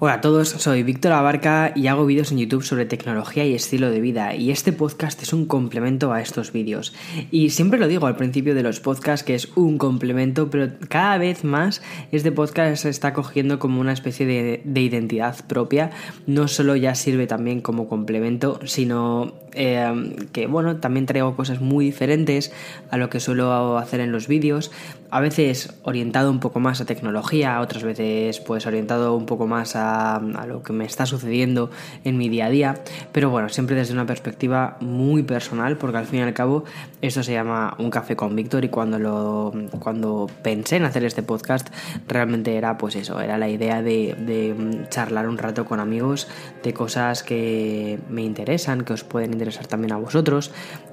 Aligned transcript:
Hola 0.00 0.14
a 0.14 0.20
todos, 0.20 0.50
soy 0.50 0.84
Víctor 0.84 1.10
Abarca 1.10 1.72
y 1.74 1.88
hago 1.88 2.06
vídeos 2.06 2.30
en 2.30 2.38
YouTube 2.38 2.62
sobre 2.62 2.86
tecnología 2.86 3.44
y 3.44 3.54
estilo 3.54 3.90
de 3.90 4.00
vida 4.00 4.32
y 4.36 4.52
este 4.52 4.72
podcast 4.72 5.20
es 5.24 5.32
un 5.32 5.46
complemento 5.46 6.12
a 6.12 6.20
estos 6.20 6.52
vídeos. 6.52 6.94
Y 7.32 7.50
siempre 7.50 7.80
lo 7.80 7.88
digo 7.88 8.06
al 8.06 8.14
principio 8.14 8.54
de 8.54 8.62
los 8.62 8.78
podcasts 8.78 9.26
que 9.26 9.34
es 9.34 9.48
un 9.56 9.76
complemento, 9.76 10.50
pero 10.50 10.70
cada 10.88 11.18
vez 11.18 11.42
más 11.42 11.82
este 12.12 12.30
podcast 12.30 12.84
se 12.84 12.90
está 12.90 13.12
cogiendo 13.12 13.58
como 13.58 13.80
una 13.80 13.92
especie 13.92 14.24
de, 14.24 14.62
de 14.64 14.80
identidad 14.82 15.44
propia. 15.48 15.90
No 16.28 16.46
solo 16.46 16.76
ya 16.76 16.94
sirve 16.94 17.26
también 17.26 17.60
como 17.60 17.88
complemento, 17.88 18.60
sino 18.66 19.34
eh, 19.60 20.28
que 20.32 20.46
bueno, 20.46 20.76
también 20.76 21.06
traigo 21.06 21.34
cosas 21.34 21.60
muy 21.60 21.86
diferentes 21.86 22.52
a 22.92 22.96
lo 22.96 23.10
que 23.10 23.18
suelo 23.18 23.76
hacer 23.76 23.98
en 23.98 24.12
los 24.12 24.28
vídeos. 24.28 24.70
A 25.10 25.20
veces 25.20 25.74
orientado 25.82 26.30
un 26.30 26.38
poco 26.38 26.60
más 26.60 26.80
a 26.80 26.84
tecnología, 26.84 27.60
otras 27.60 27.82
veces 27.82 28.38
pues 28.38 28.66
orientado 28.66 29.16
un 29.16 29.26
poco 29.26 29.46
más 29.46 29.74
a 29.74 30.20
lo 30.46 30.62
que 30.62 30.72
me 30.72 30.84
está 30.84 31.06
sucediendo 31.06 31.70
en 32.04 32.18
mi 32.18 32.28
día 32.28 32.46
a 32.46 32.50
día, 32.50 32.74
pero 33.10 33.30
bueno, 33.30 33.48
siempre 33.48 33.74
desde 33.74 33.94
una 33.94 34.06
perspectiva 34.06 34.76
muy 34.80 35.24
personal, 35.24 35.76
porque 35.76 35.96
al 35.96 36.06
fin 36.06 36.20
y 36.20 36.22
al 36.22 36.34
cabo 36.34 36.64
esto 37.00 37.22
se 37.22 37.32
llama 37.32 37.74
un 37.78 37.90
café 37.90 38.14
con 38.14 38.36
Víctor 38.36 38.64
y 38.64 38.68
cuando, 38.68 38.98
lo, 38.98 39.52
cuando 39.80 40.30
pensé 40.42 40.76
en 40.76 40.84
hacer 40.84 41.04
este 41.04 41.22
podcast 41.22 41.68
realmente 42.06 42.54
era 42.56 42.78
pues 42.78 42.94
eso, 42.94 43.20
era 43.20 43.38
la 43.38 43.48
idea 43.48 43.82
de, 43.82 44.14
de 44.14 44.86
charlar 44.90 45.26
un 45.28 45.38
rato 45.38 45.64
con 45.64 45.80
amigos 45.80 46.28
de 46.62 46.72
cosas 46.74 47.24
que 47.24 47.98
me 48.08 48.22
interesan, 48.22 48.84
que 48.84 48.92
os 48.92 49.02
pueden 49.02 49.32
interesar 49.32 49.47
también 49.68 49.92
a 49.92 49.96
vosotros, 49.96 50.52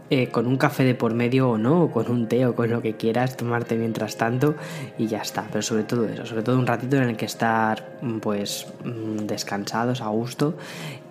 eh, 0.09 0.27
con 0.27 0.45
un 0.45 0.57
café 0.57 0.83
de 0.83 0.93
por 0.93 1.15
medio 1.15 1.49
o 1.49 1.57
no, 1.57 1.83
o 1.83 1.91
con 1.91 2.11
un 2.11 2.27
té 2.27 2.45
o 2.45 2.55
con 2.55 2.69
lo 2.69 2.81
que 2.81 2.93
quieras 2.93 3.37
tomarte 3.37 3.75
mientras 3.75 4.17
tanto 4.17 4.55
y 4.97 5.07
ya 5.07 5.19
está. 5.19 5.47
Pero 5.51 5.63
sobre 5.63 5.83
todo 5.83 6.07
eso, 6.07 6.25
sobre 6.25 6.43
todo 6.43 6.59
un 6.59 6.67
ratito 6.67 6.97
en 6.97 7.09
el 7.09 7.17
que 7.17 7.25
estar 7.25 7.97
mm, 8.01 8.19
pues 8.19 8.67
mm, 8.83 9.25
descansados, 9.25 10.01
a 10.01 10.07
gusto. 10.07 10.55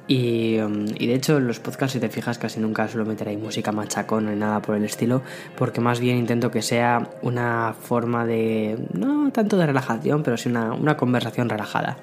Y, 0.06 0.58
mm, 0.60 0.86
y, 0.98 1.06
de 1.06 1.14
hecho 1.14 1.40
los 1.40 1.60
podcasts 1.60 1.94
si 1.94 1.98
te 1.98 2.10
fijas 2.10 2.36
casi 2.38 2.60
nunca 2.60 2.86
suelo 2.88 3.06
meter 3.06 3.26
ahí 3.28 3.38
música 3.38 3.72
machacón 3.72 4.26
ni 4.26 4.36
nada 4.36 4.60
por 4.60 4.76
el 4.76 4.84
estilo 4.84 5.22
porque 5.56 5.80
más 5.80 5.98
bien 5.98 6.18
intento 6.18 6.50
que 6.50 6.60
sea 6.60 7.08
una 7.22 7.72
forma 7.72 8.26
de 8.26 8.78
no 8.92 9.30
tanto 9.32 9.56
de 9.56 9.64
relajación 9.64 10.22
pero 10.22 10.36
sí 10.36 10.50
una, 10.50 10.74
una 10.74 10.98
conversación 10.98 11.48
relajada 11.48 11.96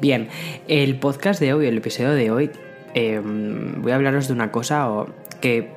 bien 0.00 0.28
el 0.68 1.00
podcast 1.00 1.40
de 1.40 1.52
hoy 1.52 1.66
el 1.66 1.78
episodio 1.78 2.10
de 2.10 2.30
hoy 2.30 2.50
eh, 2.98 3.20
voy 3.22 3.92
a 3.92 3.94
hablaros 3.94 4.26
de 4.26 4.34
una 4.34 4.50
cosa 4.50 4.88
que 5.40 5.70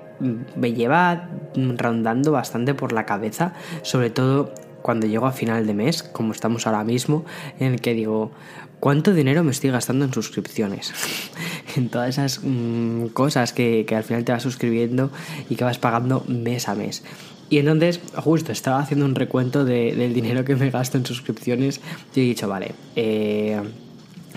me 0.55 0.73
lleva 0.73 1.29
rondando 1.55 2.31
bastante 2.31 2.73
por 2.73 2.93
la 2.93 3.05
cabeza, 3.05 3.53
sobre 3.83 4.09
todo 4.09 4.51
cuando 4.81 5.05
llego 5.05 5.27
a 5.27 5.31
final 5.31 5.67
de 5.67 5.75
mes, 5.75 6.01
como 6.01 6.31
estamos 6.31 6.65
ahora 6.65 6.83
mismo, 6.83 7.23
en 7.59 7.73
el 7.73 7.81
que 7.81 7.93
digo, 7.93 8.31
¿cuánto 8.79 9.13
dinero 9.13 9.43
me 9.43 9.51
estoy 9.51 9.69
gastando 9.69 10.05
en 10.05 10.13
suscripciones? 10.13 10.93
en 11.75 11.89
todas 11.89 12.09
esas 12.09 12.41
mm, 12.43 13.07
cosas 13.07 13.53
que, 13.53 13.85
al 13.95 14.03
final 14.03 14.25
te 14.25 14.31
vas 14.31 14.41
suscribiendo 14.41 15.11
y 15.47 15.55
que 15.55 15.63
vas 15.63 15.77
pagando 15.77 16.25
mes 16.27 16.67
a 16.67 16.73
mes. 16.73 17.03
Y 17.51 17.59
entonces, 17.59 17.99
justo, 18.15 18.51
estaba 18.51 18.79
haciendo 18.79 19.05
un 19.05 19.13
recuento 19.13 19.63
del 19.63 20.13
dinero 20.13 20.43
que 20.43 20.55
me 20.55 20.71
gasto 20.71 20.97
en 20.97 21.05
suscripciones 21.05 21.81
y 22.15 22.21
he 22.21 22.23
dicho, 22.23 22.47
vale, 22.47 22.71
eh, 22.95 23.61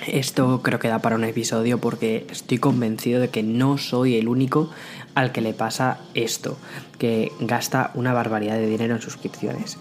esto 0.07 0.61
creo 0.63 0.79
que 0.79 0.89
da 0.89 1.01
para 1.01 1.17
un 1.17 1.25
episodio 1.25 1.79
porque 1.79 2.27
estoy 2.31 2.59
convencido 2.59 3.21
de 3.21 3.29
que 3.29 3.43
no 3.43 3.79
soy 3.79 4.17
el 4.17 4.29
único 4.29 4.71
al 5.15 5.33
que 5.33 5.41
le 5.41 5.55
pasa 5.55 5.99
esto, 6.15 6.57
que 6.99 7.33
gasta 7.41 7.91
una 7.95 8.13
barbaridad 8.13 8.57
de 8.57 8.67
dinero 8.67 8.95
en 8.95 9.01
suscripciones. 9.01 9.79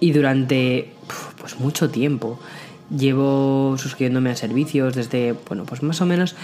Y 0.00 0.12
durante 0.12 0.92
pues 1.38 1.60
mucho 1.60 1.90
tiempo 1.90 2.38
llevo 2.94 3.76
suscribiéndome 3.78 4.30
a 4.30 4.36
servicios 4.36 4.94
desde, 4.94 5.34
bueno, 5.48 5.64
pues 5.64 5.82
más 5.82 6.00
o 6.00 6.06
menos 6.06 6.34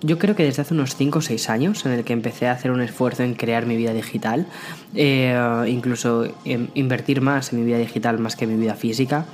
yo 0.00 0.18
creo 0.18 0.36
que 0.36 0.44
desde 0.44 0.62
hace 0.62 0.74
unos 0.74 0.94
5 0.94 1.18
o 1.18 1.22
6 1.22 1.50
años 1.50 1.84
en 1.84 1.92
el 1.92 2.04
que 2.04 2.12
empecé 2.12 2.46
a 2.46 2.52
hacer 2.52 2.70
un 2.70 2.80
esfuerzo 2.80 3.24
en 3.24 3.34
crear 3.34 3.66
mi 3.66 3.76
vida 3.76 3.92
digital, 3.92 4.46
eh, 4.94 5.36
incluso 5.66 6.28
invertir 6.74 7.20
más 7.20 7.52
en 7.52 7.60
mi 7.60 7.64
vida 7.64 7.78
digital 7.78 8.18
más 8.18 8.36
que 8.36 8.44
en 8.44 8.52
mi 8.52 8.60
vida 8.60 8.74
física 8.74 9.26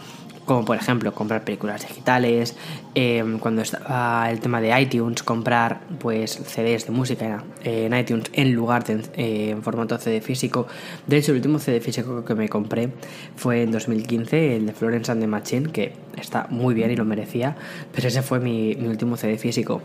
como 0.45 0.65
por 0.65 0.77
ejemplo 0.77 1.13
comprar 1.15 1.45
películas 1.45 1.87
digitales, 1.87 2.57
em, 2.95 3.39
cuando 3.39 3.63
estaba 3.63 4.31
el 4.31 4.41
tema 4.41 4.61
de 4.61 4.79
iTunes, 4.81 5.23
comprar 5.23 5.81
pues 5.99 6.33
CDs 6.33 6.87
de 6.87 6.93
música 6.93 7.45
en 7.63 7.95
iTunes 7.95 8.31
en 8.33 8.53
lugar 8.53 8.85
de 8.85 8.95
eh, 9.17 9.51
en 9.51 9.63
formato 9.63 9.99
CD 9.99 10.21
físico. 10.21 10.67
De 11.07 11.17
hecho, 11.17 11.33
el 11.33 11.37
último 11.37 11.59
CD 11.59 11.81
físico 11.81 12.25
que 12.25 12.35
me 12.35 12.49
compré 12.49 12.91
fue 13.37 13.63
en 13.63 13.73
2015, 13.73 14.57
el 14.57 14.67
de 14.67 14.73
Florence 14.73 15.11
and 15.11 15.21
the 15.21 15.27
Machine, 15.27 15.71
que 15.71 15.93
está 16.17 16.47
muy 16.51 16.75
bien 16.75 16.91
y 16.91 16.97
lo 16.97 17.05
merecía, 17.05 17.57
pero 17.93 18.09
ese 18.09 18.23
fue 18.23 18.41
mi, 18.41 18.75
último 18.75 19.17
CD 19.17 19.39
físico. 19.39 19.83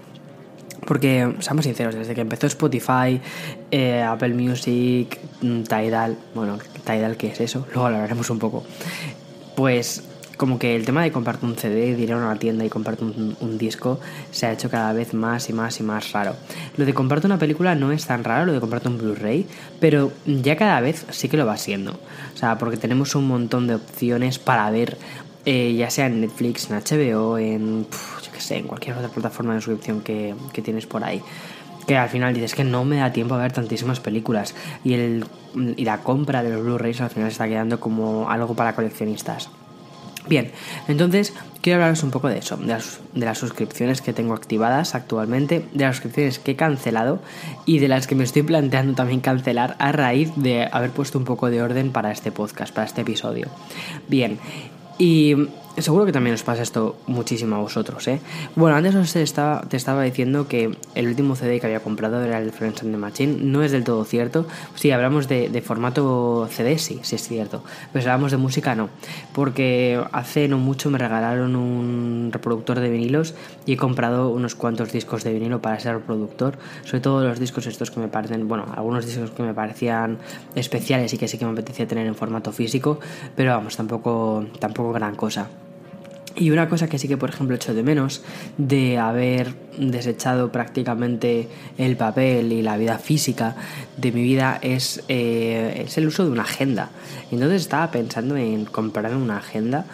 Porque, 0.85 1.35
seamos 1.39 1.65
sinceros, 1.65 1.93
desde 1.93 2.15
que 2.15 2.21
empezó 2.21 2.47
Spotify, 2.47 3.19
eh, 3.69 4.01
Apple 4.01 4.33
Music, 4.33 5.19
mm, 5.41 5.63
Tidal, 5.63 6.17
bueno, 6.33 6.57
Tidal, 6.85 7.17
¿qué 7.17 7.27
es 7.27 7.41
eso? 7.41 7.67
Luego 7.73 7.87
hablaremos 7.87 8.29
un 8.29 8.39
poco. 8.39 8.63
Pues 9.55 10.08
como 10.39 10.57
que 10.57 10.73
el 10.73 10.85
tema 10.85 11.03
de 11.03 11.11
comprarte 11.11 11.45
un 11.45 11.57
CD, 11.57 11.97
de 11.97 12.01
ir 12.01 12.13
a 12.13 12.15
una 12.15 12.33
tienda 12.39 12.63
y 12.63 12.69
comprarte 12.69 13.03
un, 13.03 13.57
disco 13.57 13.99
se 14.31 14.45
ha 14.45 14.53
hecho 14.53 14.69
cada 14.69 14.93
vez 14.93 15.13
más 15.13 15.49
y 15.49 15.53
más 15.53 15.81
y 15.81 15.83
más 15.83 16.13
raro. 16.13 16.33
Lo 16.77 16.85
de 16.85 16.93
comprarte 16.93 17.27
una 17.27 17.37
película 17.37 17.75
no 17.75 17.91
es 17.91 18.05
tan 18.05 18.23
raro, 18.23 18.45
lo 18.45 18.53
de 18.53 18.61
comprarte 18.61 18.87
un 18.87 18.97
Blu-ray, 18.97 19.45
pero 19.81 20.13
ya 20.25 20.55
cada 20.55 20.79
vez 20.79 21.05
sí 21.09 21.27
que 21.27 21.35
lo 21.35 21.45
va 21.45 21.57
siendo. 21.57 21.91
O 21.91 22.37
sea, 22.37 22.57
porque 22.57 22.77
tenemos 22.77 23.15
un 23.15 23.27
montón 23.27 23.67
de 23.67 23.75
opciones 23.75 24.39
para 24.39 24.71
ver, 24.71 24.97
eh, 25.43 25.75
ya 25.77 25.89
sea 25.89 26.05
en 26.05 26.21
Netflix, 26.21 26.69
en 26.71 26.77
HBO, 26.77 27.37
en, 27.37 27.85
yo 28.23 28.31
qué 28.31 28.39
sé, 28.39 28.59
en 28.59 28.67
cualquier 28.67 28.95
otra 28.95 29.09
plataforma 29.09 29.55
de 29.55 29.59
suscripción 29.59 29.99
que, 29.99 30.35
que 30.53 30.61
tienes 30.61 30.87
por 30.87 31.03
ahí 31.03 31.21
que 31.85 31.97
al 31.97 32.07
final 32.07 32.35
dices 32.35 32.53
que 32.53 32.63
no 32.63 32.85
me 32.85 32.97
da 32.97 33.11
tiempo 33.11 33.33
a 33.33 33.39
ver 33.39 33.51
tantísimas 33.51 33.99
películas 33.99 34.53
y, 34.83 34.93
el, 34.93 35.25
y 35.75 35.83
la 35.85 36.03
compra 36.03 36.43
de 36.43 36.51
los 36.51 36.61
Blu-rays 36.63 37.01
al 37.01 37.09
final 37.09 37.29
está 37.29 37.47
quedando 37.47 37.79
como 37.79 38.29
algo 38.29 38.53
para 38.53 38.75
coleccionistas. 38.75 39.49
Bien, 40.27 40.51
entonces 40.87 41.33
quiero 41.61 41.77
hablaros 41.77 42.03
un 42.03 42.11
poco 42.11 42.27
de 42.27 42.39
eso, 42.39 42.57
de 42.57 42.67
las, 42.67 43.37
suscripciones 43.37 44.01
que 44.01 44.13
tengo 44.13 44.33
activadas 44.33 44.95
actualmente, 44.95 45.65
de 45.73 45.85
las 45.85 45.95
suscripciones 45.95 46.39
que 46.39 46.51
he 46.51 46.55
cancelado 46.55 47.21
y 47.65 47.79
de 47.79 47.87
las 47.87 48.05
que 48.05 48.15
me 48.15 48.23
estoy 48.23 48.43
planteando 48.43 48.93
también 48.93 49.21
cancelar 49.21 49.75
a 49.79 49.91
raíz 49.91 50.31
de 50.35 50.67
haber 50.71 50.91
puesto 50.91 51.17
un 51.17 51.25
poco 51.25 51.49
de 51.49 51.61
orden 51.61 51.91
para 51.91 52.11
este 52.11 52.31
podcast, 52.31 52.73
para 52.73 52.85
este 52.85 53.01
episodio. 53.01 53.47
Bien, 54.07 54.39
y 54.97 55.35
seguro 55.81 56.05
que 56.05 56.11
también 56.11 56.33
os 56.33 56.43
pasa 56.43 56.61
esto 56.61 56.97
muchísimo 57.07 57.55
a 57.55 57.59
vosotros, 57.59 58.07
¿eh? 58.07 58.19
Bueno, 58.55 58.75
antes 58.75 58.95
os 58.95 59.15
estaba, 59.15 59.61
te 59.61 59.77
estaba 59.77 60.03
diciendo 60.03 60.47
que 60.47 60.75
el 60.95 61.07
último 61.07 61.35
CD 61.35 61.59
que 61.59 61.67
había 61.67 61.79
comprado 61.79 62.23
era 62.23 62.39
el 62.39 62.51
Friends 62.51 62.81
and 62.81 62.91
the 62.91 62.97
Machine. 62.97 63.37
No 63.41 63.63
es 63.63 63.71
del 63.71 63.83
todo 63.83 64.03
cierto. 64.05 64.45
Si 64.75 64.91
hablamos 64.91 65.27
de, 65.27 65.63
formato 65.65 66.47
CD, 66.51 66.77
sí, 66.77 66.99
sí 67.03 67.15
es 67.15 67.27
cierto. 67.27 67.63
Pero 67.93 68.03
si 68.03 68.09
hablamos 68.09 68.31
de 68.31 68.37
música, 68.37 68.75
no. 68.75 68.89
Porque 69.33 70.01
hace 70.11 70.47
no 70.47 70.57
mucho 70.57 70.89
me 70.89 70.97
regalaron 70.97 71.55
un 71.55 72.29
reproductor 72.31 72.79
de 72.79 72.89
vinilos 72.89 73.33
y 73.65 73.73
he 73.73 73.77
comprado 73.77 74.29
unos 74.29 74.55
cuantos 74.55 74.91
discos 74.91 75.23
de 75.23 75.33
vinilo 75.33 75.61
para 75.61 75.79
ser 75.79 75.95
reproductor. 75.95 76.57
Sobre 76.83 77.01
todo 77.01 77.23
los 77.23 77.39
discos 77.39 77.67
estos 77.67 77.91
que 77.91 77.99
me 77.99 78.07
parecen, 78.07 78.47
bueno, 78.47 78.65
algunos 78.75 79.05
discos 79.05 79.31
que 79.31 79.43
me 79.43 79.53
parecían 79.53 80.17
especiales 80.55 81.13
y 81.13 81.17
que 81.17 81.27
sí 81.27 81.37
que 81.37 81.45
me 81.45 81.51
apetecía 81.51 81.87
tener 81.87 82.07
en 82.07 82.15
formato 82.15 82.51
físico. 82.51 82.99
Pero 83.35 83.51
vamos, 83.51 83.77
tampoco, 83.77 84.45
tampoco 84.59 84.93
gran 84.93 85.15
cosa. 85.15 85.47
Y 86.39 86.51
una 86.51 86.69
cosa 86.69 86.87
que 86.87 86.97
sí 86.97 87.09
que, 87.09 87.17
por 87.17 87.29
ejemplo, 87.29 87.57
echo 87.57 87.73
de 87.73 87.83
menos 87.83 88.21
de 88.57 88.97
haber 88.97 89.53
desechado 89.77 90.53
prácticamente 90.53 91.49
el 91.77 91.97
papel 91.97 92.53
y 92.53 92.61
la 92.61 92.77
vida 92.77 92.97
física 92.97 93.57
de 93.97 94.13
mi 94.13 94.23
vida 94.23 94.57
es, 94.61 95.03
eh, 95.09 95.83
es 95.85 95.97
el 95.97 96.07
uso 96.07 96.23
de 96.23 96.31
una 96.31 96.43
agenda. 96.43 96.91
Entonces 97.29 97.63
estaba 97.63 97.91
pensando 97.91 98.37
en 98.37 98.63
comprarme 98.63 99.17
una 99.17 99.37
agenda 99.37 99.85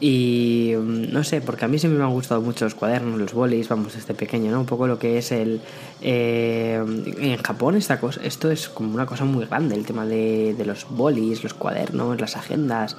y 0.00 0.72
mm, 0.76 1.12
no 1.12 1.22
sé, 1.22 1.42
porque 1.42 1.66
a 1.66 1.68
mí 1.68 1.78
siempre 1.78 1.98
me 1.98 2.04
han 2.04 2.12
gustado 2.12 2.40
mucho 2.40 2.64
los 2.64 2.74
cuadernos, 2.74 3.18
los 3.18 3.34
bolis, 3.34 3.68
vamos, 3.68 3.94
este 3.94 4.14
pequeño, 4.14 4.50
¿no? 4.50 4.60
Un 4.60 4.66
poco 4.66 4.86
lo 4.86 4.98
que 4.98 5.18
es 5.18 5.30
el... 5.30 5.60
Eh, 6.00 6.82
en 7.18 7.36
Japón 7.42 7.76
esta 7.76 8.00
cosa, 8.00 8.22
esto 8.24 8.50
es 8.50 8.70
como 8.70 8.94
una 8.94 9.04
cosa 9.04 9.26
muy 9.26 9.44
grande, 9.44 9.74
el 9.74 9.84
tema 9.84 10.06
de, 10.06 10.54
de, 10.56 10.64
los 10.64 10.86
bolis, 10.88 11.42
los 11.42 11.52
cuadernos, 11.52 12.18
las 12.18 12.36
agendas, 12.36 12.96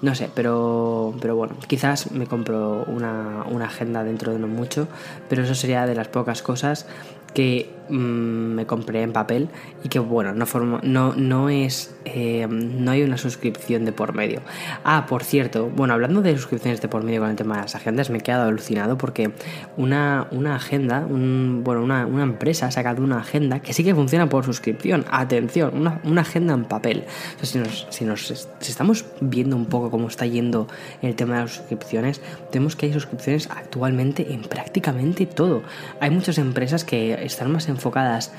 no 0.00 0.14
sé, 0.14 0.30
pero, 0.34 1.14
pero 1.20 1.36
bueno, 1.36 1.56
quizás 1.66 2.10
me 2.12 2.26
compro 2.26 2.84
una, 2.86 3.44
una 3.50 3.66
agenda 3.66 4.02
dentro 4.02 4.32
de 4.32 4.38
no 4.38 4.48
mucho, 4.48 4.88
pero 5.28 5.42
eso 5.42 5.54
sería 5.54 5.86
de 5.86 5.94
las 5.94 6.08
pocas 6.08 6.40
cosas 6.40 6.86
que 7.34 7.70
mm, 7.88 7.94
me 7.94 8.66
compré 8.66 9.02
en 9.02 9.12
papel 9.12 9.48
y 9.84 9.88
que 9.88 9.98
bueno, 9.98 10.34
no, 10.34 10.46
forma, 10.46 10.80
no, 10.82 11.14
no 11.14 11.48
es 11.48 11.94
eh, 12.14 12.46
no 12.48 12.90
hay 12.90 13.02
una 13.02 13.18
suscripción 13.18 13.84
de 13.84 13.92
por 13.92 14.14
medio. 14.14 14.40
Ah, 14.84 15.06
por 15.08 15.24
cierto, 15.24 15.70
bueno, 15.74 15.94
hablando 15.94 16.22
de 16.22 16.34
suscripciones 16.36 16.80
de 16.80 16.88
por 16.88 17.02
medio 17.02 17.20
con 17.20 17.30
el 17.30 17.36
tema 17.36 17.56
de 17.56 17.62
las 17.62 17.74
agendas, 17.74 18.10
me 18.10 18.18
he 18.18 18.20
quedado 18.20 18.48
alucinado 18.48 18.96
porque 18.96 19.30
una, 19.76 20.26
una 20.30 20.56
agenda, 20.56 21.00
un, 21.08 21.62
bueno, 21.64 21.82
una, 21.82 22.06
una, 22.06 22.22
empresa 22.22 22.66
ha 22.66 22.70
sacado 22.70 23.02
una 23.02 23.18
agenda 23.18 23.60
que 23.60 23.72
sí 23.72 23.84
que 23.84 23.94
funciona 23.94 24.28
por 24.28 24.44
suscripción. 24.44 25.04
Atención, 25.10 25.72
una, 25.74 26.00
una 26.04 26.22
agenda 26.22 26.54
en 26.54 26.64
papel. 26.64 27.04
si, 27.42 27.58
nos, 27.58 27.86
si, 27.90 28.04
nos, 28.04 28.26
si 28.26 28.70
estamos 28.70 29.04
viendo 29.20 29.56
un 29.56 29.66
poco 29.66 29.90
cómo 29.90 30.08
está 30.08 30.26
yendo 30.26 30.68
el 31.02 31.14
tema 31.14 31.36
de 31.36 31.42
las 31.42 31.54
suscripciones, 31.54 32.20
vemos 32.52 32.76
que 32.76 32.86
hay 32.86 32.92
suscripciones 32.92 33.48
actualmente 33.50 34.32
en 34.32 34.42
prácticamente 34.42 35.26
todo. 35.26 35.62
Hay 36.00 36.10
muchas 36.10 36.38
empresas 36.38 36.84
que 36.84 37.17
están 37.22 37.52
más 37.52 37.68
enfocadas 37.68 38.32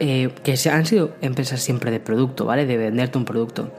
eh, 0.00 0.30
que 0.44 0.56
han 0.70 0.86
sido 0.86 1.14
empresas 1.20 1.60
siempre 1.60 1.90
de 1.90 1.98
producto, 1.98 2.44
¿vale? 2.44 2.66
De 2.66 2.76
venderte 2.76 3.18
un 3.18 3.24
producto. 3.24 3.72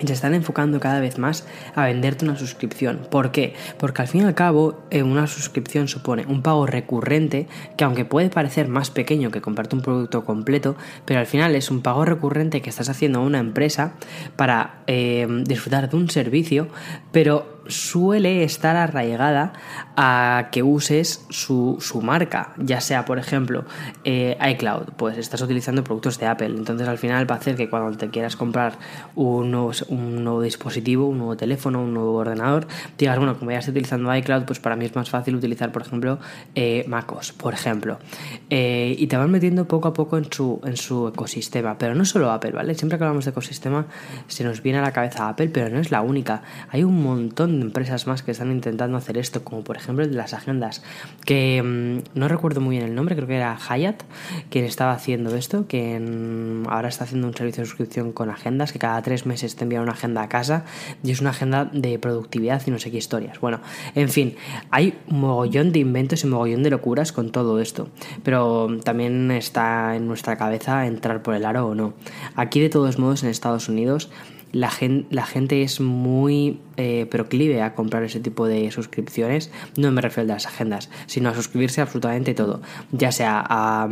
Y 0.00 0.08
se 0.08 0.14
están 0.14 0.34
enfocando 0.34 0.80
cada 0.80 0.98
vez 0.98 1.18
más 1.18 1.46
a 1.76 1.84
venderte 1.84 2.24
una 2.24 2.36
suscripción. 2.36 3.06
¿Por 3.08 3.30
qué? 3.30 3.54
Porque 3.78 4.02
al 4.02 4.08
fin 4.08 4.22
y 4.22 4.24
al 4.24 4.34
cabo 4.34 4.82
eh, 4.90 5.04
una 5.04 5.28
suscripción 5.28 5.86
supone 5.86 6.26
un 6.26 6.42
pago 6.42 6.66
recurrente 6.66 7.46
que 7.76 7.84
aunque 7.84 8.04
puede 8.04 8.28
parecer 8.28 8.66
más 8.66 8.90
pequeño 8.90 9.30
que 9.30 9.40
comprarte 9.40 9.76
un 9.76 9.82
producto 9.82 10.24
completo, 10.24 10.74
pero 11.04 11.20
al 11.20 11.26
final 11.26 11.54
es 11.54 11.70
un 11.70 11.82
pago 11.82 12.04
recurrente 12.04 12.60
que 12.62 12.70
estás 12.70 12.88
haciendo 12.88 13.20
a 13.20 13.22
una 13.22 13.38
empresa 13.38 13.92
para 14.34 14.82
eh, 14.88 15.28
disfrutar 15.44 15.88
de 15.88 15.96
un 15.96 16.10
servicio, 16.10 16.66
pero 17.12 17.51
suele 17.66 18.44
estar 18.44 18.76
arraigada 18.76 19.52
a 19.96 20.48
que 20.50 20.62
uses 20.62 21.26
su, 21.28 21.78
marca, 22.02 22.54
ya 22.56 22.80
sea 22.80 23.04
por 23.04 23.18
ejemplo 23.18 23.64
eh, 24.04 24.36
iCloud, 24.52 24.92
pues 24.96 25.18
estás 25.18 25.42
utilizando 25.42 25.84
productos 25.84 26.18
de 26.18 26.26
Apple, 26.26 26.48
entonces 26.48 26.88
al 26.88 26.98
final 26.98 27.30
va 27.30 27.36
a 27.36 27.38
hacer 27.38 27.56
que 27.56 27.68
cuando 27.68 27.96
te 27.96 28.08
quieras 28.08 28.36
comprar 28.36 28.78
un 29.14 29.50
nuevo, 29.50 30.42
dispositivo, 30.42 31.08
un 31.08 31.18
nuevo 31.18 31.36
teléfono, 31.36 31.82
un 31.82 31.94
nuevo 31.94 32.14
ordenador, 32.14 32.66
digas, 32.96 33.18
bueno, 33.18 33.38
como 33.38 33.50
ya 33.50 33.58
estoy 33.58 33.72
utilizando 33.72 34.14
iCloud, 34.14 34.44
pues 34.44 34.60
para 34.60 34.76
mí 34.76 34.84
es 34.86 34.94
más 34.94 35.10
fácil 35.10 35.36
utilizar 35.36 35.72
por 35.72 35.82
ejemplo 35.82 36.18
eh, 36.54 36.84
MacOS, 36.88 37.32
por 37.32 37.54
ejemplo, 37.54 37.98
eh, 38.50 38.94
y 38.98 39.06
te 39.06 39.16
van 39.16 39.30
metiendo 39.30 39.66
poco 39.66 39.88
a 39.88 39.92
poco 39.92 40.16
en 40.16 40.32
su, 40.32 40.60
en 40.64 40.76
su 40.76 41.08
ecosistema, 41.08 41.76
pero 41.78 41.94
no 41.94 42.04
solo 42.04 42.30
Apple, 42.30 42.52
¿vale? 42.52 42.74
Siempre 42.74 42.98
que 42.98 43.04
hablamos 43.04 43.24
de 43.24 43.30
ecosistema 43.30 43.86
se 44.26 44.44
nos 44.44 44.62
viene 44.62 44.78
a 44.78 44.82
la 44.82 44.92
cabeza 44.92 45.28
Apple, 45.28 45.48
pero 45.48 45.68
no 45.68 45.78
es 45.78 45.90
la 45.90 46.00
única, 46.00 46.42
hay 46.70 46.84
un 46.84 47.02
montón 47.02 47.51
de 47.58 47.66
empresas 47.66 48.06
más 48.06 48.22
que 48.22 48.30
están 48.30 48.50
intentando 48.50 48.96
hacer 48.96 49.18
esto, 49.18 49.44
como 49.44 49.64
por 49.64 49.76
ejemplo 49.76 50.06
de 50.06 50.14
las 50.14 50.34
agendas, 50.34 50.82
que 51.24 51.62
mm, 51.62 52.18
no 52.18 52.28
recuerdo 52.28 52.60
muy 52.60 52.76
bien 52.76 52.88
el 52.88 52.94
nombre, 52.94 53.14
creo 53.16 53.28
que 53.28 53.36
era 53.36 53.56
Hyatt 53.56 54.02
quien 54.50 54.64
estaba 54.64 54.92
haciendo 54.92 55.34
esto, 55.36 55.66
que 55.66 55.96
ahora 56.68 56.88
está 56.88 57.04
haciendo 57.04 57.28
un 57.28 57.34
servicio 57.34 57.62
de 57.62 57.68
suscripción 57.68 58.12
con 58.12 58.30
agendas, 58.30 58.72
que 58.72 58.78
cada 58.78 59.00
tres 59.02 59.26
meses 59.26 59.56
te 59.56 59.64
envía 59.64 59.80
una 59.80 59.92
agenda 59.92 60.22
a 60.22 60.28
casa 60.28 60.64
y 61.02 61.10
es 61.10 61.20
una 61.20 61.30
agenda 61.30 61.64
de 61.66 61.98
productividad 61.98 62.62
y 62.66 62.70
no 62.70 62.78
sé 62.78 62.90
qué 62.90 62.98
historias. 62.98 63.40
Bueno, 63.40 63.60
en 63.94 64.08
fin, 64.08 64.36
hay 64.70 64.98
un 65.08 65.20
mogollón 65.20 65.72
de 65.72 65.80
inventos 65.80 66.24
y 66.24 66.26
mogollón 66.26 66.62
de 66.62 66.70
locuras 66.70 67.12
con 67.12 67.30
todo 67.30 67.60
esto, 67.60 67.88
pero 68.22 68.68
también 68.84 69.30
está 69.30 69.96
en 69.96 70.06
nuestra 70.06 70.36
cabeza 70.36 70.86
entrar 70.86 71.22
por 71.22 71.34
el 71.34 71.44
aro 71.44 71.68
o 71.68 71.74
no. 71.74 71.94
Aquí 72.36 72.60
de 72.60 72.68
todos 72.68 72.98
modos 72.98 73.22
en 73.22 73.30
Estados 73.30 73.68
Unidos 73.68 74.10
la 74.52 74.70
gente, 74.70 75.06
la 75.10 75.26
gente 75.26 75.62
es 75.62 75.80
muy 75.80 76.60
eh, 76.76 77.06
proclive 77.10 77.62
a 77.62 77.74
comprar 77.74 78.02
ese 78.04 78.20
tipo 78.20 78.46
de 78.46 78.70
suscripciones. 78.70 79.50
No 79.76 79.90
me 79.92 80.00
refiero 80.00 80.30
a 80.30 80.34
las 80.34 80.46
agendas, 80.46 80.90
sino 81.06 81.30
a 81.30 81.34
suscribirse 81.34 81.80
a 81.80 81.84
absolutamente 81.84 82.34
todo. 82.34 82.60
Ya 82.92 83.12
sea 83.12 83.44
a 83.48 83.88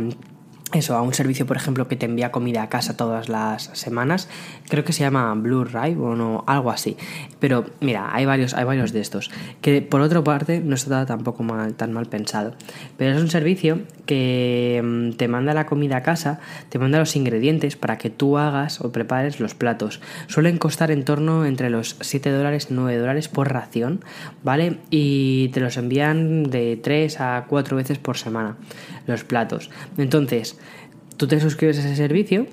eso, 0.73 0.95
a 0.95 1.01
un 1.01 1.13
servicio, 1.13 1.45
por 1.45 1.57
ejemplo, 1.57 1.87
que 1.87 1.95
te 1.95 2.05
envía 2.05 2.31
comida 2.31 2.63
a 2.63 2.69
casa 2.69 2.95
todas 2.95 3.29
las 3.29 3.69
semanas. 3.73 4.29
Creo 4.69 4.83
que 4.83 4.93
se 4.93 5.01
llama 5.01 5.33
Blu-ray 5.35 5.95
o 5.95 6.15
no, 6.15 6.43
algo 6.47 6.71
así. 6.71 6.97
Pero 7.39 7.65
mira, 7.81 8.09
hay 8.13 8.25
varios, 8.25 8.53
hay 8.53 8.63
varios 8.63 8.93
de 8.93 9.01
estos. 9.01 9.31
Que 9.61 9.81
por 9.81 10.01
otra 10.01 10.23
parte 10.23 10.61
no 10.61 10.75
está 10.75 11.05
tampoco 11.05 11.43
mal, 11.43 11.73
tan 11.73 11.91
mal 11.91 12.05
pensado. 12.05 12.53
Pero 12.97 13.15
es 13.15 13.21
un 13.21 13.29
servicio 13.29 13.79
que 14.05 14.81
mm, 14.83 15.11
te 15.17 15.27
manda 15.27 15.53
la 15.53 15.65
comida 15.65 15.97
a 15.97 16.03
casa, 16.03 16.39
te 16.69 16.79
manda 16.79 16.99
los 16.99 17.15
ingredientes 17.15 17.75
para 17.75 17.97
que 17.97 18.09
tú 18.09 18.37
hagas 18.37 18.81
o 18.81 18.91
prepares 18.91 19.39
los 19.39 19.55
platos. 19.55 20.01
Suelen 20.27 20.57
costar 20.57 20.91
en 20.91 21.03
torno 21.03 21.45
entre 21.45 21.69
los 21.69 21.97
7 21.99 22.29
dólares 22.29 22.67
y 22.69 22.73
9 22.73 22.97
dólares 22.97 23.27
por 23.27 23.51
ración, 23.51 24.03
¿vale? 24.43 24.77
Y 24.89 25.49
te 25.49 25.59
los 25.59 25.77
envían 25.77 26.43
de 26.43 26.79
3 26.81 27.19
a 27.19 27.45
4 27.47 27.75
veces 27.75 27.97
por 27.97 28.17
semana 28.17 28.55
los 29.07 29.23
platos. 29.23 29.69
Entonces, 29.97 30.57
tú 31.17 31.27
te 31.27 31.39
suscribes 31.39 31.77
a 31.77 31.81
ese 31.81 31.95
servicio 31.95 32.47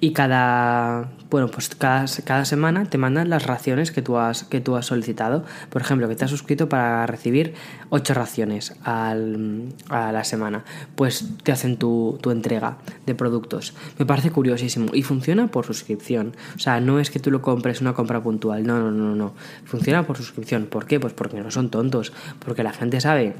y 0.00 0.12
cada 0.12 1.08
bueno 1.30 1.48
pues 1.48 1.68
cada, 1.70 2.06
cada, 2.24 2.44
semana 2.44 2.84
te 2.84 2.98
mandan 2.98 3.28
las 3.28 3.46
raciones 3.46 3.90
que 3.90 4.00
tú 4.00 4.16
has 4.16 4.44
que 4.44 4.60
tú 4.60 4.76
has 4.76 4.86
solicitado. 4.86 5.44
Por 5.70 5.82
ejemplo 5.82 6.08
que 6.08 6.14
te 6.14 6.24
has 6.24 6.30
suscrito 6.30 6.68
para 6.68 7.06
recibir 7.06 7.54
ocho 7.90 8.14
raciones 8.14 8.74
al, 8.84 9.72
a 9.88 10.12
la 10.12 10.24
semana. 10.24 10.64
Pues 10.94 11.28
te 11.42 11.52
hacen 11.52 11.76
tu, 11.76 12.18
tu, 12.20 12.30
entrega 12.30 12.78
de 13.06 13.14
productos. 13.14 13.74
Me 13.98 14.06
parece 14.06 14.30
curiosísimo. 14.30 14.94
Y 14.94 15.02
funciona 15.02 15.48
por 15.48 15.66
suscripción. 15.66 16.34
O 16.56 16.58
sea 16.58 16.80
no 16.80 17.00
es 17.00 17.10
que 17.10 17.18
tú 17.18 17.30
lo 17.30 17.42
compres 17.42 17.80
una 17.80 17.92
compra 17.92 18.22
puntual. 18.22 18.66
No 18.66 18.78
no 18.78 18.90
no 18.90 19.14
no 19.14 19.34
funciona 19.64 20.06
por 20.06 20.16
suscripción. 20.16 20.66
¿por 20.66 20.86
qué? 20.86 21.00
pues 21.00 21.12
porque 21.12 21.40
no 21.40 21.50
son 21.50 21.70
tontos. 21.70 22.12
Porque 22.38 22.62
la 22.62 22.72
gente 22.72 23.00
sabe 23.00 23.34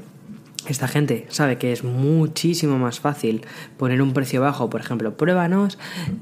esta 0.67 0.87
gente 0.87 1.25
sabe 1.29 1.57
que 1.57 1.71
es 1.71 1.83
muchísimo 1.83 2.77
más 2.77 2.99
fácil 2.99 3.45
poner 3.77 4.01
un 4.01 4.13
precio 4.13 4.41
bajo, 4.41 4.69
por 4.69 4.81
ejemplo, 4.81 5.15
pruébanos 5.15 5.77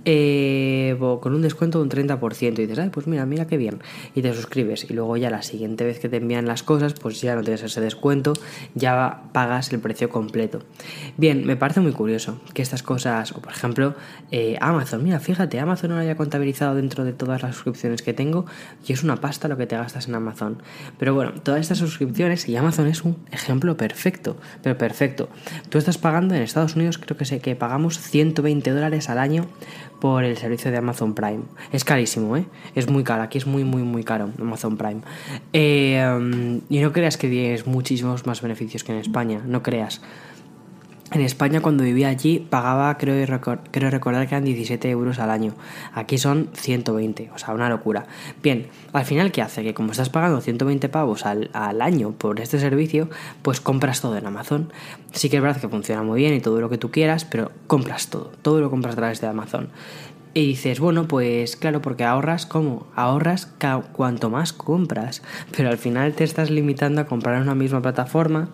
eh, 0.05 0.95
con 1.21 1.33
un 1.33 1.41
descuento 1.41 1.79
de 1.79 1.83
un 1.85 1.89
30% 1.89 2.41
y 2.41 2.49
dices, 2.49 2.79
Ay, 2.79 2.89
pues 2.89 3.07
mira, 3.07 3.25
mira 3.25 3.47
qué 3.47 3.57
bien, 3.57 3.79
y 4.15 4.21
te 4.21 4.33
suscribes. 4.33 4.89
Y 4.89 4.93
luego 4.93 5.17
ya 5.17 5.29
la 5.29 5.41
siguiente 5.41 5.85
vez 5.85 5.99
que 5.99 6.09
te 6.09 6.17
envían 6.17 6.45
las 6.45 6.63
cosas, 6.63 6.93
pues 6.93 7.21
ya 7.21 7.35
no 7.35 7.41
tienes 7.41 7.63
ese 7.63 7.81
descuento, 7.81 8.33
ya 8.75 9.23
pagas 9.31 9.71
el 9.71 9.79
precio 9.79 10.09
completo. 10.09 10.59
Bien, 11.17 11.45
me 11.45 11.55
parece 11.55 11.79
muy 11.79 11.93
curioso 11.93 12.39
que 12.53 12.61
estas 12.61 12.83
cosas, 12.83 13.31
o 13.31 13.41
por 13.41 13.51
ejemplo, 13.51 13.95
eh, 14.31 14.57
Amazon, 14.59 15.03
mira, 15.03 15.19
fíjate, 15.19 15.59
Amazon 15.59 15.91
no 15.91 15.95
lo 15.95 16.01
haya 16.01 16.15
contabilizado 16.15 16.75
dentro 16.75 17.05
de 17.05 17.13
todas 17.13 17.41
las 17.41 17.55
suscripciones 17.55 18.01
que 18.01 18.13
tengo 18.13 18.45
y 18.85 18.93
es 18.93 19.03
una 19.03 19.17
pasta 19.17 19.47
lo 19.47 19.57
que 19.57 19.67
te 19.67 19.77
gastas 19.77 20.07
en 20.07 20.15
Amazon. 20.15 20.61
Pero 20.97 21.13
bueno, 21.13 21.33
todas 21.43 21.61
estas 21.61 21.77
suscripciones 21.77 22.47
y 22.49 22.55
Amazon 22.55 22.87
es 22.87 23.03
un 23.03 23.17
ejemplo 23.31 23.77
perfecto 23.77 24.26
pero 24.61 24.77
perfecto. 24.77 25.29
Tú 25.69 25.77
estás 25.77 25.97
pagando 25.97 26.35
en 26.35 26.41
Estados 26.41 26.75
Unidos, 26.75 26.97
creo 26.97 27.17
que 27.17 27.25
sé 27.25 27.39
que 27.39 27.55
pagamos 27.55 27.99
120 27.99 28.71
dólares 28.71 29.09
al 29.09 29.19
año 29.19 29.45
por 30.01 30.23
el 30.23 30.37
servicio 30.37 30.71
de 30.71 30.77
Amazon 30.77 31.13
Prime. 31.13 31.43
Es 31.71 31.83
carísimo, 31.83 32.35
¿eh? 32.37 32.45
Es 32.75 32.89
muy 32.89 33.03
caro, 33.03 33.23
aquí 33.23 33.37
es 33.37 33.47
muy, 33.47 33.63
muy, 33.63 33.83
muy 33.83 34.03
caro 34.03 34.29
Amazon 34.39 34.77
Prime. 34.77 35.01
Eh, 35.53 36.59
y 36.69 36.79
no 36.79 36.91
creas 36.91 37.17
que 37.17 37.29
tienes 37.29 37.65
muchísimos 37.65 38.25
más 38.25 38.41
beneficios 38.41 38.83
que 38.83 38.91
en 38.91 38.99
España, 38.99 39.41
no 39.45 39.63
creas. 39.63 40.01
En 41.09 41.21
España 41.21 41.61
cuando 41.61 41.85
vivía 41.85 42.09
allí 42.09 42.39
pagaba, 42.39 42.97
creo, 42.97 43.25
recordar 43.25 44.27
que 44.27 44.35
eran 44.35 44.43
17 44.43 44.89
euros 44.89 45.19
al 45.19 45.31
año. 45.31 45.53
Aquí 45.93 46.17
son 46.17 46.49
120, 46.53 47.31
o 47.33 47.37
sea, 47.37 47.53
una 47.53 47.69
locura. 47.69 48.05
Bien, 48.43 48.67
al 48.91 49.05
final, 49.05 49.31
¿qué 49.31 49.41
hace? 49.41 49.63
Que 49.63 49.73
como 49.73 49.91
estás 49.91 50.09
pagando 50.09 50.41
120 50.41 50.89
pavos 50.89 51.25
al, 51.25 51.49
al 51.53 51.81
año 51.81 52.11
por 52.11 52.41
este 52.41 52.59
servicio, 52.59 53.09
pues 53.41 53.61
compras 53.61 54.01
todo 54.01 54.17
en 54.17 54.25
Amazon. 54.25 54.73
Sí 55.13 55.29
que 55.29 55.37
es 55.37 55.41
verdad 55.41 55.61
que 55.61 55.69
funciona 55.69 56.03
muy 56.03 56.19
bien 56.19 56.33
y 56.33 56.41
todo 56.41 56.59
lo 56.59 56.69
que 56.69 56.77
tú 56.77 56.91
quieras, 56.91 57.23
pero 57.23 57.51
compras 57.67 58.07
todo. 58.07 58.33
Todo 58.41 58.59
lo 58.59 58.69
compras 58.69 58.93
a 58.93 58.97
través 58.97 59.21
de 59.21 59.27
Amazon. 59.27 59.69
Y 60.33 60.47
dices, 60.47 60.79
bueno, 60.79 61.07
pues 61.07 61.55
claro, 61.55 61.81
porque 61.81 62.03
ahorras, 62.03 62.45
¿cómo? 62.45 62.87
Ahorras 62.95 63.51
cuanto 63.91 64.29
más 64.29 64.53
compras, 64.53 65.23
pero 65.55 65.69
al 65.69 65.77
final 65.77 66.13
te 66.13 66.23
estás 66.23 66.51
limitando 66.51 67.01
a 67.01 67.05
comprar 67.05 67.41
una 67.41 67.55
misma 67.55 67.81
plataforma 67.81 68.49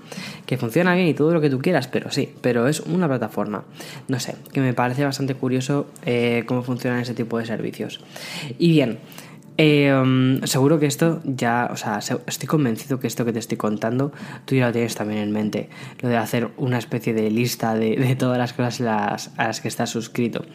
que 0.46 0.58
funciona 0.58 0.96
bien 0.96 1.08
y 1.08 1.14
todo 1.14 1.34
lo 1.34 1.42
que 1.42 1.50
tú 1.50 1.60
quieras, 1.60 1.88
pero 1.88 2.10
sí, 2.10 2.34
pero 2.42 2.68
es 2.68 2.80
una 2.80 3.08
plataforma. 3.08 3.66
No 4.08 4.20
sé, 4.20 4.36
que 4.54 4.62
me 4.62 4.74
parece 4.74 5.04
bastante 5.04 5.36
curioso 5.36 5.88
eh, 6.06 6.44
cómo 6.46 6.64
funcionan 6.64 7.02
ese 7.02 7.14
tipo 7.14 7.38
de 7.38 7.46
servicios. 7.46 8.00
Y 8.58 8.70
bien, 8.70 9.00
um, 9.58 10.42
seguro 10.44 10.80
que 10.80 10.86
esto 10.86 11.22
ya, 11.26 11.70
o 11.72 11.76
sea, 11.76 12.00
estoy 12.00 12.48
convencido 12.48 13.00
que 13.00 13.08
esto 13.08 13.26
que 13.26 13.34
te 13.34 13.40
estoy 13.40 13.58
contando, 13.58 14.12
tú 14.46 14.56
ya 14.56 14.68
lo 14.68 14.72
tienes 14.72 14.96
también 14.96 15.20
en 15.20 15.32
mente, 15.32 15.70
lo 16.02 16.10
de 16.10 16.18
hacer 16.18 16.50
una 16.58 16.78
especie 16.78 17.14
de 17.14 17.30
lista 17.30 17.76
de, 17.76 17.96
de 17.96 18.16
todas 18.16 18.38
las 18.38 18.54
cosas 18.54 18.82
a 19.38 19.44
las 19.46 19.62
que 19.62 19.68
estás 19.68 19.90
suscrito. 19.90 20.46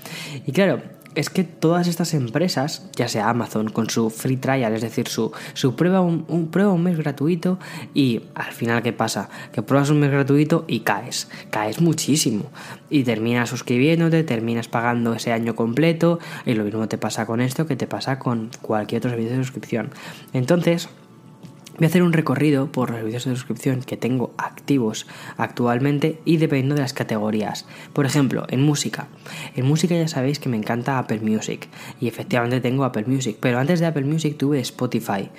Y 0.46 0.52
claro, 0.52 0.80
es 1.18 1.30
que 1.30 1.42
todas 1.42 1.88
estas 1.88 2.14
empresas, 2.14 2.88
ya 2.94 3.08
sea 3.08 3.28
Amazon 3.28 3.70
con 3.70 3.90
su 3.90 4.08
free 4.08 4.36
trial, 4.36 4.72
es 4.72 4.82
decir, 4.82 5.08
su, 5.08 5.32
su 5.52 5.74
prueba, 5.74 6.00
un, 6.00 6.48
prueba 6.52 6.72
un 6.72 6.84
mes 6.84 6.96
gratuito 6.96 7.58
y 7.92 8.22
al 8.36 8.52
final 8.52 8.84
¿qué 8.84 8.92
pasa? 8.92 9.28
Que 9.50 9.60
pruebas 9.60 9.90
un 9.90 9.98
mes 9.98 10.12
gratuito 10.12 10.64
y 10.68 10.80
caes, 10.80 11.28
caes 11.50 11.80
muchísimo 11.80 12.44
y 12.88 13.02
terminas 13.02 13.48
suscribiéndote, 13.48 14.22
terminas 14.22 14.68
pagando 14.68 15.12
ese 15.12 15.32
año 15.32 15.56
completo 15.56 16.20
y 16.46 16.54
lo 16.54 16.62
mismo 16.62 16.86
te 16.86 16.98
pasa 16.98 17.26
con 17.26 17.40
esto 17.40 17.66
que 17.66 17.74
te 17.74 17.88
pasa 17.88 18.20
con 18.20 18.50
cualquier 18.62 19.00
otro 19.00 19.10
servicio 19.10 19.36
de 19.36 19.42
suscripción. 19.42 19.90
Entonces, 20.32 20.88
Voy 21.78 21.84
a 21.84 21.88
hacer 21.90 22.02
un 22.02 22.12
recorrido 22.12 22.72
por 22.72 22.90
los 22.90 22.98
servicios 22.98 23.24
de 23.26 23.36
suscripción 23.36 23.82
que 23.82 23.96
tengo 23.96 24.34
activos 24.36 25.06
actualmente 25.36 26.18
y 26.24 26.38
dependiendo 26.38 26.74
de 26.74 26.80
las 26.80 26.92
categorías. 26.92 27.66
Por 27.92 28.04
ejemplo, 28.04 28.46
en 28.48 28.62
música. 28.62 29.06
En 29.54 29.64
música 29.64 29.94
ya 29.94 30.08
sabéis 30.08 30.40
que 30.40 30.48
me 30.48 30.56
encanta 30.56 30.98
Apple 30.98 31.20
Music 31.20 31.68
y 32.00 32.08
efectivamente 32.08 32.60
tengo 32.60 32.82
Apple 32.82 33.04
Music, 33.06 33.36
pero 33.38 33.60
antes 33.60 33.78
de 33.78 33.86
Apple 33.86 34.06
Music 34.06 34.36
tuve 34.36 34.58
Spotify 34.58 35.30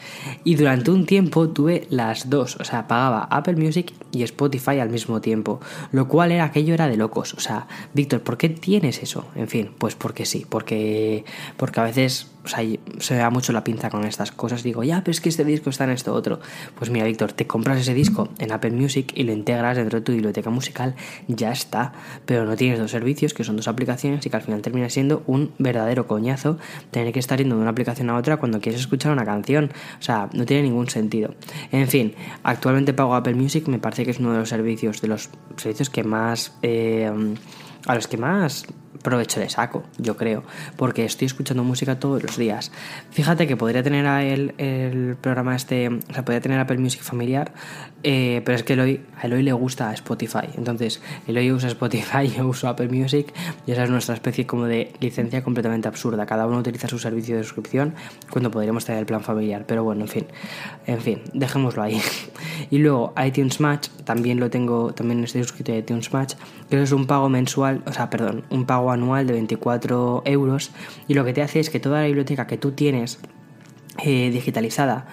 y 0.46 0.56
durante 0.56 0.92
un 0.92 1.06
tiempo 1.06 1.50
tuve 1.50 1.88
las 1.90 2.30
dos, 2.30 2.56
o 2.56 2.64
sea, 2.64 2.88
pagaba 2.88 3.28
Apple 3.30 3.58
Music 3.58 3.92
y 4.14 4.24
Spotify 4.24 4.80
al 4.80 4.92
mismo 4.92 5.20
tiempo, 5.20 5.60
lo 5.92 6.08
cual 6.08 6.32
era 6.32 6.46
aquello 6.46 6.74
era 6.74 6.88
de 6.88 6.96
locos, 6.96 7.34
o 7.34 7.42
sea, 7.42 7.68
Víctor, 7.94 8.22
¿por 8.22 8.38
qué 8.38 8.48
tienes 8.48 9.04
eso? 9.04 9.26
En 9.36 9.50
fin, 9.50 9.72
pues 9.78 9.96
porque 9.96 10.26
sí, 10.26 10.46
porque 10.48 11.26
porque 11.58 11.82
a 11.82 11.84
veces 11.84 12.32
o 12.44 12.48
sea, 12.48 12.60
se 13.00 13.14
me 13.14 13.20
da 13.20 13.30
mucho 13.30 13.52
la 13.52 13.64
pinza 13.64 13.90
con 13.90 14.06
estas 14.06 14.32
cosas. 14.32 14.64
Digo, 14.64 14.84
ya, 14.84 15.02
pero 15.02 15.12
es 15.12 15.20
que 15.20 15.30
este 15.30 15.44
disco 15.44 15.70
está 15.70 15.84
en 15.84 15.92
esto 15.92 16.14
otro. 16.14 16.29
Pues 16.78 16.92
mira, 16.92 17.06
Víctor, 17.06 17.34
te 17.34 17.48
compras 17.48 17.80
ese 17.80 17.94
disco 17.94 18.30
en 18.38 18.52
Apple 18.52 18.72
Music 18.72 19.12
y 19.16 19.24
lo 19.24 19.34
integras 19.34 19.78
dentro 19.78 20.00
de 20.00 20.06
tu 20.06 20.12
biblioteca 20.12 20.50
musical, 20.50 20.96
ya 21.28 21.52
está. 21.52 21.94
Pero 22.26 22.46
no 22.46 22.56
tienes 22.56 22.78
dos 22.78 22.92
servicios, 22.92 23.34
que 23.34 23.44
son 23.44 23.56
dos 23.56 23.68
aplicaciones, 23.68 24.26
y 24.26 24.30
que 24.30 24.36
al 24.36 24.44
final 24.44 24.62
termina 24.62 24.90
siendo 24.90 25.24
un 25.26 25.52
verdadero 25.58 26.06
coñazo 26.06 26.58
tener 26.92 27.12
que 27.12 27.20
estar 27.20 27.40
yendo 27.40 27.56
de 27.56 27.62
una 27.62 27.72
aplicación 27.72 28.10
a 28.10 28.18
otra 28.18 28.38
cuando 28.38 28.62
quieres 28.62 28.82
escuchar 28.82 29.12
una 29.12 29.26
canción. 29.26 29.72
O 30.00 30.02
sea, 30.04 30.30
no 30.34 30.46
tiene 30.46 30.64
ningún 30.64 30.90
sentido. 30.90 31.34
En 31.72 31.88
fin, 31.88 32.14
actualmente 32.44 32.94
pago 32.94 33.16
Apple 33.16 33.36
Music, 33.36 33.68
me 33.68 33.80
parece 33.80 34.06
que 34.06 34.12
es 34.12 34.20
uno 34.20 34.34
de 34.34 34.40
los 34.40 34.50
servicios, 34.50 35.02
de 35.02 35.08
los 35.08 35.30
servicios 35.58 35.90
que 35.90 36.04
más. 36.04 36.54
Eh, 36.62 37.10
a 37.86 37.96
los 37.96 38.08
que 38.08 38.18
más 38.18 38.66
provecho 39.02 39.40
de 39.40 39.50
saco, 39.50 39.84
yo 39.98 40.18
creo, 40.18 40.44
porque 40.76 41.06
estoy 41.06 41.26
escuchando 41.26 41.64
música 41.64 42.00
todos 42.00 42.22
los 42.22 42.38
días. 42.38 42.72
Fíjate 43.12 43.48
que 43.48 43.58
podría 43.58 43.84
tener 43.84 44.06
a 44.08 44.24
él 44.24 44.54
el 44.58 45.16
programa 45.20 45.56
este, 45.56 45.88
o 45.88 46.14
sea, 46.14 46.24
podría 46.24 46.42
tener 46.42 46.60
Apple 46.60 46.78
Music 46.78 47.02
familiar, 47.02 47.52
eh, 48.04 48.42
pero 48.46 48.56
es 48.56 48.64
que 48.64 48.74
Eloy, 48.74 49.02
a 49.18 49.26
Eloy 49.26 49.44
le 49.44 49.54
gusta 49.54 49.94
Spotify. 49.94 50.48
Entonces, 50.56 51.02
Eloy 51.28 51.52
usa 51.52 51.70
Spotify, 51.70 52.28
yo 52.38 52.48
uso 52.48 52.68
Apple 52.68 52.90
Music, 52.90 53.34
y 53.66 53.72
esa 53.72 53.84
es 53.84 53.90
nuestra 53.90 54.16
especie 54.16 54.46
como 54.46 54.66
de 54.66 54.94
licencia 55.00 55.44
completamente 55.44 55.88
absurda. 55.88 56.26
Cada 56.26 56.46
uno 56.48 56.58
utiliza 56.58 56.88
su 56.88 57.00
servicio 57.00 57.38
de 57.38 57.44
suscripción 57.44 57.94
cuando 58.30 58.52
podríamos 58.52 58.86
tener 58.86 59.00
el 59.00 59.06
plan 59.06 59.22
familiar. 59.22 59.66
Pero 59.68 59.84
bueno, 59.84 60.02
en 60.02 60.08
fin, 60.08 60.28
en 60.86 61.02
fin, 61.02 61.22
dejémoslo 61.34 61.84
ahí. 61.84 62.02
Y 62.72 62.78
luego 62.80 63.14
iTunes 63.26 63.60
Match, 63.62 63.88
también 64.04 64.40
lo 64.40 64.50
tengo, 64.50 64.94
también 64.94 65.24
estoy 65.24 65.42
suscrito 65.44 65.72
a 65.72 65.78
iTunes 65.78 66.12
Match, 66.14 66.36
que 66.70 66.82
es 66.82 66.92
un 66.92 67.08
pago 67.08 67.30
mensual, 67.30 67.82
o 67.86 67.94
sea, 67.94 68.10
perdón, 68.10 68.44
un 68.50 68.66
pago 68.66 68.89
anual 68.92 69.28
de 69.28 69.34
24 69.34 70.24
euros 70.26 70.72
y 71.08 71.14
lo 71.14 71.26
que 71.26 71.34
te 71.34 71.42
hace 71.42 71.60
es 71.60 71.70
que 71.70 71.80
toda 71.80 72.02
la 72.02 72.08
biblioteca 72.08 72.48
que 72.48 72.58
tú 72.58 72.72
tienes 72.72 73.20
eh, 74.04 74.30
digitalizada 74.32 75.08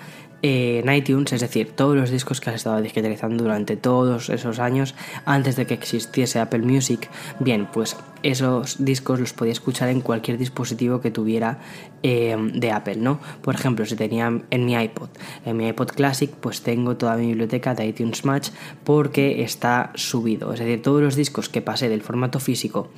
en 0.46 0.92
iTunes, 0.92 1.32
es 1.32 1.40
decir, 1.40 1.72
todos 1.72 1.96
los 1.96 2.10
discos 2.10 2.40
que 2.40 2.50
has 2.50 2.56
estado 2.56 2.80
digitalizando 2.80 3.44
durante 3.44 3.76
todos 3.76 4.30
esos 4.30 4.58
años 4.58 4.94
antes 5.24 5.56
de 5.56 5.66
que 5.66 5.74
existiese 5.74 6.38
Apple 6.38 6.60
Music, 6.60 7.08
bien, 7.40 7.68
pues 7.72 7.96
esos 8.22 8.84
discos 8.84 9.20
los 9.20 9.32
podía 9.32 9.52
escuchar 9.52 9.88
en 9.88 10.00
cualquier 10.00 10.38
dispositivo 10.38 11.00
que 11.00 11.10
tuviera 11.10 11.58
eh, 12.02 12.36
de 12.54 12.70
Apple, 12.70 12.96
¿no? 12.96 13.20
Por 13.42 13.54
ejemplo, 13.54 13.84
si 13.86 13.96
tenía 13.96 14.32
en 14.50 14.64
mi 14.66 14.74
iPod, 14.74 15.08
en 15.44 15.56
mi 15.56 15.68
iPod 15.68 15.88
Classic, 15.88 16.30
pues 16.30 16.62
tengo 16.62 16.96
toda 16.96 17.16
mi 17.16 17.26
biblioteca 17.26 17.74
de 17.74 17.86
iTunes 17.86 18.24
Match 18.24 18.50
porque 18.84 19.42
está 19.42 19.90
subido, 19.94 20.52
es 20.52 20.60
decir, 20.60 20.82
todos 20.82 21.02
los 21.02 21.16
discos 21.16 21.48
que 21.48 21.62
pasé 21.62 21.88
del 21.88 22.02
formato 22.02 22.40
físico 22.40 22.90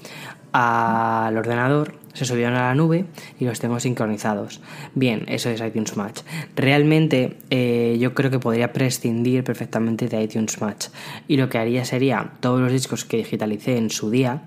al 0.53 1.37
ordenador 1.37 1.95
se 2.19 2.25
subieron 2.25 2.55
a 2.55 2.69
la 2.69 2.75
nube 2.75 3.05
y 3.39 3.45
los 3.45 3.61
tengo 3.61 3.79
sincronizados. 3.81 4.61
Bien, 4.95 5.25
eso 5.29 5.51
es 5.51 5.61
iTunes 5.61 5.97
Match. 5.97 6.21
Realmente 6.57 7.37
eh, 7.51 7.97
yo 8.01 8.15
creo 8.15 8.31
que 8.31 8.39
podría 8.39 8.73
prescindir 8.73 9.45
perfectamente 9.45 10.09
de 10.09 10.23
iTunes 10.23 10.61
Match 10.61 10.89
y 11.29 11.37
lo 11.37 11.49
que 11.49 11.59
haría 11.59 11.85
sería 11.85 12.33
todos 12.41 12.61
los 12.61 12.73
discos 12.73 13.05
que 13.05 13.19
digitalicé 13.19 13.77
en 13.77 13.91
su 13.91 14.11
día 14.11 14.43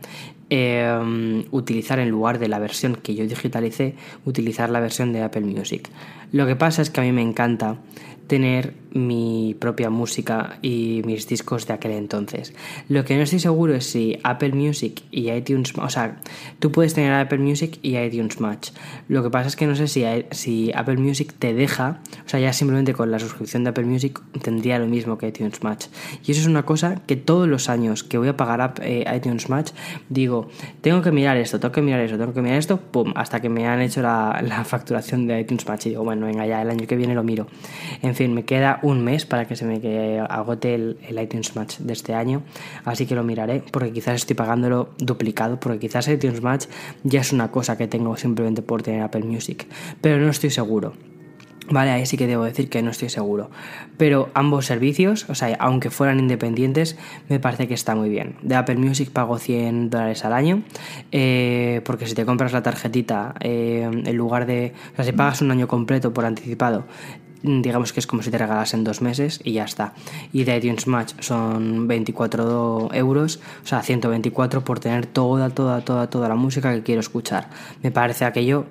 em, 0.50 1.46
utilizar 1.52 2.00
en 2.00 2.10
lugar 2.10 2.40
de 2.40 2.50
la 2.50 2.60
versión 2.60 2.96
que 2.96 3.16
yo 3.16 3.26
digitalicé, 3.26 3.96
utilizar 4.26 4.70
la 4.70 4.82
versión 4.82 5.14
de 5.14 5.22
Apple 5.22 5.42
Music. 5.42 5.90
Lo 6.32 6.46
que 6.46 6.56
pasa 6.56 6.82
es 6.82 6.90
que 6.90 7.02
a 7.02 7.04
mí 7.04 7.12
me 7.12 7.22
encanta 7.22 7.78
tener 8.28 8.81
mi 8.94 9.56
propia 9.60 9.90
música 9.90 10.58
y 10.62 11.02
mis 11.06 11.28
discos 11.28 11.68
de 11.68 11.74
aquel 11.74 11.92
entonces. 11.92 12.54
Lo 12.90 13.06
que 13.06 13.16
no 13.16 13.24
estoy 13.24 13.40
seguro 13.40 13.74
es 13.74 13.86
si 13.86 14.20
Apple 14.24 14.54
Music 14.54 15.04
y 15.12 15.32
iTunes, 15.32 15.74
o 15.78 15.90
sea, 15.90 16.20
tú 16.60 16.72
puedes 16.72 16.94
tener 16.94 17.14
Apple 17.14 17.40
Music 17.40 17.80
y 17.82 17.98
iTunes 17.98 18.40
Match. 18.40 18.72
Lo 19.08 19.24
que 19.24 19.30
pasa 19.30 19.48
es 19.48 19.56
que 19.56 19.68
no 19.68 19.76
sé 19.76 19.88
si, 19.88 20.04
si 20.32 20.72
Apple 20.76 20.98
Music 20.98 21.34
te 21.38 21.54
deja, 21.54 22.02
o 22.26 22.30
sea, 22.30 22.40
ya 22.40 22.54
simplemente 22.54 22.94
con 22.94 23.12
la 23.12 23.20
suscripción 23.20 23.64
de 23.64 23.70
Apple 23.70 23.86
Music 23.86 24.20
tendría 24.42 24.80
lo 24.80 24.88
mismo 24.88 25.18
que 25.18 25.28
iTunes 25.28 25.64
Match. 25.64 25.88
Y 26.26 26.32
eso 26.32 26.42
es 26.42 26.48
una 26.48 26.64
cosa 26.64 27.02
que 27.06 27.16
todos 27.16 27.48
los 27.48 27.70
años 27.70 28.04
que 28.04 28.18
voy 28.18 28.28
a 28.28 28.38
pagar 28.38 28.74
eh, 28.82 29.06
iTunes 29.16 29.50
Match, 29.50 29.72
digo, 30.10 30.50
tengo 30.82 31.02
que 31.02 31.12
mirar 31.12 31.38
esto, 31.38 31.60
tengo 31.60 31.72
que 31.72 31.82
mirar 31.82 32.02
esto, 32.02 32.18
tengo 32.18 32.34
que 32.34 32.42
mirar 32.42 32.58
esto, 32.58 32.78
pum, 32.78 33.14
hasta 33.16 33.40
que 33.40 33.50
me 33.50 33.68
han 33.68 33.82
hecho 33.82 34.02
la, 34.02 34.42
la 34.46 34.64
facturación 34.66 35.28
de 35.28 35.40
iTunes 35.40 35.68
Match 35.68 35.86
y 35.86 35.90
digo, 35.90 36.04
bueno, 36.04 36.26
venga, 36.26 36.46
ya 36.46 36.62
el 36.62 36.70
año 36.70 36.86
que 36.88 36.96
viene 36.96 37.16
lo 37.16 37.24
miro. 37.24 37.48
En 38.02 38.16
fin, 38.16 38.34
me 38.34 38.44
queda 38.44 38.80
un 38.82 39.04
mes 39.04 39.26
para 39.26 39.46
que 39.48 39.56
se 39.56 39.66
me 39.66 40.20
agote 40.20 40.76
el, 40.76 40.98
iTunes 41.22 41.56
Match 41.56 41.78
de 41.80 41.94
este 41.94 42.14
año, 42.14 42.44
así 42.86 43.06
que 43.06 43.16
lo 43.16 43.24
miraré, 43.24 43.64
porque 43.72 43.92
quizás 43.92 44.16
estoy 44.16 44.36
pagándolo 44.36 44.90
duplicado, 44.98 45.60
porque 45.60 45.80
quizás 45.80 46.08
iTunes 46.08 46.42
Match 46.42 46.66
ya 47.04 47.22
es 47.22 47.32
una 47.34 47.52
cosa 47.52 47.78
que 47.78 47.88
tengo 47.88 48.16
simplemente 48.18 48.62
por 48.62 48.84
tener 48.84 49.02
Apple 49.02 49.24
Music, 49.24 49.68
pero 50.02 50.18
no 50.18 50.30
estoy 50.30 50.50
seguro. 50.50 50.94
Vale, 51.70 51.92
ahí 51.92 52.06
sí 52.06 52.18
que 52.18 52.28
debo 52.28 52.44
decir 52.44 52.70
que 52.70 52.82
no 52.82 52.92
estoy 52.92 53.10
seguro. 53.10 53.50
Pero 53.98 54.30
ambos 54.34 54.66
servicios, 54.66 55.30
o 55.30 55.36
sea, 55.36 55.56
aunque 55.60 55.90
fueran 55.90 56.20
independientes, 56.20 56.98
me 57.30 57.40
parece 57.40 57.68
que 57.68 57.74
está 57.74 57.96
muy 57.96 58.10
bien. 58.10 58.36
De 58.42 58.56
Apple 58.56 58.76
Music 58.76 59.10
pago 59.12 59.38
100 59.38 59.90
dólares 59.90 60.26
al 60.26 60.34
año, 60.34 60.64
eh, 61.12 61.82
porque 61.86 62.08
si 62.08 62.16
te 62.16 62.26
compras 62.26 62.52
la 62.52 62.62
tarjetita, 62.62 63.36
eh, 63.40 63.90
en 63.90 64.18
lugar 64.18 64.48
de... 64.48 64.74
O 64.94 64.96
sea, 64.98 65.06
si 65.06 65.12
pagas 65.14 65.42
un 65.42 65.52
año 65.52 65.68
completo 65.68 66.14
por 66.14 66.26
anticipado, 66.26 66.86
digamos 67.44 67.94
que 67.94 68.00
es 68.00 68.08
como 68.08 68.24
si 68.24 68.32
te 68.32 68.38
regalasen 68.38 68.84
dos 68.84 69.02
meses 69.02 69.40
y 69.44 69.54
ya 69.54 69.66
está. 69.66 69.94
Y 70.34 70.44
de 70.44 70.58
iTunes 70.58 70.88
Match 70.88 71.14
son 71.20 71.88
24 71.88 72.90
euros, 72.94 73.40
o 73.64 73.68
sea, 73.68 73.82
124 73.82 74.64
por 74.64 74.80
tener 74.80 75.06
toda, 75.06 75.50
toda, 75.50 75.82
toda, 75.82 76.10
toda 76.10 76.30
la 76.30 76.36
música 76.36 76.74
que 76.74 76.84
quiero 76.84 77.02
escuchar. 77.02 77.50
Me 77.82 77.92
parece 77.92 78.26
aquello 78.26 78.66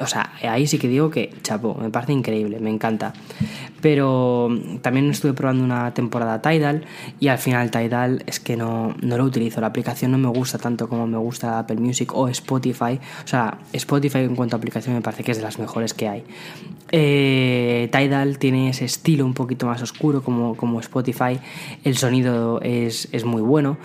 o 0.00 0.06
sea, 0.06 0.32
ahí 0.42 0.66
sí 0.66 0.78
que 0.78 0.88
digo 0.88 1.10
que, 1.10 1.32
chapo, 1.42 1.74
me 1.74 1.90
parece 1.90 2.12
increíble, 2.12 2.58
me 2.60 2.70
encanta. 2.70 3.12
Pero 3.80 4.48
también 4.80 5.10
estuve 5.10 5.32
probando 5.32 5.62
una 5.62 5.92
temporada 5.94 6.40
Tidal 6.40 6.84
y 7.20 7.28
al 7.28 7.38
final 7.38 7.70
Tidal 7.70 8.24
es 8.26 8.40
que 8.40 8.56
no, 8.56 8.94
no 9.00 9.16
lo 9.16 9.24
utilizo. 9.24 9.60
La 9.60 9.68
aplicación 9.68 10.10
no 10.10 10.18
me 10.18 10.28
gusta 10.28 10.58
tanto 10.58 10.88
como 10.88 11.06
me 11.06 11.18
gusta 11.18 11.58
Apple 11.58 11.76
Music 11.76 12.12
o 12.14 12.28
Spotify. 12.28 12.98
O 13.24 13.28
sea, 13.28 13.58
Spotify 13.72 14.20
en 14.20 14.34
cuanto 14.34 14.56
a 14.56 14.58
aplicación 14.58 14.94
me 14.94 15.02
parece 15.02 15.22
que 15.22 15.32
es 15.32 15.36
de 15.36 15.44
las 15.44 15.58
mejores 15.58 15.94
que 15.94 16.08
hay. 16.08 16.24
Eh, 16.90 17.88
Tidal 17.92 18.38
tiene 18.38 18.70
ese 18.70 18.84
estilo 18.84 19.24
un 19.24 19.34
poquito 19.34 19.66
más 19.66 19.82
oscuro 19.82 20.22
como, 20.22 20.56
como 20.56 20.80
Spotify. 20.80 21.38
El 21.84 21.96
sonido 21.96 22.60
es, 22.62 23.08
es 23.12 23.24
muy 23.24 23.42
bueno, 23.42 23.76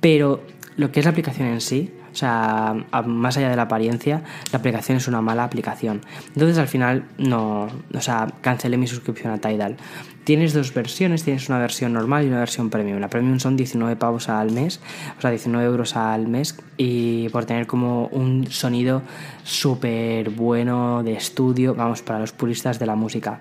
pero 0.00 0.42
lo 0.76 0.92
que 0.92 1.00
es 1.00 1.06
la 1.06 1.10
aplicación 1.10 1.48
en 1.48 1.60
sí, 1.60 1.90
o 2.12 2.16
sea, 2.16 2.74
más 3.06 3.36
allá 3.36 3.50
de 3.50 3.56
la 3.56 3.62
apariencia, 3.62 4.22
la 4.52 4.58
aplicación 4.58 4.98
es 4.98 5.08
una 5.08 5.20
mala 5.20 5.44
aplicación. 5.44 6.00
Entonces 6.28 6.58
al 6.58 6.68
final 6.68 7.04
no, 7.18 7.68
o 7.94 8.00
sea, 8.00 8.28
cancelé 8.40 8.76
mi 8.76 8.86
suscripción 8.86 9.32
a 9.32 9.38
Tidal. 9.38 9.76
Tienes 10.24 10.52
dos 10.52 10.74
versiones, 10.74 11.24
tienes 11.24 11.48
una 11.48 11.58
versión 11.58 11.92
normal 11.92 12.24
y 12.24 12.28
una 12.28 12.38
versión 12.38 12.70
premium. 12.70 13.00
La 13.00 13.08
premium 13.08 13.40
son 13.40 13.56
19 13.56 13.96
pavos 13.96 14.28
al 14.28 14.50
mes, 14.52 14.80
o 15.18 15.20
sea, 15.20 15.30
19 15.30 15.66
euros 15.66 15.96
al 15.96 16.28
mes 16.28 16.56
y 16.76 17.28
por 17.30 17.46
tener 17.46 17.66
como 17.66 18.06
un 18.08 18.46
sonido 18.50 19.02
súper 19.44 20.30
bueno 20.30 21.02
de 21.02 21.14
estudio, 21.14 21.74
vamos, 21.74 22.02
para 22.02 22.20
los 22.20 22.32
puristas 22.32 22.78
de 22.78 22.86
la 22.86 22.94
música. 22.94 23.40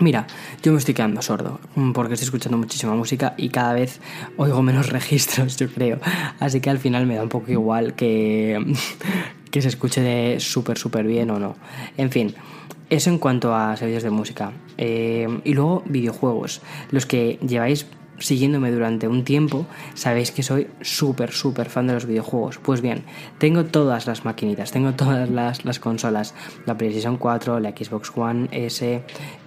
Mira, 0.00 0.26
yo 0.62 0.72
me 0.72 0.78
estoy 0.78 0.94
quedando 0.94 1.20
sordo 1.20 1.60
mm, 1.74 1.92
porque 1.92 2.14
estoy 2.14 2.24
escuchando 2.24 2.56
muchísima 2.56 2.94
música 2.94 3.34
y 3.36 3.50
cada 3.50 3.74
vez 3.74 4.00
oigo 4.38 4.62
menos 4.62 4.88
registros, 4.98 5.58
yo 5.58 5.68
creo. 5.68 6.00
Así 6.40 6.60
que 6.62 6.70
al 6.70 6.78
final 6.78 7.04
me 7.04 7.16
da 7.16 7.22
un 7.22 7.28
poco 7.28 7.52
igual 7.52 7.94
que, 7.94 8.74
que 9.50 9.60
se 9.60 9.68
escuche 9.68 10.00
de 10.00 10.40
súper, 10.40 10.78
súper 10.78 11.06
bien 11.06 11.30
o 11.30 11.38
no. 11.38 11.54
En 11.98 12.10
fin, 12.10 12.34
eso 12.88 13.10
en 13.10 13.18
cuanto 13.18 13.54
a 13.54 13.76
servicios 13.76 14.02
de 14.02 14.10
música. 14.10 14.52
Eh, 14.78 15.28
y 15.44 15.52
luego 15.52 15.82
videojuegos. 15.84 16.62
Los 16.90 17.04
que 17.04 17.38
lleváis 17.46 17.86
siguiéndome 18.20 18.70
durante 18.70 19.08
un 19.08 19.24
tiempo, 19.24 19.66
sabéis 19.94 20.30
que 20.30 20.44
soy 20.44 20.68
súper, 20.80 21.32
súper 21.32 21.68
fan 21.68 21.88
de 21.88 21.94
los 21.94 22.06
videojuegos. 22.06 22.58
Pues 22.58 22.80
bien, 22.80 23.02
tengo 23.38 23.64
todas 23.64 24.06
las 24.06 24.24
maquinitas, 24.24 24.70
tengo 24.70 24.92
todas 24.92 25.28
las, 25.28 25.64
las 25.64 25.80
consolas, 25.80 26.34
la 26.66 26.78
PlayStation 26.78 27.16
4, 27.16 27.58
la 27.58 27.70
Xbox 27.70 28.12
One 28.14 28.48
S, 28.52 29.02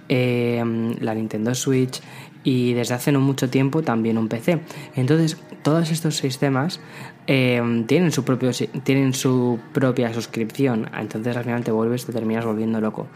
Em, 0.08 0.94
la 1.00 1.14
Nintendo 1.14 1.54
Switch 1.54 2.02
y 2.42 2.74
desde 2.74 2.92
hace 2.92 3.10
no 3.10 3.20
mucho 3.20 3.48
tiempo 3.48 3.82
también 3.82 4.18
un 4.18 4.28
PC. 4.28 4.60
Entonces, 4.96 5.38
todos 5.62 5.90
estos 5.90 6.16
sistemas 6.16 6.78
eh, 7.26 7.84
tienen, 7.86 8.12
su 8.12 8.24
propio, 8.24 8.50
tienen 8.82 9.14
su 9.14 9.58
propia 9.72 10.12
suscripción, 10.12 10.90
entonces 10.98 11.36
al 11.36 11.44
final 11.44 11.64
te 11.64 11.70
vuelves, 11.70 12.04
te 12.04 12.12
terminas 12.12 12.44
volviendo 12.44 12.80
loco. 12.80 13.06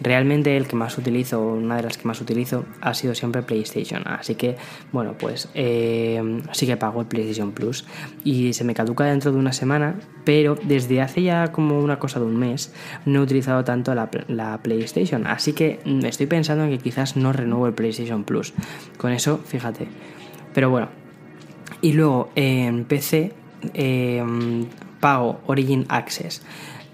Realmente 0.00 0.56
el 0.56 0.66
que 0.66 0.76
más 0.76 0.98
utilizo, 0.98 1.40
una 1.40 1.76
de 1.76 1.82
las 1.84 1.98
que 1.98 2.08
más 2.08 2.20
utilizo, 2.20 2.64
ha 2.80 2.94
sido 2.94 3.14
siempre 3.14 3.42
PlayStation, 3.42 4.02
así 4.06 4.34
que 4.34 4.56
bueno, 4.90 5.14
pues 5.18 5.48
eh, 5.54 6.42
sí 6.52 6.66
que 6.66 6.76
pago 6.76 7.00
el 7.00 7.06
PlayStation 7.06 7.52
Plus 7.52 7.84
y 8.24 8.52
se 8.52 8.64
me 8.64 8.74
caduca 8.74 9.04
dentro 9.04 9.32
de 9.32 9.38
una 9.38 9.52
semana, 9.52 9.94
pero 10.24 10.56
desde 10.62 11.00
hace 11.00 11.22
ya 11.22 11.52
como 11.52 11.78
una 11.78 11.98
cosa 11.98 12.18
de 12.18 12.26
un 12.26 12.36
mes 12.36 12.74
no 13.06 13.20
he 13.20 13.22
utilizado 13.22 13.64
tanto 13.64 13.94
la, 13.94 14.10
la 14.28 14.58
PlayStation, 14.62 15.26
así 15.26 15.52
que 15.52 15.80
mm, 15.84 16.04
estoy 16.06 16.26
pensando 16.26 16.64
en 16.64 16.70
que 16.70 16.78
quizás 16.78 17.16
no 17.16 17.32
renuevo 17.32 17.66
el 17.66 17.74
PlayStation 17.74 18.24
Plus. 18.24 18.54
Con 18.96 19.12
eso, 19.12 19.38
fíjate. 19.38 19.86
Pero 20.52 20.70
bueno. 20.70 20.88
Y 21.80 21.94
luego 21.94 22.30
en 22.36 22.84
PC 22.84 23.32
Em, 23.74 24.66
pago 25.00 25.40
Origin 25.46 25.84
Access, 25.88 26.42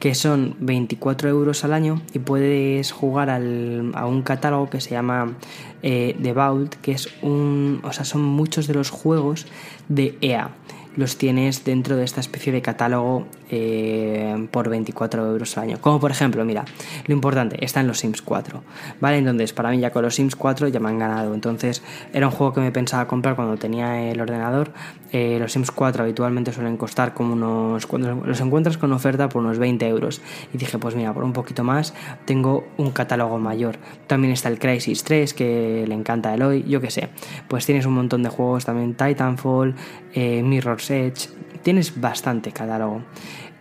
que 0.01 0.15
son 0.15 0.57
24 0.61 1.29
euros 1.29 1.65
al 1.65 1.73
año 1.73 2.01
y 2.15 2.21
puedes 2.21 2.93
jugar 2.93 3.31
a 3.31 4.07
un 4.07 4.23
catálogo 4.23 4.71
que 4.71 4.81
se 4.81 4.91
llama 4.91 5.35
eh, 5.83 6.17
The 6.23 6.33
Vault, 6.33 6.77
que 6.77 6.93
es 6.93 7.09
un, 7.23 7.81
o 7.83 7.93
sea, 7.93 8.05
son 8.05 8.23
muchos 8.23 8.67
de 8.67 8.75
los 8.75 8.91
juegos 8.91 9.47
de 9.89 10.17
EA 10.21 10.51
los 10.99 11.17
tienes 11.17 11.65
dentro 11.65 11.97
de 11.97 12.05
esta 12.05 12.21
especie 12.21 12.53
de 12.53 12.61
catálogo 12.61 13.25
eh, 13.51 14.49
por 14.51 14.69
24 14.69 15.27
euros 15.27 15.57
al 15.57 15.65
año. 15.65 15.79
Como 15.81 16.01
por 16.01 16.11
ejemplo, 16.11 16.45
mira, 16.45 16.65
lo 17.07 17.15
importante, 17.15 17.65
está 17.65 17.81
en 17.81 17.87
los 17.87 17.99
Sims 17.99 18.23
4, 18.23 18.63
¿vale? 19.01 19.19
Entonces, 19.19 19.53
para 19.53 19.71
mí 19.71 19.79
ya 19.79 19.91
con 19.91 20.03
los 20.03 20.15
Sims 20.15 20.37
4 20.37 20.69
ya 20.69 20.81
me 20.81 20.89
han 20.89 20.99
ganado. 20.99 21.35
Entonces, 21.35 21.83
era 22.13 22.27
un 22.27 22.33
juego 22.33 22.53
que 22.53 22.61
me 22.61 22.73
pensaba 22.73 23.07
comprar 23.07 23.37
cuando 23.37 23.57
tenía 23.57 24.11
el 24.11 24.21
ordenador. 24.21 24.73
Eh, 25.13 25.39
los 25.41 25.53
Sims 25.53 25.71
4 25.71 26.03
habitualmente 26.03 26.53
suelen 26.53 26.77
costar 26.77 27.15
como 27.15 27.33
unos... 27.33 27.87
Cuando 27.87 28.15
los 28.15 28.41
encuentras 28.41 28.77
con 28.77 28.93
oferta 28.93 29.29
por 29.29 29.43
unos 29.43 29.59
20 29.59 29.87
euros. 29.89 30.21
Y 30.53 30.59
dije, 30.59 30.79
pues 30.79 30.95
mira, 30.95 31.13
por 31.13 31.25
un 31.25 31.33
poquito 31.33 31.65
más 31.65 31.95
tengo 32.25 32.67
un 32.77 32.91
catálogo 32.91 33.39
mayor. 33.39 33.77
También 34.07 34.33
está 34.33 34.49
el 34.49 34.59
Crisis 34.59 35.05
3, 35.05 35.35
que 35.35 35.85
le 35.87 35.95
encanta 35.95 36.31
a 36.31 36.35
Eloy, 36.35 36.65
yo 36.65 36.81
qué 36.81 36.91
sé. 36.91 37.09
Pues 37.49 37.67
tienes 37.67 37.87
un 37.87 37.95
montón 37.95 38.23
de 38.23 38.29
juegos, 38.29 38.65
también 38.65 38.95
Titanfall, 38.95 39.75
eh, 40.15 40.43
Mirror's 40.43 40.91
Edge, 40.91 41.29
tienes 41.63 42.01
bastante 42.01 42.53
catálogo 42.53 43.03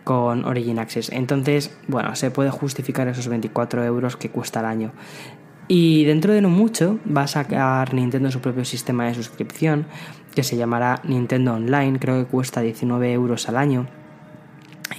con 0.04 0.44
Origin 0.44 0.78
Access. 0.78 1.10
Entonces, 1.12 1.76
bueno, 1.86 2.14
se 2.16 2.30
puede 2.30 2.50
justificar 2.50 3.08
esos 3.08 3.28
24 3.28 3.84
euros 3.84 4.16
que 4.16 4.30
cuesta 4.30 4.60
el 4.60 4.66
año. 4.66 4.92
Y 5.68 6.04
dentro 6.04 6.32
de 6.32 6.40
no 6.40 6.48
mucho 6.48 6.98
va 7.14 7.22
a 7.22 7.26
sacar 7.26 7.92
Nintendo 7.92 8.30
su 8.30 8.40
propio 8.40 8.64
sistema 8.64 9.06
de 9.06 9.14
suscripción 9.14 9.86
que 10.34 10.42
se 10.42 10.56
llamará 10.56 11.00
Nintendo 11.04 11.54
Online, 11.54 11.98
creo 11.98 12.24
que 12.24 12.30
cuesta 12.30 12.62
19 12.62 13.12
euros 13.12 13.48
al 13.48 13.58
año 13.58 13.86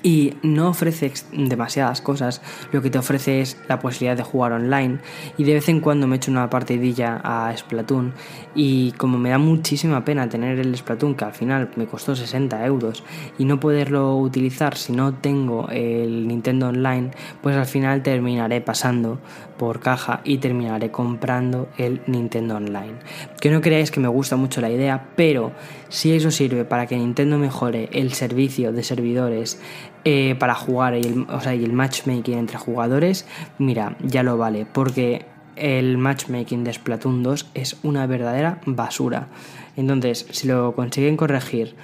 y 0.03 0.35
no 0.43 0.69
ofrece 0.69 1.11
demasiadas 1.33 2.01
cosas, 2.01 2.41
lo 2.71 2.81
que 2.81 2.89
te 2.89 2.97
ofrece 2.97 3.41
es 3.41 3.57
la 3.67 3.79
posibilidad 3.79 4.17
de 4.17 4.23
jugar 4.23 4.53
online. 4.53 4.99
Y 5.37 5.43
de 5.43 5.55
vez 5.55 5.69
en 5.69 5.81
cuando 5.81 6.07
me 6.07 6.17
echo 6.17 6.31
una 6.31 6.49
partidilla 6.49 7.19
a 7.23 7.55
Splatoon. 7.55 8.13
Y 8.55 8.91
como 8.93 9.17
me 9.17 9.29
da 9.29 9.37
muchísima 9.37 10.05
pena 10.05 10.29
tener 10.29 10.59
el 10.59 10.75
Splatoon 10.75 11.15
que 11.15 11.25
al 11.25 11.33
final 11.33 11.69
me 11.75 11.85
costó 11.85 12.15
60 12.15 12.65
euros 12.65 13.03
y 13.37 13.45
no 13.45 13.59
poderlo 13.59 14.17
utilizar 14.17 14.77
si 14.77 14.93
no 14.93 15.13
tengo 15.13 15.67
el 15.69 16.27
Nintendo 16.27 16.69
Online, 16.69 17.11
pues 17.41 17.55
al 17.55 17.65
final 17.65 18.03
terminaré 18.03 18.61
pasando 18.61 19.19
por 19.59 19.81
caja 19.81 20.21
y 20.23 20.39
terminaré 20.39 20.89
comprando 20.89 21.69
el 21.77 22.01
Nintendo 22.07 22.55
Online. 22.55 22.93
Que 23.39 23.51
no 23.51 23.61
creáis 23.61 23.91
que 23.91 23.99
me 23.99 24.07
gusta 24.07 24.37
mucho 24.37 24.61
la 24.61 24.71
idea, 24.71 25.09
pero 25.15 25.51
si 25.89 26.13
eso 26.13 26.31
sirve 26.31 26.65
para 26.65 26.87
que 26.87 26.97
Nintendo 26.97 27.37
mejore 27.37 27.89
el 27.91 28.13
servicio 28.13 28.71
de 28.71 28.81
servidores 28.81 29.61
eh, 30.05 30.35
para 30.39 30.55
jugar 30.55 30.95
y 30.95 31.01
el, 31.01 31.27
el 31.45 31.73
matchmaking 31.73 32.39
entre 32.39 32.57
jugadores, 32.57 33.27
mira, 33.59 33.97
ya 34.01 34.23
lo 34.23 34.37
vale, 34.37 34.65
porque 34.65 35.25
el 35.57 35.97
matchmaking 35.97 36.63
de 36.63 36.73
Splatoon 36.73 37.21
2 37.21 37.51
es 37.53 37.77
una 37.83 38.07
verdadera 38.07 38.61
basura. 38.65 39.27
Entonces, 39.75 40.25
si 40.31 40.47
lo 40.47 40.73
consiguen 40.73 41.17
corregir 41.17 41.75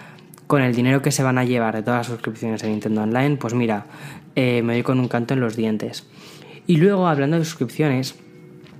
con 0.47 0.61
el 0.61 0.73
dinero 0.73 1.01
que 1.01 1.11
se 1.11 1.23
van 1.23 1.37
a 1.37 1.43
llevar 1.43 1.75
de 1.75 1.83
todas 1.83 1.99
las 1.99 2.07
suscripciones 2.07 2.61
de 2.61 2.69
Nintendo 2.69 3.03
Online, 3.03 3.35
pues 3.35 3.53
mira, 3.53 3.85
eh, 4.35 4.61
me 4.61 4.73
doy 4.73 4.83
con 4.83 4.99
un 4.99 5.09
canto 5.09 5.33
en 5.33 5.41
los 5.41 5.57
dientes. 5.57 6.05
Y 6.67 6.77
luego, 6.77 7.07
hablando 7.07 7.37
de 7.37 7.45
suscripciones, 7.45 8.15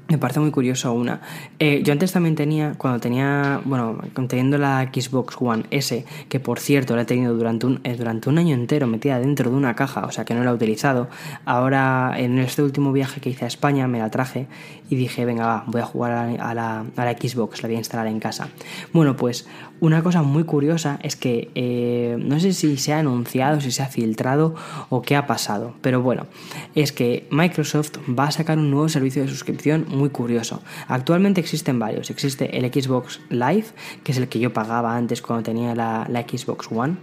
me 0.08 0.18
parece 0.20 0.40
muy 0.40 0.52
curioso 0.52 0.94
una. 0.94 1.22
Eh, 1.58 1.82
yo 1.84 1.92
antes 1.92 2.12
también 2.12 2.36
tenía, 2.36 2.76
cuando 2.78 3.00
tenía, 3.00 3.62
bueno, 3.66 3.98
teniendo 4.28 4.58
la 4.58 4.90
Xbox 4.94 5.36
One 5.40 5.64
S, 5.72 6.06
que 6.30 6.40
por 6.40 6.60
cierto 6.60 6.96
la 6.96 7.04
he 7.04 7.06
tenido 7.06 7.34
durante 7.34 7.66
un, 7.66 7.80
eh, 7.84 7.96
durante 7.96 8.30
un 8.30 8.38
año 8.38 8.54
entero 8.54 8.86
metida 8.86 9.20
dentro 9.20 9.50
de 9.50 9.56
una 9.56 9.76
caja, 9.76 10.06
o 10.06 10.12
sea 10.12 10.24
que 10.24 10.36
no 10.36 10.44
la 10.44 10.52
he 10.52 10.54
utilizado. 10.54 11.10
Ahora, 11.46 12.14
en 12.18 12.38
este 12.38 12.62
último 12.62 12.92
viaje 12.92 13.20
que 13.20 13.32
hice 13.32 13.46
a 13.46 13.48
España, 13.48 13.88
me 13.88 14.00
la 14.00 14.12
traje 14.12 14.48
y 14.90 14.96
dije, 14.96 15.26
venga, 15.26 15.48
va, 15.48 15.64
voy 15.68 15.82
a 15.82 15.86
jugar 15.86 16.12
a 16.12 16.54
la, 16.54 16.86
a 16.96 17.06
la, 17.06 17.14
Xbox, 17.14 17.64
la 17.64 17.68
voy 17.68 17.76
a 17.76 17.80
instalar 17.80 18.06
en 18.06 18.20
casa. 18.20 18.50
Bueno, 18.94 19.16
pues 19.16 19.48
una 19.80 20.04
cosa 20.04 20.22
muy 20.22 20.44
curiosa 20.44 21.00
es 21.02 21.16
que 21.16 21.50
eh, 21.56 22.16
no 22.20 22.40
sé 22.40 22.54
si 22.54 22.78
se 22.78 22.94
ha 22.94 23.00
anunciado, 23.00 23.60
si 23.60 23.72
se 23.72 23.82
ha 23.82 23.88
filtrado 23.88 24.56
o 24.90 25.02
qué 25.02 25.16
ha 25.16 25.26
pasado, 25.26 25.74
pero 25.82 26.02
bueno, 26.02 26.28
es 26.76 26.92
que 26.92 27.28
Microsoft 27.32 27.98
va 28.08 28.26
a 28.26 28.32
sacar 28.32 28.58
un 28.60 28.70
nuevo 28.70 28.88
servicio 28.88 29.24
de 29.24 29.28
suscripción 29.28 29.86
muy 29.96 30.10
curioso. 30.10 30.62
Actualmente 30.88 31.42
existen 31.42 31.80
varios. 31.80 32.10
Existe 32.10 32.58
el 32.58 32.72
Xbox 32.72 33.22
Live, 33.30 33.66
que 34.04 34.12
es 34.12 34.18
el 34.18 34.28
que 34.28 34.40
yo 34.40 34.54
pagaba 34.54 34.96
antes 34.96 35.22
cuando 35.22 35.44
tenía 35.44 35.76
la, 35.76 36.06
Xbox 36.28 36.68
One 36.72 36.98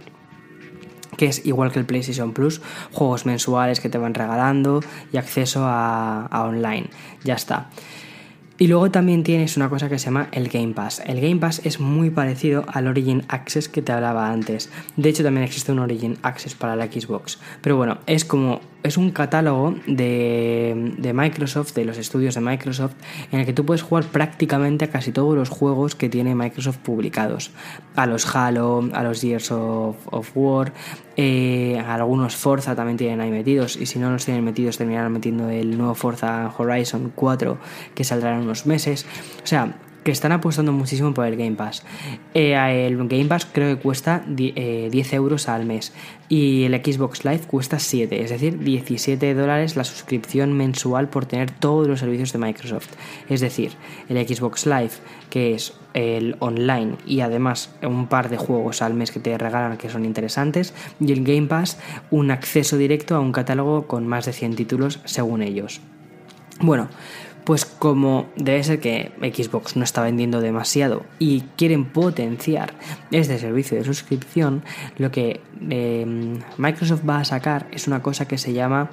que 1.17 1.27
es 1.27 1.45
igual 1.45 1.71
que 1.71 1.77
el 1.77 1.85
PlayStation 1.85 2.33
Plus, 2.33 2.59
juegos 2.91 3.27
mensuales 3.27 3.79
que 3.79 3.87
te 3.87 3.99
van 3.99 4.15
regalando 4.15 4.81
y 5.11 5.17
acceso 5.17 5.63
a, 5.63 6.25
a 6.25 6.43
online. 6.45 6.89
Ya 7.23 7.35
está. 7.35 7.69
Y 8.57 8.67
luego 8.67 8.91
también 8.91 9.23
tienes 9.23 9.57
una 9.57 9.67
cosa 9.67 9.89
que 9.89 9.97
se 9.97 10.05
llama 10.05 10.29
el 10.31 10.47
Game 10.47 10.73
Pass. 10.73 11.01
El 11.05 11.19
Game 11.21 11.37
Pass 11.37 11.61
es 11.65 11.79
muy 11.79 12.11
parecido 12.11 12.65
al 12.67 12.87
Origin 12.87 13.23
Access 13.27 13.67
que 13.67 13.81
te 13.81 13.91
hablaba 13.91 14.31
antes. 14.31 14.69
De 14.95 15.09
hecho, 15.09 15.23
también 15.23 15.43
existe 15.43 15.71
un 15.71 15.79
Origin 15.79 16.17
Access 16.21 16.55
para 16.55 16.75
la 16.75 16.85
Xbox. 16.85 17.39
Pero 17.61 17.77
bueno, 17.77 17.97
es 18.05 18.25
como 18.25 18.61
es 18.83 18.97
un 18.97 19.11
catálogo 19.11 19.75
de, 19.87 20.93
de, 20.97 21.13
Microsoft, 21.13 21.73
de 21.73 21.85
los 21.85 21.97
estudios 21.97 22.35
de 22.35 22.41
Microsoft, 22.41 22.93
en 23.31 23.39
el 23.39 23.45
que 23.45 23.53
tú 23.53 23.65
puedes 23.65 23.81
jugar 23.81 24.05
prácticamente 24.05 24.85
a 24.85 24.89
casi 24.89 25.11
todos 25.11 25.35
los 25.35 25.49
juegos 25.49 25.95
que 25.95 26.09
tiene 26.09 26.35
Microsoft 26.35 26.77
publicados. 26.79 27.51
A 27.95 28.05
los 28.05 28.35
Halo, 28.35 28.89
a 28.93 29.03
los 29.03 29.21
Years 29.21 29.51
of, 29.51 30.31
War, 30.35 30.73
eh, 31.15 31.81
algunos 31.87 32.35
Forza 32.35 32.75
también 32.75 32.97
tienen 32.97 33.21
ahí 33.21 33.31
metidos, 33.31 33.77
y 33.77 33.85
si 33.85 33.99
no 33.99 34.11
los 34.11 34.25
tienen 34.25 34.43
metidos 34.43 34.77
terminarán 34.77 35.13
metiendo 35.13 35.49
el 35.49 35.77
nuevo 35.77 35.95
Forza 35.95 36.53
Horizon 36.57 37.11
4 37.15 37.57
que 37.95 38.03
saldrá 38.03 38.35
en 38.35 38.41
unos 38.41 38.65
meses. 38.65 39.05
O 39.43 39.47
sea, 39.47 39.75
que 40.03 40.11
están 40.11 40.31
apostando 40.31 40.71
muchísimo 40.71 41.13
por 41.13 41.25
el 41.25 41.35
Game 41.35 41.55
Pass. 41.55 41.83
Eh, 42.33 42.55
el 42.87 42.97
Game 43.07 43.25
Pass 43.25 43.45
creo 43.45 43.75
que 43.75 43.81
cuesta 43.81 44.23
10 44.27 44.53
eh, 44.55 45.15
euros 45.15 45.49
al 45.49 45.65
mes 45.65 45.93
y 46.29 46.63
el 46.63 46.73
Xbox 46.73 47.25
Live 47.25 47.41
cuesta 47.47 47.79
7, 47.79 48.23
es 48.23 48.29
decir, 48.29 48.59
17 48.59 49.33
dólares 49.33 49.75
la 49.75 49.83
suscripción 49.83 50.53
mensual 50.53 51.09
por 51.09 51.25
tener 51.25 51.51
todos 51.51 51.87
los 51.87 51.99
servicios 51.99 52.33
de 52.33 52.39
Microsoft. 52.39 52.89
Es 53.29 53.41
decir, 53.41 53.73
el 54.09 54.17
Xbox 54.27 54.65
Live, 54.65 54.91
que 55.29 55.53
es 55.53 55.73
el 55.93 56.35
online 56.39 56.95
y 57.05 57.21
además 57.21 57.73
un 57.83 58.07
par 58.07 58.29
de 58.29 58.37
juegos 58.37 58.81
al 58.81 58.93
mes 58.93 59.11
que 59.11 59.19
te 59.19 59.37
regalan 59.37 59.77
que 59.77 59.89
son 59.89 60.05
interesantes, 60.05 60.73
y 60.99 61.11
el 61.11 61.23
Game 61.23 61.47
Pass, 61.47 61.79
un 62.09 62.31
acceso 62.31 62.77
directo 62.77 63.15
a 63.15 63.19
un 63.19 63.31
catálogo 63.31 63.87
con 63.87 64.07
más 64.07 64.25
de 64.25 64.33
100 64.33 64.55
títulos 64.55 64.99
según 65.05 65.41
ellos. 65.41 65.81
Bueno, 66.59 66.87
pues 67.43 67.65
como 67.65 68.27
debe 68.35 68.63
ser 68.63 68.79
que 68.79 69.11
Xbox 69.21 69.75
no 69.75 69.83
está 69.83 70.01
vendiendo 70.01 70.41
demasiado 70.41 71.03
y 71.19 71.41
quieren 71.57 71.85
potenciar 71.85 72.73
este 73.11 73.37
servicio 73.37 73.77
de 73.77 73.83
suscripción, 73.83 74.63
lo 74.97 75.11
que 75.11 75.41
em, 75.69 76.39
Microsoft 76.57 77.07
va 77.07 77.19
a 77.19 77.25
sacar 77.25 77.67
es 77.71 77.87
una 77.87 78.01
cosa 78.01 78.27
que 78.27 78.37
se 78.37 78.53
llama... 78.53 78.89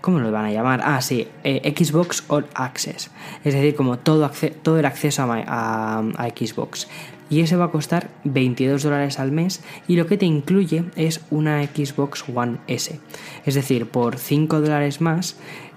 ¿Cómo 0.00 0.18
lo 0.18 0.30
van 0.30 0.44
a 0.44 0.52
llamar? 0.52 0.82
Ah, 0.84 1.00
sí, 1.00 1.26
eh, 1.44 1.74
Xbox 1.74 2.24
All 2.28 2.46
Access. 2.54 3.10
Es 3.42 3.54
decir, 3.54 3.74
como 3.74 3.98
todo, 3.98 4.30
todo 4.60 4.78
el 4.78 4.84
acceso 4.84 5.22
a, 5.22 6.00
a 6.00 6.28
Xbox 6.28 6.88
y 7.30 7.40
ese 7.40 7.56
va 7.56 7.66
a 7.66 7.70
costar 7.70 8.10
22 8.24 8.82
dólares 8.82 9.18
al 9.18 9.32
mes 9.32 9.62
y 9.88 9.96
lo 9.96 10.06
que 10.06 10.16
te 10.16 10.26
incluye 10.26 10.84
es 10.94 11.20
una 11.30 11.64
Xbox 11.64 12.24
One 12.32 12.58
S. 12.66 13.00
Es 13.44 13.54
decir, 13.54 13.88
por 13.88 14.18
5 14.18 14.60
dólares 14.60 15.00
más 15.00 15.36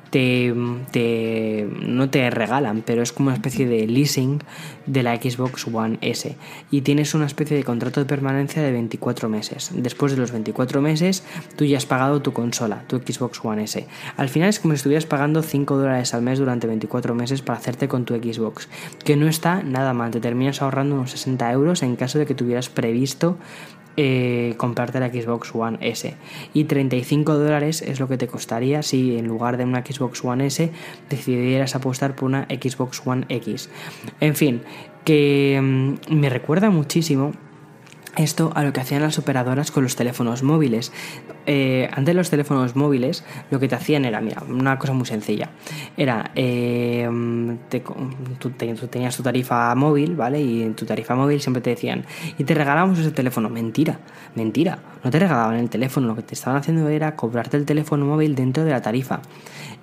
te, 0.10 0.54
te, 0.92 1.68
no 1.82 2.10
te 2.10 2.30
regalan, 2.30 2.84
pero 2.86 3.02
es 3.02 3.12
como 3.12 3.28
una 3.28 3.36
especie 3.36 3.68
de 3.68 3.88
leasing 3.88 4.40
de 4.86 5.04
la 5.04 5.16
Xbox 5.16 5.68
One 5.68 5.98
S. 6.02 6.36
Y 6.72 6.82
tienes 6.82 7.14
una 7.14 7.26
especie 7.26 7.58
de 7.58 7.64
contrato 7.64 8.00
de 8.00 8.06
permanencia 8.06 8.62
de 8.62 8.72
24 8.72 9.30
meses. 9.30 9.72
Después 9.74 10.14
de 10.14 10.18
los 10.18 10.32
24 10.32 10.82
meses, 10.82 11.24
tú 11.56 11.66
ya 11.66 11.78
has 11.78 11.86
pagado 11.86 12.22
tu 12.22 12.34
consola, 12.34 12.84
tu 12.88 12.98
Xbox 12.98 13.40
One 13.44 13.64
S. 13.64 13.88
Al 14.16 14.30
final 14.30 14.50
es 14.50 14.60
como 14.60 14.74
si 14.74 14.78
estuvieras 14.78 15.06
pagando 15.06 15.42
5 15.44 15.78
dólares 15.78 16.14
al 16.14 16.22
mes 16.22 16.40
durante 16.40 16.68
24 16.68 17.14
meses 17.14 17.42
para 17.42 17.60
hacerte 17.60 17.88
con 17.88 18.06
tu 18.06 18.16
Xbox. 18.16 18.70
Que 19.04 19.16
no 19.16 19.28
está 19.28 19.64
nada 19.64 19.94
mal, 19.94 20.12
te 20.12 20.20
terminas 20.20 20.62
ahorrando 20.62 20.96
unos 20.96 21.12
60 21.12 21.52
euros 21.52 21.84
en 21.84 21.96
caso 21.96 22.20
de 22.20 22.26
que 22.26 22.36
tuvieras 22.36 22.70
previsto 22.70 23.38
eh, 23.98 24.54
comprarte 24.58 25.00
la 25.00 25.10
Xbox 25.10 25.54
One 25.54 25.80
S. 25.82 26.14
Y 26.54 26.66
35 26.66 27.34
dólares 27.34 27.82
es 27.82 28.00
lo 28.00 28.08
que 28.08 28.18
te 28.18 28.28
costaría 28.28 28.84
si 28.84 29.18
en 29.18 29.28
lugar 29.28 29.58
de 29.58 29.64
una 29.64 29.84
Xbox 29.84 30.24
One 30.24 30.46
S 30.46 30.72
decidieras 31.10 31.76
apostar 31.76 32.16
por 32.16 32.26
una 32.26 32.46
Xbox 32.46 33.02
One 33.06 33.26
X. 33.28 33.70
En 34.20 34.36
fin, 34.36 34.62
que 35.04 35.60
mm, 35.62 36.14
me 36.14 36.30
recuerda 36.30 36.70
muchísimo 36.70 37.34
esto 38.18 38.52
a 38.56 38.64
lo 38.64 38.74
que 38.74 38.82
hacían 38.82 39.02
las 39.02 39.20
operadoras 39.20 39.72
con 39.72 39.84
los 39.84 39.96
teléfonos 39.96 40.44
móviles. 40.44 40.92
Eh, 41.46 41.90
antes 41.94 42.16
los 42.16 42.30
teléfonos 42.30 42.76
móviles 42.76 43.24
lo 43.52 43.60
que 43.60 43.68
te 43.68 43.76
hacían 43.76 44.06
era, 44.06 44.20
mira, 44.22 44.44
una 44.48 44.78
cosa 44.80 44.94
muy 44.94 45.06
sencilla. 45.06 45.50
Era, 45.96 46.32
eh, 46.36 47.08
tú, 48.40 48.50
tenías 48.52 49.16
tu 49.16 49.24
tarifa 49.24 49.74
móvil, 49.76 50.16
¿vale? 50.16 50.42
Y 50.42 50.64
en 50.64 50.76
tu 50.76 50.86
tarifa 50.86 51.16
móvil 51.16 51.42
siempre 51.42 51.62
te 51.62 51.70
decían, 51.70 52.06
y 52.38 52.44
te 52.44 52.54
regalamos 52.54 53.00
ese 53.00 53.12
teléfono. 53.12 53.50
Mentira, 53.50 54.00
mentira. 54.36 54.80
No 55.04 55.12
te 55.12 55.20
regalaban 55.20 55.56
el 55.56 55.70
teléfono, 55.70 56.08
lo 56.08 56.16
que 56.16 56.24
te 56.24 56.34
estaban 56.34 56.60
haciendo 56.60 56.90
era 56.90 57.16
cobrarte 57.16 57.58
el 57.58 57.66
teléfono 57.66 58.06
móvil 58.06 58.36
dentro 58.36 58.64
de 58.64 58.72
la 58.72 58.82
tarifa 58.82 59.22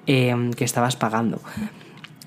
eh, 0.07 0.51
que 0.57 0.65
estabas 0.65 0.97
pagando. 0.97 1.41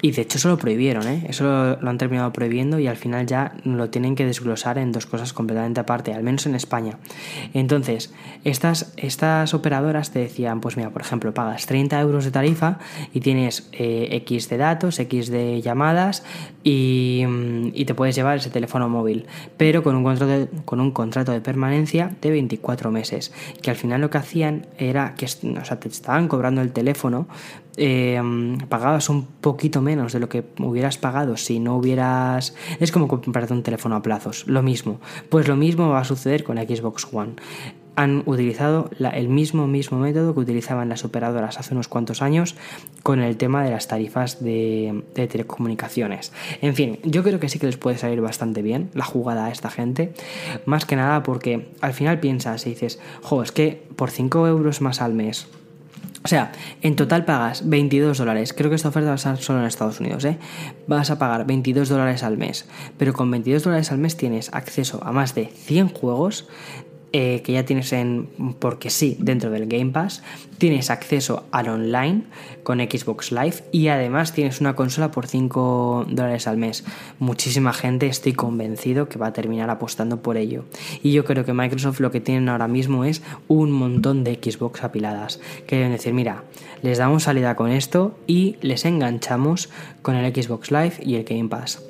Y 0.02 0.12
de 0.12 0.22
hecho 0.22 0.38
eso 0.38 0.50
lo 0.50 0.58
prohibieron, 0.58 1.08
¿eh? 1.08 1.26
Eso 1.28 1.44
lo, 1.82 1.90
han 1.90 1.98
terminado 1.98 2.32
prohibiendo 2.32 2.78
y 2.78 2.88
al 2.88 2.98
final 2.98 3.26
ya 3.26 3.54
lo 3.64 3.90
tienen 3.90 4.16
que 4.16 4.26
desglosar 4.26 4.78
en 4.78 4.92
dos 4.92 5.08
cosas 5.08 5.34
completamente 5.34 5.80
aparte, 5.80 6.14
al 6.14 6.22
menos 6.22 6.46
en 6.46 6.54
España. 6.54 7.00
Entonces, 7.56 8.14
estas, 8.44 8.94
estas 8.98 9.56
operadoras 9.56 10.12
te 10.12 10.20
decían, 10.20 10.62
pues 10.62 10.78
mira, 10.78 10.92
por 10.92 11.02
ejemplo, 11.02 11.34
pagas 11.34 11.66
30 11.66 12.00
euros 12.00 12.26
de 12.26 12.32
tarifa 12.32 12.78
y 13.12 13.22
tienes 13.22 13.70
eh, 13.72 14.10
X 14.12 14.50
de 14.50 14.58
datos, 14.58 15.00
X 15.00 15.30
de 15.30 15.62
llamadas 15.62 16.24
y, 16.64 17.24
y, 17.74 17.86
te 17.86 17.96
puedes 17.96 18.16
llevar 18.16 18.38
ese 18.38 18.52
teléfono 18.52 18.90
móvil, 18.90 19.26
pero 19.58 19.82
con 19.82 19.96
un, 19.96 20.04
contrato 20.04 20.28
de, 20.28 20.48
con 20.66 20.80
un 20.80 20.92
contrato 20.92 21.32
de 21.32 21.42
permanencia 21.42 22.12
de 22.22 22.30
24 22.30 22.92
meses, 22.92 23.32
que 23.64 23.72
al 23.72 23.78
final 23.78 24.02
lo 24.02 24.10
que 24.12 24.20
hacían 24.20 24.68
era 24.78 25.16
que 25.16 25.26
o 25.26 25.66
sea, 25.66 25.80
te 25.80 25.88
estaban 25.88 26.28
cobrando 26.28 26.62
el 26.62 26.72
teléfono, 26.72 27.28
eh, 27.78 28.22
pagabas 28.70 29.10
un 29.10 29.26
poquito 29.26 29.82
menos 29.82 30.14
de 30.14 30.20
lo 30.20 30.30
que 30.30 30.44
hubieras 30.60 30.98
pagado 30.98 31.38
si 31.38 31.60
no 31.60 31.78
hubieras... 31.78 32.56
Es 32.80 32.92
como 32.92 33.08
comprarte 33.08 33.54
un 33.54 33.64
teléfono 33.64 33.96
a 33.96 34.02
plazos, 34.02 34.46
lo 34.48 34.62
mismo. 34.64 35.00
Pues 35.30 35.48
lo 35.48 35.56
mismo 35.56 35.90
va 35.90 36.00
a 36.00 36.06
suceder 36.06 36.44
con 36.44 36.56
la 36.56 36.64
Xbox 36.64 37.08
One 37.12 37.36
han 37.98 38.22
utilizado 38.28 38.92
el 39.00 39.28
mismo, 39.28 39.66
mismo 39.66 39.98
método 39.98 40.36
que 40.36 40.42
utilizaban 40.42 40.88
las 40.88 41.04
operadoras 41.04 41.58
hace 41.58 41.74
unos 41.74 41.88
cuantos 41.88 42.22
años 42.22 42.56
con 43.02 43.22
el 43.22 43.38
tema 43.38 43.64
de 43.64 43.72
las 43.72 43.88
tarifas 43.88 44.42
de, 44.44 45.04
telecomunicaciones. 45.16 46.32
En 46.62 46.76
fin, 46.76 47.00
yo 47.04 47.24
creo 47.24 47.40
que 47.40 47.50
sí 47.50 47.58
que 47.58 47.66
les 47.66 47.78
puede 47.78 47.98
salir 47.98 48.22
bastante 48.22 48.62
bien 48.62 48.92
la 48.94 49.04
jugada 49.04 49.48
a 49.48 49.52
esta 49.52 49.72
gente, 49.72 50.14
más 50.68 50.86
que 50.86 50.96
nada 50.96 51.24
porque 51.24 51.70
al 51.82 51.94
final 51.94 52.20
piensas 52.20 52.68
y 52.68 52.70
dices, 52.70 53.00
jo, 53.24 53.42
es 53.42 53.52
que 53.52 53.88
por 53.96 54.12
5 54.12 54.48
euros 54.48 54.80
más 54.80 55.02
al 55.02 55.16
mes 55.16 55.48
o 56.24 56.28
sea, 56.28 56.52
en 56.82 56.96
total 56.96 57.26
pagas 57.26 57.68
22 57.70 58.18
dólares. 58.18 58.54
Creo 58.54 58.70
que 58.70 58.76
esta 58.76 58.90
oferta 58.90 59.10
va 59.10 59.16
a 59.16 59.18
ser 59.18 59.38
solo 59.38 59.60
en 59.60 59.66
Estados 59.66 60.00
Unidos, 60.00 60.26
¿eh? 60.26 60.38
Vas 60.88 61.10
a 61.12 61.20
pagar 61.20 61.46
22 61.46 61.90
dólares 61.90 62.24
al 62.24 62.38
mes. 62.38 62.66
Pero 62.98 63.14
con 63.14 63.30
22 63.32 63.64
dólares 63.64 63.92
al 63.92 64.00
mes 64.00 64.18
tienes 64.18 64.50
acceso 64.54 65.00
a 65.04 65.12
más 65.12 65.36
de 65.36 65.46
100 65.46 65.90
juegos, 65.90 66.48
eh, 67.14 67.42
que 67.42 67.54
ya 67.54 67.66
tienes 67.66 67.94
en, 67.94 68.28
porque 68.60 68.90
sí, 68.90 69.16
dentro 69.20 69.50
del 69.50 69.68
Game 69.68 69.92
Pass, 69.92 70.24
tienes 70.58 70.90
acceso 70.90 71.46
al 71.52 71.70
online 71.70 72.24
con 72.64 72.80
Xbox 72.80 73.32
Live 73.32 73.64
y 73.72 73.88
además 73.88 74.34
tienes 74.34 74.60
una 74.60 74.76
consola 74.76 75.10
por 75.10 75.26
5 75.26 76.08
dólares 76.10 76.48
al 76.48 76.58
mes. 76.58 76.84
Muchísima 77.20 77.72
gente 77.72 78.08
estoy 78.08 78.34
convencido 78.34 79.08
que 79.08 79.18
va 79.18 79.28
a 79.28 79.34
terminar 79.34 79.70
apostando 79.70 80.22
por 80.22 80.36
ello. 80.36 80.66
Y 81.02 81.14
yo 81.14 81.24
creo 81.24 81.46
que 81.46 81.54
Microsoft 81.54 82.02
lo 82.02 82.12
que 82.12 82.20
tienen 82.20 82.50
ahora 82.50 82.68
mismo 82.68 83.06
es 83.06 83.22
un 83.48 83.72
montón 83.72 84.26
de 84.26 84.36
Xbox 84.36 84.84
apiladas. 84.84 85.40
Que 85.66 85.78
deben 85.78 85.94
decir, 85.94 86.14
mira, 86.14 86.44
les 86.82 86.98
damos 86.98 87.24
salida 87.24 87.56
con 87.56 87.72
esto 87.72 88.18
y 88.28 88.58
les 88.62 88.84
enganchamos 88.84 89.70
con 90.02 90.16
el 90.16 90.34
Xbox 90.34 90.72
Live 90.72 90.96
y 91.02 91.16
el 91.16 91.24
Game 91.24 91.48
Pass 91.48 91.82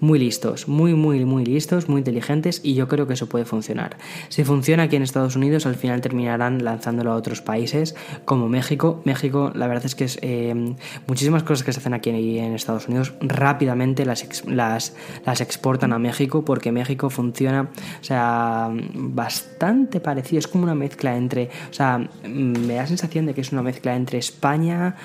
muy 0.00 0.18
listos, 0.18 0.68
muy, 0.68 0.94
muy, 0.94 1.24
muy 1.24 1.44
listos, 1.44 1.88
muy 1.88 1.98
inteligentes 1.98 2.60
y 2.64 2.74
yo 2.74 2.88
creo 2.88 3.06
que 3.06 3.14
eso 3.14 3.28
puede 3.28 3.44
funcionar. 3.44 3.96
Si 4.28 4.44
funciona 4.44 4.84
aquí 4.84 4.96
en 4.96 5.02
Estados 5.02 5.36
Unidos, 5.36 5.66
al 5.66 5.76
final 5.76 6.00
terminarán 6.00 6.64
lanzándolo 6.64 7.12
a 7.12 7.16
otros 7.16 7.42
países 7.42 7.94
como 8.24 8.48
México. 8.48 9.02
México, 9.04 9.52
la 9.54 9.66
verdad 9.66 9.86
es 9.86 9.94
que 9.94 10.04
es 10.04 10.18
eh, 10.22 10.74
muchísimas 11.06 11.42
cosas 11.42 11.64
que 11.64 11.72
se 11.72 11.80
hacen 11.80 11.94
aquí 11.94 12.10
en 12.10 12.54
Estados 12.54 12.88
Unidos 12.88 13.12
rápidamente 13.20 14.04
las, 14.04 14.44
las, 14.46 14.94
las 15.24 15.40
exportan 15.40 15.92
a 15.92 15.98
México 15.98 16.44
porque 16.44 16.72
México 16.72 17.10
funciona, 17.10 17.68
o 18.00 18.04
sea, 18.04 18.70
bastante 18.94 20.00
parecido, 20.00 20.38
es 20.38 20.48
como 20.48 20.64
una 20.64 20.74
mezcla 20.74 21.16
entre, 21.16 21.50
o 21.70 21.72
sea, 21.72 22.08
me 22.26 22.74
da 22.74 22.86
sensación 22.86 23.26
de 23.26 23.34
que 23.34 23.40
es 23.40 23.52
una 23.52 23.62
mezcla 23.62 23.94
entre 23.94 24.18
España 24.18 24.96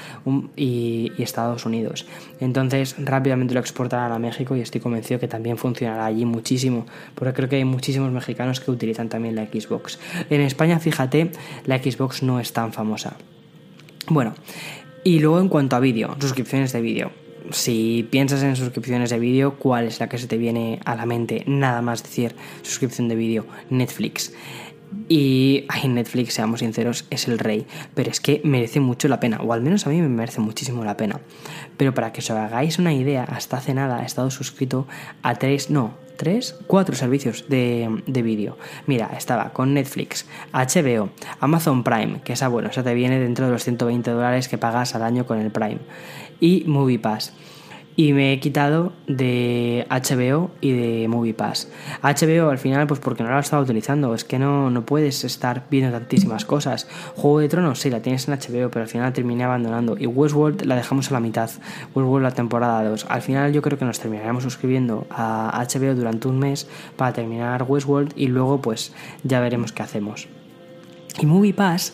y, 0.56 1.12
y 1.18 1.24
Estados 1.24 1.66
Unidos. 1.66 2.06
Entonces 2.40 2.96
rápidamente 2.98 3.54
lo 3.54 3.60
exportarán 3.60 4.12
a 4.12 4.20
México 4.20 4.56
y 4.56 4.62
estoy 4.62 4.82
convencido 4.86 5.20
que 5.20 5.28
también 5.28 5.58
funcionará 5.58 6.06
allí 6.06 6.26
muchísimo, 6.26 6.86
porque 7.16 7.34
creo 7.34 7.50
que 7.50 7.56
hay 7.56 7.66
muchísimos 7.66 8.12
mexicanos 8.12 8.60
que 8.60 8.70
utilizan 8.70 9.10
también 9.10 9.34
la 9.34 9.48
Xbox. 9.48 9.98
En 10.30 10.42
España, 10.42 10.80
fíjate, 10.80 11.32
la 11.66 11.80
Xbox 11.80 12.22
no 12.22 12.40
es 12.40 12.54
tan 12.54 12.72
famosa. 12.72 13.18
Bueno, 14.10 14.36
y 15.04 15.18
luego 15.18 15.40
en 15.40 15.50
cuanto 15.50 15.76
a 15.76 15.80
vídeo, 15.80 16.16
suscripciones 16.20 16.72
de 16.72 16.82
vídeo. 16.82 17.12
Si 17.50 18.08
piensas 18.12 18.44
en 18.44 18.56
suscripciones 18.56 19.10
de 19.10 19.18
vídeo, 19.18 19.56
¿cuál 19.58 19.86
es 19.86 20.00
la 20.00 20.08
que 20.08 20.20
se 20.20 20.28
te 20.28 20.38
viene 20.38 20.80
a 20.86 20.94
la 20.94 21.08
mente? 21.08 21.44
Nada 21.48 21.82
más 21.82 22.04
decir 22.04 22.36
suscripción 22.62 23.08
de 23.08 23.16
vídeo, 23.16 23.48
Netflix. 23.72 24.34
Y 25.08 25.66
ay, 25.68 25.88
Netflix, 25.88 26.34
seamos 26.34 26.62
sinceros, 26.62 27.06
es 27.10 27.28
el 27.28 27.40
rey. 27.40 27.66
Pero 27.94 28.10
es 28.10 28.20
que 28.20 28.42
merece 28.44 28.80
mucho 28.80 29.08
la 29.08 29.20
pena, 29.20 29.40
o 29.42 29.54
al 29.54 29.62
menos 29.62 29.86
a 29.86 29.90
mí 29.90 30.02
me 30.02 30.10
merece 30.10 30.42
muchísimo 30.42 30.84
la 30.84 30.98
pena. 30.98 31.22
Pero 31.78 31.94
para 31.94 32.12
que 32.12 32.22
os 32.22 32.30
hagáis 32.32 32.80
una 32.80 32.94
idea, 32.94 33.24
hasta 33.24 33.58
hace 33.58 33.74
nada 33.74 34.02
he 34.02 34.06
estado 34.06 34.32
suscrito 34.32 34.88
a 35.22 35.36
tres, 35.36 35.70
no, 35.70 35.94
tres, 36.16 36.56
cuatro 36.68 36.96
servicios 36.96 37.46
de, 37.50 38.02
de 38.08 38.22
vídeo. 38.22 38.58
Mira, 38.88 39.12
estaba 39.18 39.52
con 39.54 39.74
Netflix, 39.74 40.26
HBO, 40.54 41.10
Amazon 41.40 41.84
Prime, 41.84 42.22
que 42.24 42.34
esa, 42.34 42.48
bueno, 42.48 42.70
esa 42.70 42.84
te 42.84 42.94
viene 42.94 43.20
dentro 43.20 43.46
de 43.46 43.52
los 43.52 43.64
120 43.64 44.12
dólares 44.12 44.48
que 44.48 44.58
pagas 44.58 44.96
al 44.96 45.04
año 45.04 45.26
con 45.26 45.40
el 45.40 45.52
Prime, 45.52 45.80
y 46.40 46.64
MoviePass 46.66 47.34
y 47.96 48.14
me 48.14 48.34
he 48.34 48.40
quitado 48.40 48.92
de 49.08 49.88
HBO 49.90 50.52
y 50.60 50.72
de 50.72 51.08
MoviePass. 51.08 51.70
HBO 52.02 52.50
al 52.50 52.58
final, 52.58 52.88
pues 52.88 53.00
porque 53.00 53.24
no 53.24 53.30
lo 53.30 53.40
estaba 53.40 53.62
utilizando, 53.62 54.14
es 54.14 54.24
que 54.24 54.38
no, 54.38 54.70
no 54.70 54.86
puedes 54.86 55.24
estar 55.24 55.66
viendo 55.70 55.98
tantísimas 55.98 56.46
cosas. 56.46 56.88
Juego 57.16 57.40
de 57.40 57.50
Tronos, 57.50 57.80
sí, 57.80 57.90
la 57.90 58.02
tienes 58.02 58.28
en 58.28 58.34
HBO, 58.34 58.70
pero 58.70 58.84
al 58.84 58.90
final 58.90 59.14
terminé 59.14 59.44
abandonando. 59.44 59.96
Y 59.98 60.08
Westworld 60.08 60.64
la 60.64 60.76
dejamos 60.76 61.10
a 61.12 61.14
la 61.14 61.20
mitad, 61.20 61.50
Westworld 61.94 62.24
la 62.24 62.32
temporada 62.32 62.84
2. 62.84 63.06
Al 63.10 63.22
final 63.22 63.54
yo 63.54 63.62
creo 63.62 63.78
que 63.78 63.86
nos 63.86 64.00
terminaremos 64.00 64.44
suscribiendo 64.44 65.08
a 65.10 65.66
HBO 65.72 65.96
durante 65.96 66.28
un 66.28 66.40
mes 66.40 66.68
para 66.98 67.14
terminar 67.14 67.64
Westworld 67.68 68.14
y 68.16 68.28
luego 68.28 68.62
pues 68.62 68.94
ya 69.24 69.40
veremos 69.40 69.72
qué 69.72 69.84
hacemos. 69.84 70.28
Y 71.20 71.26
MoviePass 71.26 71.94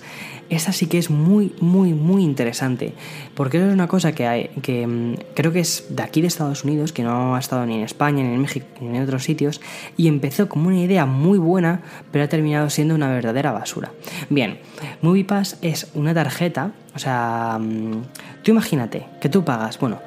esta 0.52 0.74
sí 0.74 0.88
que 0.88 0.98
es 0.98 1.10
muy, 1.10 1.54
muy, 1.62 1.94
muy 1.94 2.24
interesante. 2.24 2.94
Porque 3.36 3.58
eso 3.58 3.68
es 3.68 3.74
una 3.74 3.88
cosa 3.88 4.12
que, 4.12 4.28
hay, 4.28 4.50
que 4.62 4.86
mm, 4.86 5.16
creo 5.34 5.54
que 5.54 5.62
es 5.62 5.86
de 5.90 6.04
aquí 6.04 6.20
de 6.22 6.28
Estados 6.28 6.66
Unidos, 6.66 6.92
que 6.92 7.04
no 7.04 7.36
ha 7.36 7.40
estado 7.40 7.66
ni 7.66 7.76
en 7.76 7.84
España, 7.84 8.22
ni 8.24 8.34
en 8.34 8.42
México, 8.42 8.68
ni 8.82 8.98
en 8.98 9.04
otros 9.04 9.24
sitios, 9.24 9.62
y 9.96 10.10
empezó 10.10 10.50
como 10.50 10.68
una 10.68 10.82
idea 10.82 11.06
muy 11.06 11.40
buena, 11.40 11.82
pero 12.12 12.26
ha 12.26 12.28
terminado 12.28 12.70
siendo 12.70 12.94
una 12.96 13.10
verdadera 13.10 13.54
basura. 13.54 13.94
Bien, 14.30 14.60
MoviePass 15.02 15.58
es 15.62 15.90
una 15.94 16.14
tarjeta, 16.14 16.74
o 16.94 17.00
sea, 17.00 17.58
mm, 17.58 18.04
tú 18.44 18.52
imagínate 18.52 19.06
que 19.22 19.30
tú 19.30 19.46
pagas, 19.46 19.80
bueno, 19.80 20.00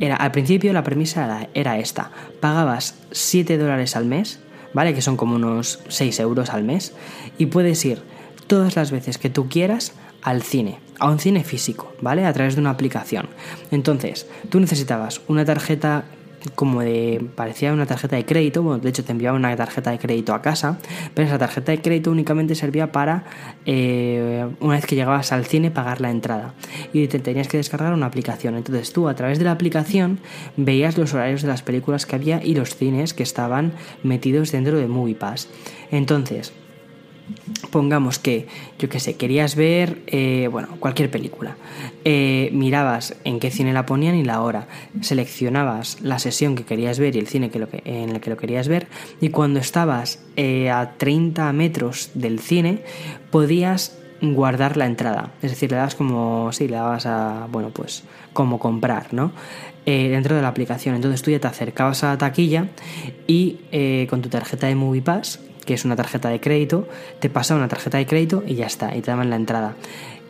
era, 0.00 0.16
al 0.16 0.32
principio 0.32 0.72
la 0.74 0.84
premisa 0.84 1.24
era, 1.24 1.48
era 1.54 1.78
esta, 1.78 2.10
pagabas 2.40 2.94
7 3.10 3.56
dólares 3.56 3.96
al 3.96 4.04
mes, 4.04 4.38
¿vale? 4.74 4.92
Que 4.94 5.00
son 5.00 5.16
como 5.16 5.36
unos 5.36 5.80
6 5.88 6.20
euros 6.20 6.50
al 6.50 6.62
mes, 6.62 6.92
y 7.38 7.46
puedes 7.46 7.82
ir 7.86 8.02
todas 8.48 8.74
las 8.74 8.90
veces 8.90 9.18
que 9.18 9.30
tú 9.30 9.48
quieras 9.48 9.92
al 10.22 10.42
cine, 10.42 10.80
a 10.98 11.08
un 11.08 11.20
cine 11.20 11.44
físico, 11.44 11.92
¿vale? 12.00 12.26
A 12.26 12.32
través 12.32 12.56
de 12.56 12.60
una 12.60 12.70
aplicación. 12.70 13.28
Entonces, 13.70 14.26
tú 14.48 14.58
necesitabas 14.58 15.20
una 15.28 15.44
tarjeta 15.44 16.04
como 16.54 16.80
de, 16.80 17.24
parecía 17.34 17.72
una 17.72 17.86
tarjeta 17.86 18.16
de 18.16 18.24
crédito, 18.24 18.62
bueno, 18.62 18.78
de 18.78 18.88
hecho 18.88 19.04
te 19.04 19.12
enviaba 19.12 19.36
una 19.36 19.54
tarjeta 19.56 19.90
de 19.90 19.98
crédito 19.98 20.34
a 20.34 20.42
casa, 20.42 20.78
pero 21.14 21.26
esa 21.26 21.38
tarjeta 21.38 21.72
de 21.72 21.80
crédito 21.80 22.10
únicamente 22.10 22.54
servía 22.54 22.92
para, 22.92 23.24
eh, 23.66 24.46
una 24.60 24.74
vez 24.74 24.86
que 24.86 24.94
llegabas 24.94 25.32
al 25.32 25.46
cine, 25.46 25.70
pagar 25.70 26.00
la 26.00 26.10
entrada. 26.10 26.54
Y 26.92 27.08
te 27.08 27.18
tenías 27.18 27.48
que 27.48 27.56
descargar 27.56 27.92
una 27.92 28.06
aplicación. 28.06 28.56
Entonces 28.56 28.92
tú 28.92 29.08
a 29.08 29.14
través 29.14 29.38
de 29.38 29.44
la 29.44 29.52
aplicación 29.52 30.20
veías 30.56 30.96
los 30.96 31.12
horarios 31.14 31.42
de 31.42 31.48
las 31.48 31.62
películas 31.62 32.06
que 32.06 32.16
había 32.16 32.42
y 32.42 32.54
los 32.54 32.76
cines 32.76 33.14
que 33.14 33.22
estaban 33.22 33.72
metidos 34.02 34.52
dentro 34.52 34.78
de 34.78 34.86
MoviePass. 34.86 35.48
Entonces, 35.90 36.52
pongamos 37.70 38.18
que, 38.18 38.46
yo 38.78 38.88
qué 38.88 39.00
sé, 39.00 39.16
querías 39.16 39.54
ver, 39.54 40.02
eh, 40.06 40.48
bueno, 40.50 40.68
cualquier 40.80 41.10
película. 41.10 41.56
Eh, 42.04 42.50
mirabas 42.52 43.16
en 43.24 43.40
qué 43.40 43.50
cine 43.50 43.72
la 43.72 43.86
ponían 43.86 44.14
y 44.16 44.24
la 44.24 44.40
hora. 44.40 44.68
Seleccionabas 45.00 46.00
la 46.00 46.18
sesión 46.18 46.54
que 46.54 46.64
querías 46.64 46.98
ver 46.98 47.16
y 47.16 47.18
el 47.18 47.26
cine 47.26 47.50
que 47.50 47.58
en 47.84 48.10
el 48.10 48.20
que 48.20 48.30
lo 48.30 48.36
querías 48.36 48.68
ver. 48.68 48.88
Y 49.20 49.30
cuando 49.30 49.60
estabas 49.60 50.24
eh, 50.36 50.70
a 50.70 50.94
30 50.96 51.52
metros 51.52 52.10
del 52.14 52.38
cine, 52.38 52.82
podías 53.30 53.98
guardar 54.20 54.76
la 54.76 54.86
entrada. 54.86 55.32
Es 55.42 55.50
decir, 55.50 55.70
le 55.70 55.76
dabas 55.76 55.94
como, 55.94 56.52
sí, 56.52 56.66
le 56.66 56.76
dabas 56.76 57.06
a, 57.06 57.46
bueno, 57.50 57.70
pues 57.70 58.04
como 58.32 58.58
comprar, 58.58 59.12
¿no? 59.12 59.32
dentro 59.86 60.36
de 60.36 60.42
la 60.42 60.48
aplicación. 60.48 60.96
Entonces 60.96 61.22
tú 61.22 61.30
ya 61.30 61.40
te 61.40 61.46
acercabas 61.46 62.04
a 62.04 62.08
la 62.08 62.18
taquilla 62.18 62.66
y 63.26 63.56
con 64.10 64.20
tu 64.20 64.28
tarjeta 64.28 64.66
de 64.66 64.74
MoviePass 64.74 65.40
que 65.68 65.74
es 65.74 65.84
una 65.84 65.96
tarjeta 65.96 66.30
de 66.30 66.40
crédito, 66.40 66.88
te 67.20 67.28
pasaba 67.28 67.60
una 67.60 67.68
tarjeta 67.68 67.98
de 67.98 68.06
crédito 68.06 68.42
y 68.46 68.54
ya 68.54 68.64
está, 68.64 68.96
y 68.96 69.02
te 69.02 69.10
daban 69.10 69.28
la 69.28 69.36
entrada. 69.36 69.74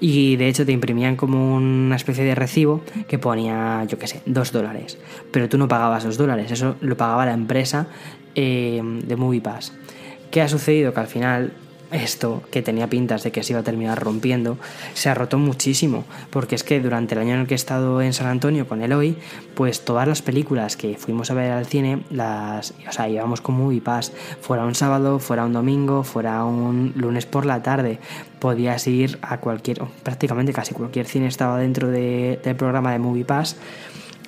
Y 0.00 0.34
de 0.34 0.48
hecho 0.48 0.66
te 0.66 0.72
imprimían 0.72 1.14
como 1.14 1.54
una 1.54 1.94
especie 1.94 2.24
de 2.24 2.34
recibo 2.34 2.82
que 3.06 3.20
ponía, 3.20 3.84
yo 3.84 4.00
qué 4.00 4.08
sé, 4.08 4.20
dos 4.26 4.50
dólares. 4.50 4.98
Pero 5.30 5.48
tú 5.48 5.56
no 5.56 5.68
pagabas 5.68 6.02
dos 6.02 6.18
dólares, 6.18 6.50
eso 6.50 6.74
lo 6.80 6.96
pagaba 6.96 7.24
la 7.24 7.34
empresa 7.34 7.86
eh, 8.34 8.82
de 8.82 9.14
MoviePass. 9.14 9.74
¿Qué 10.32 10.42
ha 10.42 10.48
sucedido? 10.48 10.92
Que 10.92 10.98
al 10.98 11.06
final 11.06 11.52
esto, 11.90 12.42
que 12.50 12.62
tenía 12.62 12.88
pintas 12.88 13.22
de 13.22 13.32
que 13.32 13.42
se 13.42 13.52
iba 13.52 13.60
a 13.60 13.64
terminar 13.64 13.98
rompiendo, 14.02 14.58
se 14.94 15.08
ha 15.08 15.14
roto 15.14 15.38
muchísimo, 15.38 16.04
porque 16.30 16.54
es 16.54 16.64
que 16.64 16.80
durante 16.80 17.14
el 17.14 17.20
año 17.20 17.34
en 17.34 17.40
el 17.40 17.46
que 17.46 17.54
he 17.54 17.56
estado 17.56 18.02
en 18.02 18.12
San 18.12 18.26
Antonio 18.26 18.68
con 18.68 18.82
Eloy, 18.82 19.16
pues 19.54 19.84
todas 19.84 20.06
las 20.06 20.22
películas 20.22 20.76
que 20.76 20.96
fuimos 20.96 21.30
a 21.30 21.34
ver 21.34 21.52
al 21.52 21.66
cine, 21.66 22.02
las, 22.10 22.74
o 22.88 22.92
sea, 22.92 23.08
íbamos 23.08 23.40
con 23.40 23.56
Movie 23.56 23.80
Pass, 23.80 24.12
fuera 24.40 24.64
un 24.64 24.74
sábado, 24.74 25.18
fuera 25.18 25.44
un 25.44 25.52
domingo, 25.52 26.04
fuera 26.04 26.44
un 26.44 26.92
lunes 26.96 27.26
por 27.26 27.46
la 27.46 27.62
tarde, 27.62 27.98
podías 28.38 28.86
ir 28.86 29.18
a 29.22 29.38
cualquier, 29.38 29.82
prácticamente 30.02 30.52
casi 30.52 30.74
cualquier 30.74 31.06
cine 31.06 31.26
estaba 31.26 31.58
dentro 31.58 31.88
del 31.88 32.56
programa 32.56 32.92
de 32.92 32.98
Movie 32.98 33.24
Pass 33.24 33.56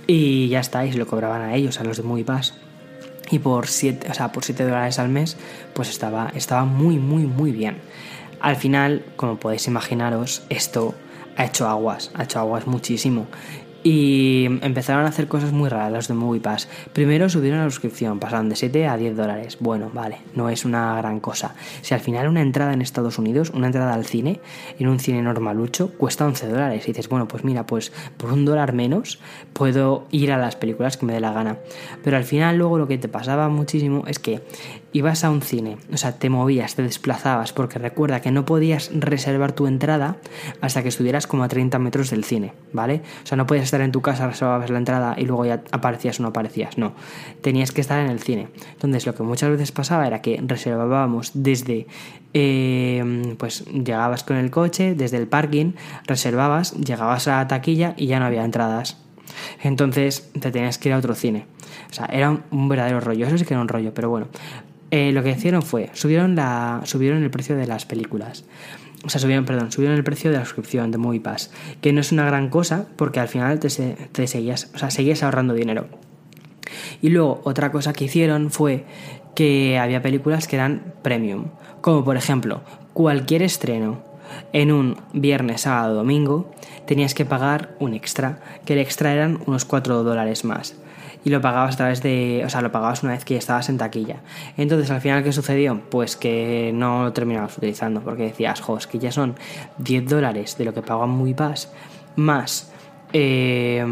y 0.07 0.49
ya 0.49 0.61
está, 0.61 0.85
y 0.85 0.93
se 0.93 0.99
lo 0.99 1.07
cobraban 1.07 1.43
a 1.43 1.55
ellos, 1.55 1.79
a 1.81 1.85
los 1.85 1.97
de 1.97 2.03
Movie 2.03 2.25
Pass 2.25 2.55
y 3.31 3.39
por 3.39 3.67
7 3.67 4.09
o 4.11 4.15
sea, 4.15 4.33
por 4.33 4.45
7 4.45 4.65
dólares 4.65 4.99
al 4.99 5.09
mes 5.09 5.37
pues 5.75 5.89
estaba, 5.89 6.33
estaba 6.35 6.65
muy 6.65 6.99
muy 6.99 7.25
muy 7.25 7.53
bien. 7.53 7.79
Al 8.41 8.57
final, 8.57 9.05
como 9.17 9.37
podéis 9.37 9.67
imaginaros, 9.67 10.45
esto 10.49 10.95
ha 11.37 11.45
hecho 11.45 11.69
aguas, 11.69 12.11
ha 12.15 12.25
hecho 12.25 12.39
aguas 12.39 12.67
muchísimo. 12.67 13.27
Y 13.83 14.45
empezaron 14.61 15.07
a 15.07 15.09
hacer 15.09 15.27
cosas 15.27 15.53
muy 15.53 15.69
raras 15.71 15.93
los 15.93 16.09
de 16.09 16.15
MoviePass. 16.15 16.69
Primero 16.93 17.31
subieron 17.31 17.61
la 17.61 17.71
suscripción, 17.71 18.19
pasaron 18.19 18.51
de 18.51 18.57
7 18.57 18.87
a 18.87 18.97
10 18.97 19.17
dólares. 19.17 19.57
Bueno, 19.59 19.91
vale, 19.95 20.19
no 20.35 20.51
es 20.51 20.67
una 20.67 20.97
gran 20.97 21.21
cosa. 21.21 21.55
Si 21.81 21.95
al 21.95 22.01
final 22.01 22.29
una 22.29 22.43
entrada 22.43 22.75
en 22.75 22.83
Estados 22.83 23.19
Unidos, 23.19 23.51
una 23.55 23.67
entrada 23.67 23.95
al 23.95 24.05
cine, 24.05 24.41
en 24.79 24.89
un 24.89 24.99
cine 25.01 25.23
normalucho, 25.23 25.93
cuesta 25.97 26.27
11 26.27 26.49
dólares. 26.49 26.85
Y 26.85 26.93
dices, 26.93 27.09
bueno, 27.09 27.27
pues 27.27 27.43
mira, 27.43 27.65
pues 27.67 27.93
por 28.19 28.33
un 28.33 28.45
dólar 28.45 28.75
menos 28.75 29.19
puedo 29.55 30.07
ir 30.11 30.33
a 30.33 30.37
las 30.37 30.57
películas 30.57 30.99
que 30.99 31.07
me 31.07 31.15
dé 31.15 31.21
la 31.21 31.33
gana. 31.33 31.59
Pero 32.05 32.19
al 32.19 32.25
final 32.25 32.59
luego 32.59 32.77
lo 32.77 32.87
que 32.87 32.99
te 32.99 33.09
pasaba 33.09 33.49
muchísimo 33.49 34.05
es 34.07 34.19
que 34.19 34.43
ibas 34.93 35.25
a 35.25 35.31
un 35.31 35.43
cine, 35.43 35.77
o 35.93 35.97
sea, 35.97 36.13
te 36.19 36.29
movías, 36.31 36.75
te 36.75 36.83
desplazabas, 36.83 37.53
porque 37.53 37.79
recuerda 37.79 38.21
que 38.21 38.31
no 38.31 38.45
podías 38.45 38.91
reservar 38.93 39.53
tu 39.53 39.67
entrada 39.67 40.17
hasta 40.61 40.83
que 40.83 40.89
estuvieras 40.89 41.27
como 41.27 41.45
a 41.45 41.49
30 41.49 41.79
metros 41.79 42.11
del 42.11 42.25
cine, 42.25 42.53
¿vale? 42.73 43.03
O 43.23 43.27
sea, 43.27 43.37
no 43.37 43.47
podías 43.47 43.65
estar 43.65 43.81
en 43.81 43.93
tu 43.93 44.01
casa, 44.03 44.27
reservabas 44.27 44.71
la 44.71 44.79
entrada 44.79 45.15
y 45.17 45.27
luego 45.27 45.45
ya 45.45 45.63
aparecías 45.71 46.19
o 46.19 46.23
no 46.23 46.31
aparecías, 46.31 46.77
no. 46.77 46.95
Tenías 47.41 47.73
que 47.73 47.81
estar 47.81 48.01
en 48.01 48.11
el 48.11 48.21
cine. 48.21 48.49
Entonces, 48.73 49.07
lo 49.07 49.15
que 49.15 49.23
muchas 49.23 49.51
veces 49.51 49.73
pasaba 49.73 50.07
era 50.07 50.23
que 50.23 50.43
reservábamos 50.45 51.31
desde, 51.35 51.87
eh, 52.35 53.35
pues 53.39 53.65
llegabas 53.67 54.25
con 54.25 54.37
el 54.37 54.51
coche, 54.51 54.95
desde 54.95 55.19
el 55.19 55.29
parking, 55.29 55.73
reservabas, 56.07 56.73
llegabas 56.73 57.29
a 57.29 57.37
la 57.37 57.49
taquilla 57.49 57.95
y 57.97 58.07
ya 58.07 58.19
no 58.19 58.27
había 58.27 58.45
entradas. 58.45 58.97
Entonces 59.63 60.31
te 60.39 60.51
tenías 60.51 60.79
que 60.79 60.89
ir 60.89 60.95
a 60.95 60.99
otro 60.99 61.15
cine. 61.15 61.47
O 61.91 61.93
sea, 61.93 62.07
era 62.07 62.31
un, 62.51 62.69
verdadero 62.69 63.01
rollo. 63.01 63.27
Eso 63.27 63.39
sí 63.39 63.45
que 63.45 63.55
era 63.55 63.61
un 63.61 63.69
rollo, 63.69 63.93
pero 63.95 64.11
bueno. 64.11 64.29
Eh, 64.91 65.13
lo 65.13 65.23
que 65.23 65.31
hicieron 65.31 65.63
fue, 65.63 65.91
subieron, 65.93 66.35
la, 66.35 66.81
subieron 66.85 67.23
el 67.23 67.31
precio 67.31 67.57
de 67.57 67.67
las 67.67 67.87
películas. 67.87 68.45
O 69.05 69.09
sea, 69.09 69.21
subieron, 69.21 69.45
perdón, 69.45 69.73
subieron 69.73 69.97
el 69.97 70.05
precio 70.05 70.31
de 70.31 70.39
la 70.39 70.45
suscripción 70.45 70.91
de 70.91 70.99
Movie 70.99 71.21
Pass, 71.21 71.51
que 71.81 71.93
no 71.93 72.01
es 72.01 72.13
una 72.13 72.25
gran 72.27 72.51
cosa 72.51 72.87
porque 72.97 73.21
al 73.21 73.29
final 73.29 73.61
te, 73.61 73.69
te 73.69 74.27
seguías, 74.27 74.71
o 74.75 74.79
sea, 74.79 74.91
seguías 74.91 75.23
ahorrando 75.23 75.55
dinero. 75.55 75.87
Y 77.01 77.09
luego 77.11 77.41
otra 77.45 77.73
cosa 77.73 77.93
que 77.93 78.05
hicieron 78.05 78.51
fue 78.51 78.85
que 79.35 79.79
había 79.79 80.03
películas 80.03 80.47
que 80.47 80.57
eran 80.57 80.95
premium, 81.03 81.47
como 81.81 82.05
por 82.05 82.17
ejemplo 82.17 82.63
cualquier 82.93 83.43
estreno 83.43 84.03
en 84.53 84.71
un 84.71 84.97
viernes, 85.13 85.63
sábado, 85.63 85.95
domingo, 85.95 86.51
tenías 86.87 87.15
que 87.15 87.25
pagar 87.25 87.75
un 87.79 87.95
extra, 87.95 88.41
que 88.65 88.75
el 88.75 88.81
extra 88.81 89.13
eran 89.13 89.41
unos 89.47 89.65
4 89.65 90.03
dólares 90.03 90.45
más 90.45 90.80
y 91.25 91.31
lo 91.31 91.41
pagabas 91.41 91.75
a 91.75 91.77
través 91.79 92.03
de, 92.03 92.43
o 92.45 92.49
sea, 92.49 92.63
lo 92.63 92.73
pagabas 92.73 93.03
una 93.03 93.13
vez 93.13 93.25
que 93.25 93.37
estabas 93.37 93.69
en 93.69 93.79
taquilla. 93.79 94.17
Entonces, 94.57 94.91
al 94.91 95.01
final, 95.01 95.23
¿qué 95.23 95.33
sucedió? 95.33 95.81
Pues 95.91 96.17
que 96.17 96.73
no 96.75 97.05
lo 97.05 97.13
terminabas 97.13 97.57
utilizando, 97.59 98.01
porque 98.01 98.25
decías, 98.25 98.61
jo, 98.61 98.79
que 98.91 98.99
ya 98.99 99.13
son 99.13 99.35
10 99.79 100.09
dólares 100.09 100.57
de 100.57 100.65
lo 100.65 100.75
que 100.75 100.83
pagan 100.83 101.11
Muy 101.11 101.35
Pass, 101.35 101.71
más 102.17 102.71
eh, 103.13 103.85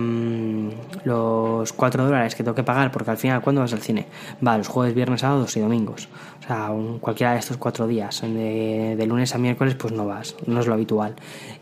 los 1.04 1.72
4 1.72 2.04
dólares 2.04 2.34
que 2.34 2.44
tengo 2.44 2.54
que 2.54 2.62
pagar, 2.62 2.92
porque 2.92 3.10
al 3.10 3.16
final, 3.16 3.40
¿cuándo 3.40 3.60
vas 3.60 3.72
al 3.72 3.82
cine? 3.82 4.06
Va, 4.46 4.56
los 4.56 4.68
jueves, 4.68 4.94
viernes, 4.94 5.20
sábados 5.20 5.56
y 5.56 5.60
domingos. 5.60 6.08
O 6.40 6.46
sea, 6.46 6.70
cualquiera 7.00 7.32
de 7.32 7.40
estos 7.40 7.56
cuatro 7.56 7.86
días. 7.86 8.22
De, 8.22 8.94
de, 8.96 9.06
lunes 9.06 9.34
a 9.34 9.38
miércoles, 9.38 9.74
pues 9.74 9.92
no 9.92 10.06
vas, 10.06 10.36
no 10.46 10.60
es 10.60 10.66
lo 10.66 10.74
habitual. 10.74 11.14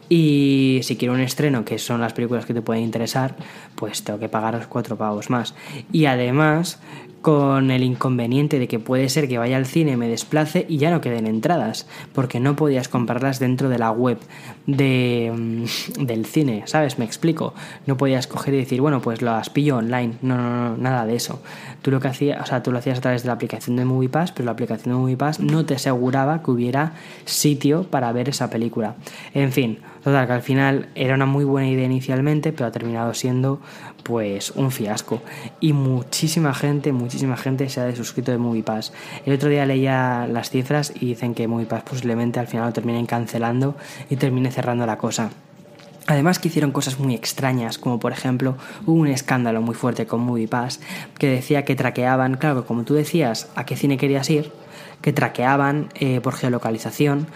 Y 0.09 0.81
si 0.83 0.97
quiero 0.97 1.14
un 1.14 1.21
estreno, 1.21 1.64
que 1.64 1.79
son 1.79 2.01
las 2.01 2.12
películas 2.12 2.47
que 2.47 2.55
te 2.55 2.62
pueden 2.62 2.85
interesar, 2.85 3.37
pues 3.75 4.03
tengo 4.05 4.19
que 4.19 4.29
pagar 4.29 4.55
los 4.55 4.66
cuatro 4.66 4.97
pavos 4.97 5.31
más. 5.31 5.55
Y 5.92 6.07
además, 6.07 6.81
con 7.27 7.73
el 7.73 7.83
inconveniente 7.83 8.61
de 8.61 8.69
que 8.69 8.79
puede 8.79 9.09
ser 9.09 9.27
que 9.27 9.37
vaya 9.37 9.57
al 9.57 9.66
cine, 9.66 9.97
me 9.97 10.07
desplace 10.07 10.64
y 10.69 10.79
ya 10.79 10.92
no 10.92 11.01
queden 11.01 11.27
entradas, 11.27 11.88
porque 12.12 12.38
no 12.38 12.55
podías 12.55 12.87
comprarlas 12.88 13.40
dentro 13.40 13.69
de 13.69 13.81
la 13.81 13.90
web 13.90 14.19
de, 14.69 15.33
mm, 15.37 16.05
del 16.05 16.25
cine, 16.25 16.62
¿sabes? 16.66 17.01
Me 17.01 17.05
explico. 17.05 17.53
No 17.85 17.97
podías 17.97 18.29
coger 18.29 18.55
y 18.55 18.59
decir, 18.59 18.81
bueno, 18.81 19.03
pues 19.03 19.23
las 19.23 19.51
pillo 19.51 19.79
online. 19.79 20.14
No, 20.23 20.37
no, 20.37 20.51
no, 20.51 20.77
nada 20.77 21.05
de 21.05 21.16
eso. 21.16 21.42
Tú 21.83 21.90
lo 21.90 21.99
que 21.99 22.07
hacías, 22.07 22.40
o 22.40 22.47
sea, 22.47 22.62
tú 22.62 22.71
lo 22.71 22.79
hacías 22.79 22.99
a 22.99 23.01
través 23.01 23.23
de 23.25 23.27
la 23.27 23.33
aplicación 23.33 23.75
de 23.75 23.85
MoviePass, 23.85 24.31
pero 24.31 24.45
la 24.45 24.53
aplicación 24.53 24.95
de 24.95 25.01
MoviePass 25.01 25.40
no 25.40 25.66
te 25.66 25.75
aseguraba 25.75 26.45
que 26.45 26.53
hubiera 26.53 26.92
sitio 27.25 27.83
para 27.90 28.12
ver 28.12 28.29
esa 28.29 28.51
película. 28.51 28.95
En 29.35 29.51
fin, 29.51 29.81
Total, 30.07 30.25
que 30.29 30.35
al 30.35 30.42
final 30.42 30.88
era 30.95 31.16
una 31.16 31.27
muy 31.27 31.45
buena 31.45 31.69
idea 31.69 31.85
inicialmente, 31.85 32.53
pero 32.53 32.66
ha 32.66 32.71
terminado 32.71 33.12
siendo 33.12 33.61
pues 34.05 34.53
un 34.53 34.71
fiasco. 34.71 35.21
Y 35.59 35.73
muchísima 35.73 36.55
gente, 36.55 36.92
muchísima 36.92 37.37
gente 37.37 37.69
se 37.69 37.81
ha 37.81 37.87
desuscrito 37.87 38.31
de 38.31 38.38
MoviePass. 38.38 38.92
El 39.25 39.35
otro 39.35 39.49
día 39.49 39.66
leía 39.66 40.29
las 40.31 40.51
cifras 40.51 40.92
y 40.95 41.07
dicen 41.07 41.35
que 41.35 41.49
MoviePass 41.49 41.83
posiblemente 41.83 42.38
al 42.38 42.47
final 42.47 42.66
lo 42.66 42.73
terminen 42.73 43.07
cancelando 43.07 43.75
y 44.09 44.14
termine 44.14 44.53
cerrando 44.53 44.87
la 44.87 44.97
cosa. 44.97 45.31
Además 46.07 46.38
que 46.38 46.47
hicieron 46.47 46.71
cosas 46.71 47.01
muy 47.01 47.16
extrañas, 47.16 47.77
como 47.77 47.99
por 47.99 48.12
ejemplo 48.12 48.57
hubo 48.87 49.01
un 49.01 49.09
escándalo 49.09 49.61
muy 49.61 49.75
fuerte 49.75 50.07
con 50.07 50.21
MoviePass 50.21 50.79
que 51.19 51.27
decía 51.27 51.64
que 51.64 51.75
traqueaban, 51.75 52.37
claro, 52.37 52.64
como 52.64 52.85
tú 52.85 52.95
decías, 52.95 53.49
a 53.57 53.66
qué 53.66 53.75
cine 53.75 53.97
querías 53.97 54.31
ir, 54.31 54.53
que 55.01 55.12
traqueaban 55.12 55.88
eh, 55.97 56.21
por 56.21 56.35
geolocalización 56.35 57.27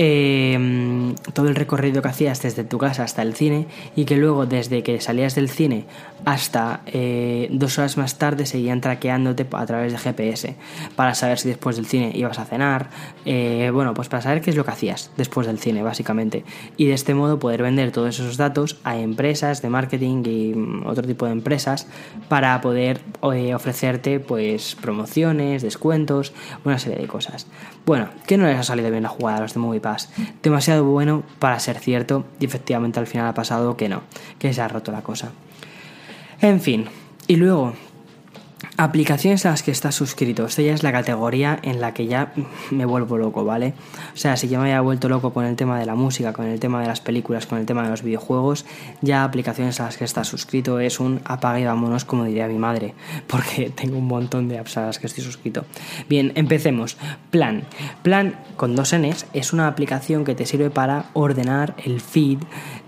Em, 0.00 1.16
todo 1.34 1.48
el 1.48 1.56
recorrido 1.56 2.02
que 2.02 2.08
hacías 2.08 2.40
desde 2.40 2.62
tu 2.62 2.78
casa 2.78 3.02
hasta 3.02 3.20
el 3.22 3.34
cine 3.34 3.66
y 3.96 4.04
que 4.04 4.16
luego 4.16 4.46
desde 4.46 4.84
que 4.84 5.00
salías 5.00 5.34
del 5.34 5.48
cine 5.48 5.86
hasta 6.24 6.82
eh, 6.86 7.48
dos 7.50 7.78
horas 7.78 7.96
más 7.96 8.16
tarde 8.16 8.46
seguían 8.46 8.80
traqueándote 8.80 9.44
a 9.50 9.66
través 9.66 9.90
de 9.90 9.98
GPS 9.98 10.54
para 10.94 11.16
saber 11.16 11.40
si 11.40 11.48
después 11.48 11.74
del 11.74 11.86
cine 11.86 12.12
ibas 12.14 12.38
a 12.38 12.44
cenar, 12.44 12.90
eh, 13.24 13.70
bueno, 13.74 13.92
pues 13.92 14.08
para 14.08 14.22
saber 14.22 14.40
qué 14.40 14.50
es 14.50 14.56
lo 14.56 14.64
que 14.64 14.70
hacías 14.70 15.10
después 15.16 15.48
del 15.48 15.58
cine 15.58 15.82
básicamente 15.82 16.44
y 16.76 16.86
de 16.86 16.94
este 16.94 17.14
modo 17.14 17.40
poder 17.40 17.62
vender 17.62 17.90
todos 17.90 18.20
esos 18.20 18.36
datos 18.36 18.78
a 18.84 18.96
empresas 18.98 19.62
de 19.62 19.68
marketing 19.68 20.22
y 20.24 20.54
mm, 20.54 20.86
otro 20.86 21.08
tipo 21.08 21.26
de 21.26 21.32
empresas 21.32 21.88
para 22.28 22.60
poder 22.60 23.00
eh, 23.34 23.52
ofrecerte 23.52 24.20
pues 24.20 24.76
promociones, 24.76 25.62
descuentos, 25.62 26.32
una 26.64 26.78
serie 26.78 27.00
de 27.00 27.08
cosas. 27.08 27.48
Bueno, 27.88 28.10
que 28.26 28.36
no 28.36 28.46
les 28.46 28.58
ha 28.58 28.64
salido 28.64 28.90
bien 28.90 29.02
la 29.02 29.08
jugada 29.08 29.38
a 29.38 29.40
los 29.40 29.54
de 29.54 29.60
MoviePass. 29.60 30.10
Demasiado 30.42 30.84
bueno 30.84 31.22
para 31.38 31.58
ser 31.58 31.78
cierto 31.78 32.26
y 32.38 32.44
efectivamente 32.44 33.00
al 33.00 33.06
final 33.06 33.26
ha 33.26 33.32
pasado 33.32 33.78
que 33.78 33.88
no, 33.88 34.02
que 34.38 34.52
se 34.52 34.60
ha 34.60 34.68
roto 34.68 34.92
la 34.92 35.00
cosa. 35.00 35.30
En 36.42 36.60
fin, 36.60 36.84
y 37.28 37.36
luego 37.36 37.72
Aplicaciones 38.76 39.46
a 39.46 39.50
las 39.50 39.62
que 39.62 39.70
estás 39.70 39.94
suscrito. 39.94 40.46
Esta 40.46 40.62
ya 40.62 40.72
es 40.72 40.82
la 40.82 40.92
categoría 40.92 41.58
en 41.62 41.80
la 41.80 41.94
que 41.94 42.06
ya 42.06 42.32
me 42.70 42.84
vuelvo 42.84 43.18
loco, 43.18 43.44
¿vale? 43.44 43.74
O 44.14 44.16
sea, 44.16 44.36
si 44.36 44.48
ya 44.48 44.58
me 44.58 44.66
había 44.66 44.80
vuelto 44.80 45.08
loco 45.08 45.32
con 45.32 45.44
el 45.44 45.56
tema 45.56 45.78
de 45.78 45.86
la 45.86 45.94
música, 45.94 46.32
con 46.32 46.46
el 46.46 46.58
tema 46.58 46.80
de 46.80 46.88
las 46.88 47.00
películas, 47.00 47.46
con 47.46 47.58
el 47.58 47.66
tema 47.66 47.82
de 47.84 47.90
los 47.90 48.02
videojuegos, 48.02 48.66
ya 49.00 49.24
aplicaciones 49.24 49.80
a 49.80 49.84
las 49.84 49.96
que 49.96 50.04
estás 50.04 50.28
suscrito 50.28 50.80
es 50.80 51.00
un 51.00 51.20
apague 51.24 51.62
y 51.62 51.64
vámonos, 51.64 52.04
como 52.04 52.24
diría 52.24 52.48
mi 52.48 52.58
madre, 52.58 52.94
porque 53.26 53.70
tengo 53.74 53.98
un 53.98 54.06
montón 54.06 54.48
de 54.48 54.58
apps 54.58 54.76
a 54.76 54.86
las 54.86 54.98
que 54.98 55.06
estoy 55.06 55.24
suscrito. 55.24 55.64
Bien, 56.08 56.32
empecemos. 56.34 56.96
Plan. 57.30 57.64
Plan 58.02 58.38
con 58.56 58.74
dos 58.74 58.94
Ns 58.94 59.26
es 59.32 59.52
una 59.52 59.68
aplicación 59.68 60.24
que 60.24 60.34
te 60.34 60.46
sirve 60.46 60.70
para 60.70 61.06
ordenar 61.12 61.74
el 61.84 62.00
feed 62.00 62.38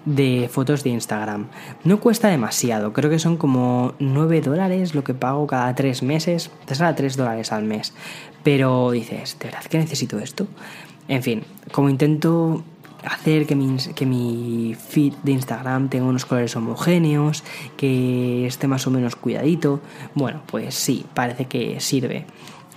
de 0.05 0.49
fotos 0.51 0.83
de 0.85 0.91
Instagram. 0.91 1.49
No 1.85 2.01
cuesta 2.01 2.29
demasiado, 2.29 2.93
creo 2.93 3.11
que 3.11 3.19
son 3.19 3.37
como 3.37 3.95
9 3.99 4.41
dólares 4.41 4.95
lo 4.95 5.05
que 5.05 5.15
pago 5.15 5.47
cada 5.47 5.75
3 5.75 6.03
meses, 6.03 6.51
te 6.65 6.75
sale 6.75 6.95
3 6.95 7.17
dólares 7.17 7.53
al 7.53 7.65
mes. 7.65 7.93
Pero 8.43 8.91
dices, 8.91 9.37
¿de 9.39 9.47
verdad 9.47 9.65
que 9.65 9.79
necesito 9.79 10.19
esto? 10.19 10.47
En 11.09 11.23
fin, 11.23 11.43
como 11.73 11.91
intento 11.91 12.63
hacer 13.05 13.47
que 13.47 13.55
mi, 13.55 13.77
que 13.95 14.07
mi 14.07 14.75
feed 14.75 15.15
de 15.23 15.33
Instagram 15.33 15.89
tenga 15.89 16.07
unos 16.07 16.25
colores 16.25 16.55
homogéneos, 16.57 17.45
que 17.77 18.47
esté 18.47 18.67
más 18.67 18.87
o 18.87 18.91
menos 18.91 19.17
cuidadito, 19.17 19.81
bueno, 20.15 20.43
pues 20.47 20.75
sí, 20.75 21.05
parece 21.15 21.47
que 21.47 21.81
sirve. 21.81 22.27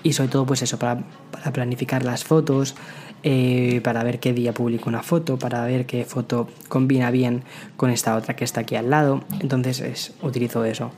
Y 0.02 0.14
sobre 0.14 0.30
todo 0.30 0.46
pues 0.46 0.62
eso, 0.62 0.78
para, 0.78 1.04
para 1.32 1.54
planificar 1.54 2.04
las 2.04 2.24
fotos, 2.24 2.76
eh, 3.24 3.82
para 3.84 4.04
ver 4.04 4.20
qué 4.20 4.34
día 4.34 4.54
publico 4.54 4.90
una 4.90 5.02
foto, 5.02 5.40
para 5.40 5.66
ver 5.66 5.86
qué 5.86 6.06
foto 6.06 6.48
combina 6.68 7.10
bien 7.10 7.44
con 7.78 7.90
esta 7.90 8.16
otra 8.16 8.36
que 8.36 8.44
está 8.44 8.62
aquí 8.62 8.76
al 8.76 8.90
lado. 8.90 9.24
Entonces 9.40 9.80
es, 9.80 10.14
utilizo 10.22 10.66
eso. 10.66 10.92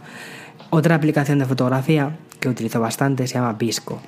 Otra 0.72 0.96
aplicación 0.96 1.40
de 1.40 1.46
fotografía 1.46 2.18
que 2.40 2.50
utilizo 2.50 2.80
bastante 2.80 3.28
se 3.28 3.36
llama 3.36 3.54
Visco. 3.54 4.02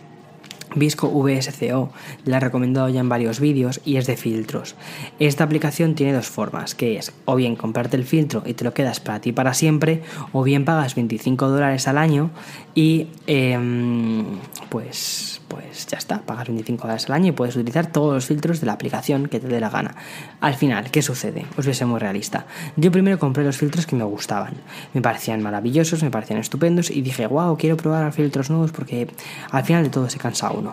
Visco 0.78 1.10
VSCO, 1.10 1.92
la 2.26 2.38
he 2.38 2.40
recomendado 2.40 2.90
ya 2.90 3.00
en 3.00 3.10
varios 3.10 3.40
vídeos 3.40 3.82
y 3.86 3.98
es 3.98 4.08
de 4.08 4.18
filtros. 4.18 4.76
Esta 5.20 5.44
aplicación 5.44 5.96
tiene 5.96 6.14
dos 6.14 6.28
formas, 6.28 6.76
que 6.76 6.98
es 6.98 7.12
o 7.26 7.36
bien 7.36 7.56
comprarte 7.56 7.98
el 7.98 8.06
filtro 8.06 8.44
y 8.46 8.54
te 8.54 8.64
lo 8.64 8.74
quedas 8.74 9.00
para 9.00 9.22
ti 9.22 9.32
para 9.32 9.54
siempre, 9.54 10.02
o 10.32 10.44
bien 10.44 10.66
pagas 10.66 10.96
25 10.96 11.48
dólares 11.48 11.88
al 11.88 11.98
año 11.98 12.32
y 12.76 13.08
em, 13.28 14.26
pues 14.70 15.38
pues 15.48 15.88
ya 15.88 15.98
está, 15.98 16.22
pagas 16.22 16.48
25 16.48 16.82
dólares 16.82 17.06
al 17.08 17.14
año 17.14 17.28
y 17.28 17.32
puedes 17.32 17.56
utilizar 17.56 17.92
todos 17.92 18.14
los 18.14 18.26
filtros 18.26 18.60
de 18.60 18.68
la 18.68 18.74
aplicación 18.74 19.28
que 19.28 19.40
te 19.40 19.48
dé 19.48 19.60
la 19.60 19.70
gana. 19.70 19.96
Al 20.42 20.56
final, 20.56 20.92
¿qué 20.92 21.02
sucede? 21.02 21.46
Os 21.58 21.66
voy 21.66 21.72
a 21.72 21.76
ser 21.76 21.88
muy 21.88 22.00
realista. 22.00 22.46
Yo 22.76 22.92
primero 22.92 23.18
compré 23.20 23.44
los 23.44 23.58
filtros 23.58 23.86
que 23.86 23.96
me 23.96 24.04
gustaban. 24.04 24.56
Me 24.94 25.02
parecían 25.02 25.42
maravillosos, 25.42 26.04
me 26.04 26.12
parecían 26.12 26.40
estupendos 26.40 26.90
y 26.90 27.02
dije, 27.02 27.28
wow, 27.28 27.58
quiero 27.58 27.78
probar 27.78 28.12
filtros 28.12 28.50
nuevos 28.50 28.72
porque 28.72 29.08
al 29.52 29.64
final 29.64 29.84
de 29.84 29.90
todo 29.90 30.10
se 30.10 30.18
cansa 30.18 30.52
uno. 30.52 30.67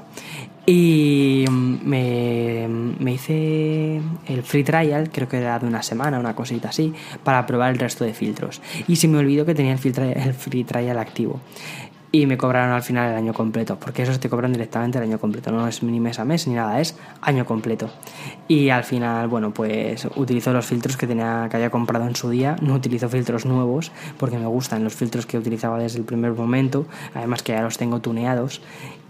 Y 0.66 1.44
me, 1.50 2.66
me, 2.68 3.12
hice 3.12 4.00
el 4.26 4.42
free 4.42 4.64
trial, 4.64 5.10
creo 5.12 5.28
que 5.28 5.36
era 5.36 5.58
de 5.58 5.66
una 5.66 5.82
semana, 5.82 6.18
una 6.18 6.34
cosita 6.34 6.70
así, 6.70 6.94
para 7.22 7.44
probar 7.44 7.72
el 7.72 7.78
resto 7.78 8.04
de 8.04 8.14
filtros. 8.14 8.62
Y 8.88 8.96
se 8.96 9.06
me 9.06 9.18
olvidó 9.18 9.44
que 9.44 9.54
tenía 9.54 9.72
el, 9.72 9.78
free 9.78 10.64
trial 10.64 10.98
activo. 10.98 11.40
Y 12.12 12.26
me 12.26 12.38
cobraron 12.38 12.72
al 12.72 12.82
final 12.82 13.10
el 13.10 13.16
año 13.16 13.34
completo, 13.34 13.76
porque 13.78 14.04
esos 14.04 14.20
te 14.20 14.30
cobran 14.30 14.52
directamente 14.52 14.96
el 14.98 15.04
año 15.04 15.18
completo, 15.18 15.50
no 15.50 15.66
es 15.66 15.82
ni 15.82 16.00
mes 16.00 16.18
a 16.18 16.24
mes 16.24 16.46
ni 16.46 16.54
nada, 16.54 16.80
es 16.80 16.96
año 17.20 17.44
completo. 17.44 17.90
Y 18.48 18.70
al 18.70 18.84
final, 18.84 19.28
bueno, 19.28 19.52
pues 19.52 20.06
utilizo 20.14 20.52
los 20.52 20.64
filtros 20.64 20.96
que 20.96 21.08
tenía 21.08 21.48
que 21.50 21.56
haya 21.56 21.70
comprado 21.70 22.06
en 22.06 22.14
su 22.14 22.30
día, 22.30 22.56
no 22.62 22.74
utilizo 22.74 23.08
filtros 23.08 23.44
nuevos 23.44 23.90
porque 24.16 24.38
me 24.38 24.46
gustan 24.46 24.84
los 24.84 24.94
filtros 24.94 25.26
que 25.26 25.36
utilizaba 25.36 25.78
desde 25.78 25.98
el 25.98 26.04
primer 26.04 26.32
momento, 26.32 26.86
además 27.14 27.42
que 27.42 27.52
ya 27.52 27.62
los 27.62 27.76
tengo 27.76 28.00
tuneados. 28.00 28.62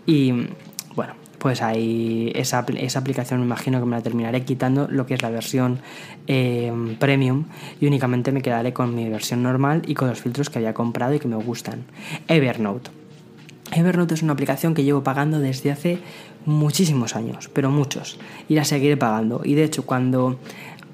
Y 0.07 0.49
bueno, 0.97 1.15
pues 1.39 1.61
ahí 1.61 2.33
esa, 2.35 2.65
esa, 2.77 2.99
aplicación 2.99 3.41
me 3.41 3.47
imagino 3.47 3.79
que 3.79 3.87
me 3.87 3.97
la 3.97 4.03
terminaré 4.03 4.45
quitando 4.45 4.89
lo 4.89 5.05
que 5.07 5.15
es 5.15 5.23
la 5.23 5.31
versión 5.31 5.81
eh, 6.27 6.73
premium 6.99 7.45
y 7.81 7.87
únicamente 7.87 8.33
me 8.33 8.41
quedaré 8.41 8.73
con 8.73 8.95
mi 8.95 9.09
versión 9.09 9.43
normal 9.43 9.83
y 9.87 9.95
con 9.95 10.09
los 10.09 10.21
filtros 10.21 10.49
que 10.49 10.59
había 10.59 10.73
comprado 10.73 11.15
y 11.15 11.19
que 11.19 11.29
me 11.29 11.37
gustan. 11.37 11.85
Evernote. 12.29 12.91
Evernote 13.73 14.15
es 14.15 14.23
una 14.23 14.33
aplicación 14.33 14.73
que 14.73 14.85
llevo 14.85 15.03
pagando 15.03 15.39
desde 15.41 15.71
hace 15.71 15.99
muchísimos 16.47 17.17
años, 17.17 17.51
pero 17.53 17.71
muchos, 17.71 18.19
y 18.49 18.55
la 18.55 18.65
seguiré 18.65 18.97
pagando. 18.97 19.41
Y 19.45 19.55
de 19.55 19.65
hecho, 19.65 19.85
cuando 19.85 20.39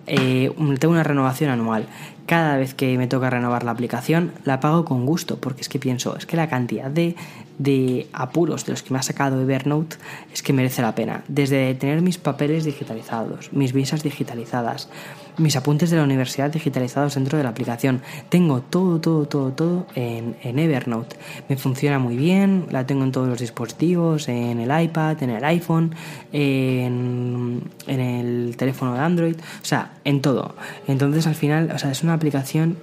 eh, 0.06 0.50
tengo 0.78 0.92
una 0.92 1.04
renovación 1.04 1.50
anual, 1.50 1.86
cada 2.26 2.56
vez 2.56 2.74
que 2.74 2.96
me 2.96 3.06
toca 3.06 3.30
renovar 3.30 3.64
la 3.64 3.72
aplicación, 3.72 4.32
la 4.44 4.60
pago 4.60 4.84
con 4.84 5.04
gusto, 5.06 5.36
porque 5.40 5.60
es 5.60 5.68
que 5.68 5.78
pienso, 5.78 6.16
es 6.16 6.26
que 6.26 6.36
la 6.36 6.48
cantidad 6.48 6.90
de 6.90 7.16
de 7.60 8.08
apuros 8.14 8.64
de 8.64 8.72
los 8.72 8.82
que 8.82 8.94
me 8.94 8.98
ha 8.98 9.02
sacado 9.02 9.38
Evernote 9.38 9.96
es 10.32 10.42
que 10.42 10.54
merece 10.54 10.80
la 10.80 10.94
pena. 10.94 11.24
Desde 11.28 11.74
tener 11.74 12.00
mis 12.00 12.16
papeles 12.16 12.64
digitalizados, 12.64 13.52
mis 13.52 13.74
visas 13.74 14.02
digitalizadas, 14.02 14.88
mis 15.36 15.56
apuntes 15.56 15.90
de 15.90 15.98
la 15.98 16.04
universidad 16.04 16.50
digitalizados 16.50 17.14
dentro 17.16 17.36
de 17.36 17.44
la 17.44 17.50
aplicación. 17.50 18.00
Tengo 18.30 18.62
todo, 18.62 18.98
todo, 19.00 19.26
todo, 19.26 19.52
todo 19.52 19.86
en, 19.94 20.36
Evernote. 20.42 21.16
Me 21.50 21.58
funciona 21.58 21.98
muy 21.98 22.16
bien, 22.16 22.64
la 22.70 22.86
tengo 22.86 23.04
en 23.04 23.12
todos 23.12 23.28
los 23.28 23.38
dispositivos, 23.38 24.28
en 24.28 24.58
el 24.58 24.82
iPad, 24.82 25.22
en 25.22 25.30
el 25.30 25.44
iPhone, 25.44 25.94
en, 26.32 27.62
en 27.86 28.00
el 28.00 28.56
teléfono 28.56 28.94
de 28.94 29.00
Android, 29.00 29.36
o 29.36 29.64
sea, 29.64 29.92
en 30.04 30.22
todo. 30.22 30.54
Entonces 30.88 31.26
al 31.26 31.34
final, 31.34 31.70
o 31.74 31.78
sea, 31.78 31.90
es 31.90 32.02
una 32.02 32.14
aplicación 32.14 32.78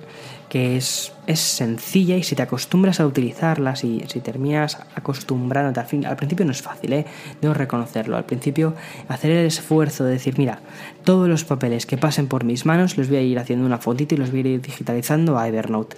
que 0.50 0.78
es, 0.78 1.12
es 1.26 1.40
sencilla 1.40 2.16
y 2.16 2.24
si 2.24 2.36
te 2.36 2.42
acostumbras 2.42 3.00
a 3.00 3.06
utilizarla, 3.06 3.76
si, 3.76 4.04
si 4.08 4.20
terminas 4.22 4.80
acostumbrándote, 4.96 5.80
al, 5.80 5.86
fin, 5.86 6.06
al 6.06 6.16
principio 6.16 6.46
no 6.46 6.52
es 6.52 6.62
fácil, 6.62 6.94
¿eh? 6.94 7.06
debo 7.42 7.54
reconocerlo, 7.54 8.18
al 8.18 8.26
principio 8.26 8.74
hacer 9.08 9.32
el 9.32 9.46
esfuerzo 9.46 10.04
de 10.04 10.12
decir, 10.12 10.36
mira, 10.38 10.60
todos 11.04 11.28
los 11.28 11.44
papeles 11.44 11.86
que 11.86 11.98
pasen 11.98 12.28
por 12.28 12.44
mis 12.44 12.66
manos 12.66 12.98
los 12.98 13.10
voy 13.10 13.18
a 13.18 13.22
ir 13.22 13.40
haciendo 13.40 13.66
una 13.66 13.78
fotito 13.78 14.16
y 14.16 14.18
los 14.18 14.32
voy 14.32 14.40
a 14.40 14.50
ir 14.50 14.62
digitalizando 14.62 15.38
a 15.38 15.48
Evernote 15.48 15.98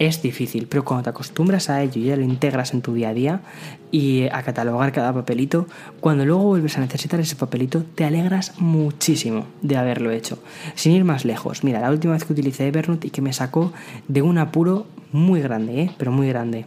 es 0.00 0.22
difícil, 0.22 0.66
pero 0.66 0.82
cuando 0.82 1.04
te 1.04 1.10
acostumbras 1.10 1.68
a 1.68 1.82
ello 1.82 2.00
y 2.00 2.04
ya 2.06 2.16
lo 2.16 2.22
integras 2.22 2.72
en 2.72 2.80
tu 2.80 2.94
día 2.94 3.10
a 3.10 3.14
día 3.14 3.40
y 3.92 4.28
a 4.32 4.42
catalogar 4.42 4.92
cada 4.92 5.12
papelito, 5.12 5.66
cuando 6.00 6.24
luego 6.24 6.42
vuelves 6.44 6.78
a 6.78 6.80
necesitar 6.80 7.20
ese 7.20 7.36
papelito, 7.36 7.84
te 7.94 8.06
alegras 8.06 8.58
muchísimo 8.58 9.46
de 9.60 9.76
haberlo 9.76 10.10
hecho. 10.10 10.38
Sin 10.74 10.92
ir 10.92 11.04
más 11.04 11.26
lejos, 11.26 11.64
mira, 11.64 11.80
la 11.80 11.90
última 11.90 12.14
vez 12.14 12.24
que 12.24 12.32
utilicé 12.32 12.66
Evernote 12.66 13.08
y 13.08 13.10
que 13.10 13.20
me 13.20 13.34
sacó 13.34 13.74
de 14.08 14.22
un 14.22 14.38
apuro 14.38 14.86
muy 15.12 15.42
grande, 15.42 15.82
¿eh? 15.82 15.90
pero 15.98 16.10
muy 16.12 16.28
grande 16.28 16.64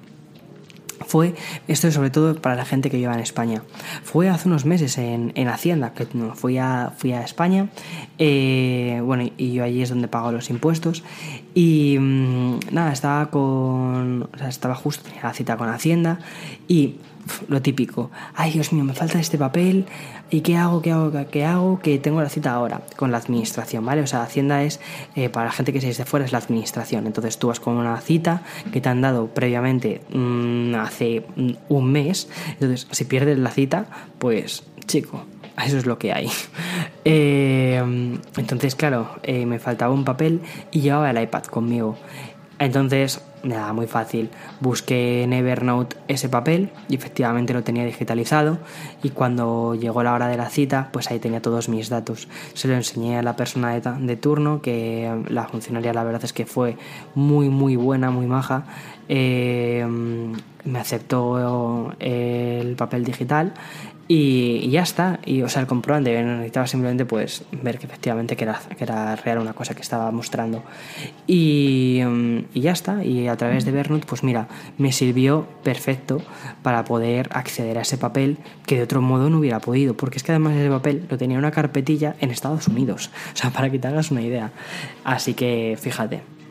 fue, 1.06 1.36
esto 1.68 1.88
es 1.88 1.94
sobre 1.94 2.10
todo 2.10 2.36
para 2.36 2.56
la 2.56 2.66
gente 2.66 2.89
que 2.89 2.98
vive 2.98 3.13
en 3.13 3.20
España, 3.20 3.63
fue 4.04 4.30
hace 4.30 4.48
unos 4.48 4.66
meses 4.66 4.98
en, 4.98 5.32
en 5.36 5.48
Hacienda, 5.48 5.94
que 5.94 6.08
fui 6.36 6.58
a, 6.58 6.94
fui 6.98 7.13
a 7.13 7.22
España, 7.22 7.70
eh, 8.18 9.02
bueno, 9.04 9.30
y 9.38 9.54
yo 9.54 9.63
allí 9.63 9.82
es 9.82 9.89
donde 9.89 10.08
pago 10.08 10.32
los 10.32 10.50
impuestos, 10.50 11.04
y 11.54 11.98
mm, 12.00 12.60
nada, 12.72 12.92
estaba 12.92 13.30
con, 13.30 14.30
o 14.34 14.38
sea, 14.38 14.50
estaba 14.50 14.76
justo, 14.76 15.04
tenía 15.04 15.24
la 15.24 15.34
cita 15.34 15.58
con 15.58 15.70
Hacienda, 15.70 16.20
y 16.68 16.96
lo 17.48 17.62
típico, 17.62 18.12
ay 18.36 18.52
Dios 18.52 18.74
mío, 18.74 18.84
me 18.84 18.94
falta 18.94 19.20
este 19.20 19.38
papel, 19.38 19.86
¿y 20.30 20.42
qué 20.42 20.58
hago, 20.58 20.82
qué 20.82 20.92
hago, 20.92 21.12
qué 21.32 21.46
hago? 21.46 21.80
Que 21.80 21.98
tengo 22.00 22.22
la 22.22 22.30
cita 22.30 22.54
ahora 22.54 22.82
con 22.96 23.12
la 23.12 23.18
administración, 23.18 23.86
¿vale? 23.86 24.02
O 24.02 24.08
sea, 24.08 24.24
Hacienda 24.24 24.64
es, 24.64 24.80
eh, 25.16 25.30
para 25.30 25.48
la 25.48 25.52
gente 25.52 25.74
que 25.74 25.82
se 25.82 25.94
de 25.94 26.06
fuera, 26.06 26.26
es 26.26 26.32
la 26.32 26.40
administración. 26.40 27.08
Entonces 27.08 27.38
tú 27.38 27.48
vas 27.48 27.60
con 27.60 27.76
una 27.76 28.00
cita 28.02 28.44
que 28.72 28.82
te 28.82 28.90
han 28.90 29.02
dado 29.02 29.28
previamente 29.28 30.02
mm, 30.12 30.76
hace 30.76 31.26
mm, 31.36 31.52
un 31.70 31.92
mes, 31.92 32.30
entonces 32.54 32.88
si 32.92 33.06
pierdes 33.06 33.38
la 33.38 33.52
cita, 33.52 33.86
pues 34.20 34.64
chico, 34.86 35.26
eso 35.64 35.78
es 35.78 35.86
lo 35.86 35.98
que 35.98 36.14
hay. 36.14 36.30
Eh, 37.06 37.84
entonces, 38.38 38.76
claro, 38.76 39.10
eh, 39.24 39.46
me 39.46 39.60
faltaba 39.60 39.94
un 39.94 40.06
papel 40.06 40.40
y 40.72 40.80
llevaba 40.80 41.12
el 41.12 41.22
iPad 41.22 41.44
conmigo. 41.44 41.98
Entonces, 42.60 43.22
nada, 43.44 43.74
muy 43.74 43.88
fácil. 43.88 44.30
Busqué 44.60 45.24
en 45.24 45.34
Evernote 45.34 45.98
ese 46.08 46.30
papel 46.30 46.72
y 46.88 46.96
efectivamente 46.96 47.54
lo 47.54 47.64
tenía 47.64 47.86
digitalizado 47.86 48.58
y 49.04 49.10
cuando 49.10 49.76
llegó 49.76 50.02
la 50.04 50.14
hora 50.14 50.28
de 50.28 50.38
la 50.38 50.50
cita, 50.50 50.90
pues 50.92 51.12
ahí 51.12 51.20
tenía 51.20 51.42
todos 51.42 51.70
mis 51.70 51.90
datos. 51.90 52.28
Se 52.54 52.68
lo 52.68 52.74
enseñé 52.74 53.18
a 53.18 53.22
la 53.22 53.36
persona 53.36 53.80
de, 53.80 54.16
turno, 54.16 54.62
que 54.62 55.24
la 55.30 55.46
funcionaria 55.46 55.94
la 55.94 56.04
verdad 56.04 56.24
es 56.24 56.34
que 56.34 56.46
fue 56.46 56.78
muy, 57.16 57.50
muy 57.50 57.76
buena, 57.76 58.10
muy 58.10 58.26
maja. 58.26 58.64
Eh, 59.10 59.86
me 60.66 60.80
aceptó 60.80 61.94
el 62.00 62.76
papel 62.76 63.04
digital 63.04 63.54
y, 64.08 64.70
ya 64.70 64.82
está, 64.82 65.20
y 65.26 65.42
o 65.44 65.50
sea, 65.50 65.62
el 65.62 65.68
comprobante 65.68 66.22
necesitaba 66.22 66.68
simplemente 66.68 67.06
pues 67.06 67.44
ver 67.52 67.80
que 67.80 67.86
efectivamente 67.86 68.36
que 68.36 68.44
era, 68.44 68.60
que 68.78 68.84
era 68.84 69.16
real 69.16 69.39
una 69.39 69.54
cosa 69.54 69.74
que 69.76 69.82
estaba 69.82 70.12
mostrando. 70.12 70.63
Y, 71.26 72.02
y, 72.54 72.62
ya 72.62 72.72
está, 72.72 73.04
y 73.04 73.28
a 73.28 73.38
través 73.38 73.63
de 73.63 73.72
Evernote 73.72 74.06
pues 74.06 74.24
mira, 74.24 74.48
me 74.78 74.92
sirvió 74.92 75.48
perfecto 75.63 76.22
para 76.62 76.84
poder 76.84 77.30
acceder 77.32 77.78
a 77.78 77.82
ese 77.82 77.98
papel 77.98 78.38
que 78.66 78.76
de 78.78 78.84
otro 78.84 79.02
modo 79.02 79.30
no 79.30 79.39
hubiera 79.39 79.60
podido, 79.60 79.96
porque 79.96 80.18
es 80.18 80.24
que 80.24 80.34
además 80.34 80.56
ese 80.56 80.70
papel 80.70 81.06
lo 81.10 81.18
tenía 81.18 81.38
una 81.38 81.52
carpetilla 81.52 82.16
en 82.20 82.32
Estados 82.32 82.68
Unidos, 82.68 83.10
o 83.34 83.38
sea, 83.38 83.52
para 83.52 83.70
que 83.70 83.80
te 83.80 83.88
hagas 83.88 84.12
una 84.12 84.22
idea. 84.22 84.52
Así 85.06 85.34
que 85.34 85.78
fíjate. 85.80 86.43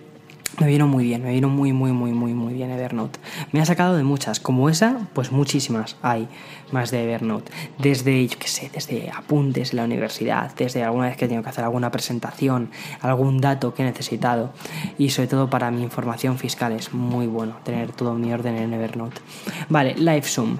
Me 0.60 0.66
vino 0.66 0.86
muy 0.86 1.04
bien, 1.04 1.22
me 1.22 1.32
vino 1.32 1.48
muy, 1.48 1.72
muy, 1.72 1.92
muy, 1.92 2.12
muy, 2.12 2.34
muy 2.34 2.54
bien 2.54 2.70
Evernote. 2.70 3.18
Me 3.52 3.60
ha 3.60 3.64
sacado 3.64 3.96
de 3.96 4.02
muchas, 4.02 4.40
como 4.40 4.68
esa, 4.68 5.08
pues 5.12 5.32
muchísimas 5.32 5.96
hay 6.02 6.28
más 6.70 6.90
de 6.90 7.04
Evernote. 7.04 7.50
Desde, 7.78 8.26
yo 8.26 8.38
qué 8.38 8.48
sé, 8.48 8.70
desde 8.72 9.10
apuntes 9.10 9.70
en 9.70 9.78
la 9.78 9.84
universidad, 9.84 10.54
desde 10.56 10.82
alguna 10.82 11.06
vez 11.06 11.16
que 11.16 11.24
he 11.24 11.28
tenido 11.28 11.42
que 11.42 11.50
hacer 11.50 11.64
alguna 11.64 11.90
presentación, 11.90 12.70
algún 13.00 13.40
dato 13.40 13.74
que 13.74 13.82
he 13.82 13.86
necesitado 13.86 14.52
y 14.98 15.10
sobre 15.10 15.28
todo 15.28 15.48
para 15.48 15.70
mi 15.70 15.82
información 15.82 16.38
fiscal 16.38 16.72
es 16.72 16.92
muy 16.92 17.26
bueno 17.26 17.56
tener 17.64 17.92
todo 17.92 18.14
mi 18.14 18.32
orden 18.32 18.56
en 18.56 18.74
Evernote. 18.74 19.20
Vale, 19.68 19.94
LiveZoom. 19.94 20.58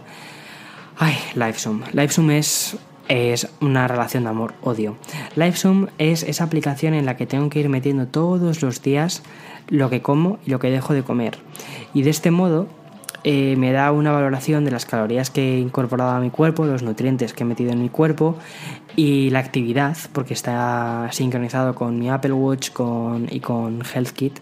Ay, 0.98 1.16
LiveZoom. 1.34 1.82
LiveZoom 1.92 2.30
es 2.30 2.76
es 3.08 3.48
una 3.60 3.88
relación 3.88 4.24
de 4.24 4.30
amor-odio. 4.30 4.96
LiveZoom 5.36 5.88
es 5.98 6.22
esa 6.22 6.44
aplicación 6.44 6.94
en 6.94 7.04
la 7.04 7.16
que 7.16 7.26
tengo 7.26 7.50
que 7.50 7.60
ir 7.60 7.68
metiendo 7.68 8.06
todos 8.06 8.62
los 8.62 8.80
días 8.80 9.22
lo 9.68 9.90
que 9.90 10.02
como 10.02 10.38
y 10.46 10.50
lo 10.50 10.58
que 10.58 10.70
dejo 10.70 10.94
de 10.94 11.02
comer. 11.02 11.38
Y 11.94 12.02
de 12.02 12.10
este 12.10 12.30
modo 12.30 12.68
eh, 13.24 13.54
me 13.56 13.72
da 13.72 13.92
una 13.92 14.10
valoración 14.10 14.64
de 14.64 14.72
las 14.72 14.84
calorías 14.84 15.30
que 15.30 15.54
he 15.54 15.58
incorporado 15.58 16.10
a 16.10 16.20
mi 16.20 16.30
cuerpo, 16.30 16.64
los 16.64 16.82
nutrientes 16.82 17.32
que 17.32 17.44
he 17.44 17.46
metido 17.46 17.72
en 17.72 17.80
mi 17.80 17.88
cuerpo 17.88 18.36
y 18.96 19.30
la 19.30 19.38
actividad, 19.38 19.96
porque 20.12 20.34
está 20.34 21.08
sincronizado 21.12 21.74
con 21.74 21.98
mi 21.98 22.10
Apple 22.10 22.32
Watch 22.32 22.70
con, 22.70 23.28
y 23.30 23.40
con 23.40 23.82
HealthKit. 23.82 24.40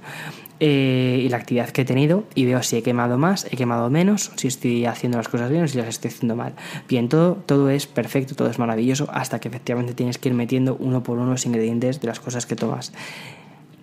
Eh, 0.63 1.23
y 1.25 1.29
la 1.31 1.39
actividad 1.39 1.71
que 1.71 1.81
he 1.81 1.85
tenido 1.87 2.25
y 2.35 2.45
veo 2.45 2.63
si 2.63 2.77
he 2.77 2.83
quemado 2.83 3.17
más, 3.17 3.47
he 3.51 3.57
quemado 3.57 3.89
menos, 3.89 4.31
si 4.37 4.47
estoy 4.47 4.85
haciendo 4.85 5.17
las 5.17 5.27
cosas 5.27 5.51
bien 5.51 5.65
o 5.65 5.69
si 5.69 5.79
las 5.79 5.89
estoy 5.89 6.11
haciendo 6.11 6.37
mal. 6.37 6.53
Bien, 6.87 7.09
todo, 7.09 7.37
todo 7.47 7.71
es 7.71 7.87
perfecto, 7.87 8.35
todo 8.35 8.51
es 8.51 8.59
maravilloso 8.59 9.09
hasta 9.11 9.41
que 9.41 9.49
efectivamente 9.49 9.95
tienes 9.95 10.19
que 10.19 10.29
ir 10.29 10.35
metiendo 10.35 10.77
uno 10.79 11.03
por 11.03 11.17
uno 11.17 11.31
los 11.31 11.47
ingredientes 11.47 12.03
de 12.03 12.09
las 12.09 12.21
cosas 12.21 12.45
que 12.45 12.57
tomas. 12.57 12.93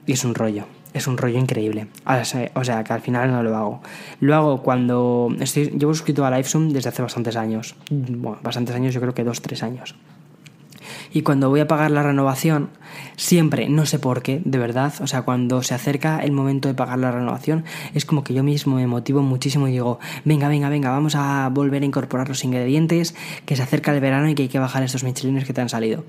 Y 0.05 0.11
es 0.11 0.23
un 0.23 0.35
rollo, 0.35 0.65
es 0.93 1.07
un 1.07 1.17
rollo 1.17 1.37
increíble. 1.37 1.87
O 2.55 2.63
sea, 2.63 2.83
que 2.83 2.93
al 2.93 3.01
final 3.01 3.31
no 3.31 3.43
lo 3.43 3.55
hago. 3.55 3.81
Lo 4.19 4.35
hago 4.35 4.63
cuando 4.63 5.29
estoy, 5.39 5.69
llevo 5.77 5.93
suscrito 5.93 6.25
a 6.25 6.31
LiveZoom 6.31 6.69
desde 6.69 6.89
hace 6.89 7.01
bastantes 7.01 7.35
años. 7.35 7.75
Bueno, 7.89 8.39
bastantes 8.41 8.75
años, 8.75 8.93
yo 8.93 9.01
creo 9.01 9.13
que 9.13 9.23
dos, 9.23 9.41
tres 9.41 9.63
años. 9.63 9.95
Y 11.17 11.23
cuando 11.23 11.49
voy 11.49 11.61
a 11.61 11.67
pagar 11.67 11.89
la 11.89 12.03
renovación, 12.03 12.69
siempre, 13.15 13.69
no 13.69 13.87
sé 13.87 13.97
por 13.97 14.21
qué, 14.21 14.39
de 14.45 14.59
verdad, 14.59 14.93
o 15.01 15.07
sea, 15.07 15.23
cuando 15.23 15.63
se 15.63 15.73
acerca 15.73 16.19
el 16.19 16.31
momento 16.31 16.67
de 16.67 16.75
pagar 16.75 16.99
la 16.99 17.11
renovación, 17.11 17.65
es 17.95 18.05
como 18.05 18.23
que 18.23 18.35
yo 18.35 18.43
mismo 18.43 18.75
me 18.75 18.85
motivo 18.85 19.23
muchísimo 19.23 19.67
y 19.67 19.71
digo, 19.71 19.97
venga, 20.25 20.47
venga, 20.47 20.69
venga, 20.69 20.91
vamos 20.91 21.15
a 21.15 21.49
volver 21.51 21.81
a 21.81 21.85
incorporar 21.87 22.29
los 22.29 22.43
ingredientes, 22.43 23.15
que 23.47 23.55
se 23.55 23.63
acerca 23.63 23.91
el 23.95 23.99
verano 23.99 24.29
y 24.29 24.35
que 24.35 24.43
hay 24.43 24.47
que 24.47 24.59
bajar 24.59 24.83
estos 24.83 25.03
michelines 25.03 25.45
que 25.45 25.53
te 25.53 25.61
han 25.61 25.69
salido. 25.69 26.03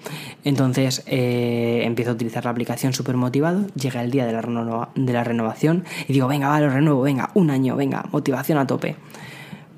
Entonces 0.44 1.02
eh, 1.06 1.84
empiezo 1.84 2.10
a 2.10 2.12
utilizar 2.12 2.44
la 2.44 2.50
aplicación 2.50 2.92
súper 2.92 3.16
motivado, 3.16 3.66
llega 3.76 4.02
el 4.02 4.10
día 4.10 4.26
de 4.26 4.34
la, 4.34 4.90
de 4.94 5.12
la 5.14 5.24
renovación 5.24 5.86
y 6.06 6.12
digo, 6.12 6.28
venga, 6.28 6.48
va, 6.48 6.60
lo 6.60 6.68
renuevo, 6.68 7.00
venga, 7.00 7.30
un 7.32 7.48
año, 7.48 7.76
venga, 7.76 8.04
motivación 8.12 8.58
a 8.58 8.66
tope. 8.66 8.96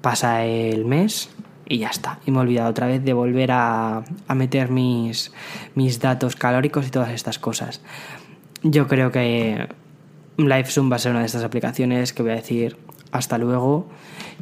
Pasa 0.00 0.44
el 0.44 0.86
mes, 0.86 1.30
y 1.70 1.78
ya 1.78 1.88
está. 1.88 2.18
Y 2.26 2.32
me 2.32 2.38
he 2.38 2.40
olvidado 2.40 2.68
otra 2.68 2.88
vez 2.88 3.02
de 3.02 3.12
volver 3.12 3.50
a, 3.52 4.02
meter 4.34 4.70
mis, 4.70 5.32
mis 5.76 6.00
datos 6.00 6.34
calóricos 6.34 6.86
y 6.88 6.90
todas 6.90 7.10
estas 7.10 7.38
cosas. 7.38 7.80
Yo 8.62 8.88
creo 8.88 9.12
que 9.12 9.68
LiveZoom 10.36 10.90
va 10.90 10.96
a 10.96 10.98
ser 10.98 11.12
una 11.12 11.20
de 11.20 11.26
estas 11.26 11.44
aplicaciones 11.44 12.12
que 12.12 12.22
voy 12.22 12.32
a 12.32 12.34
decir 12.34 12.76
hasta 13.12 13.38
luego, 13.38 13.88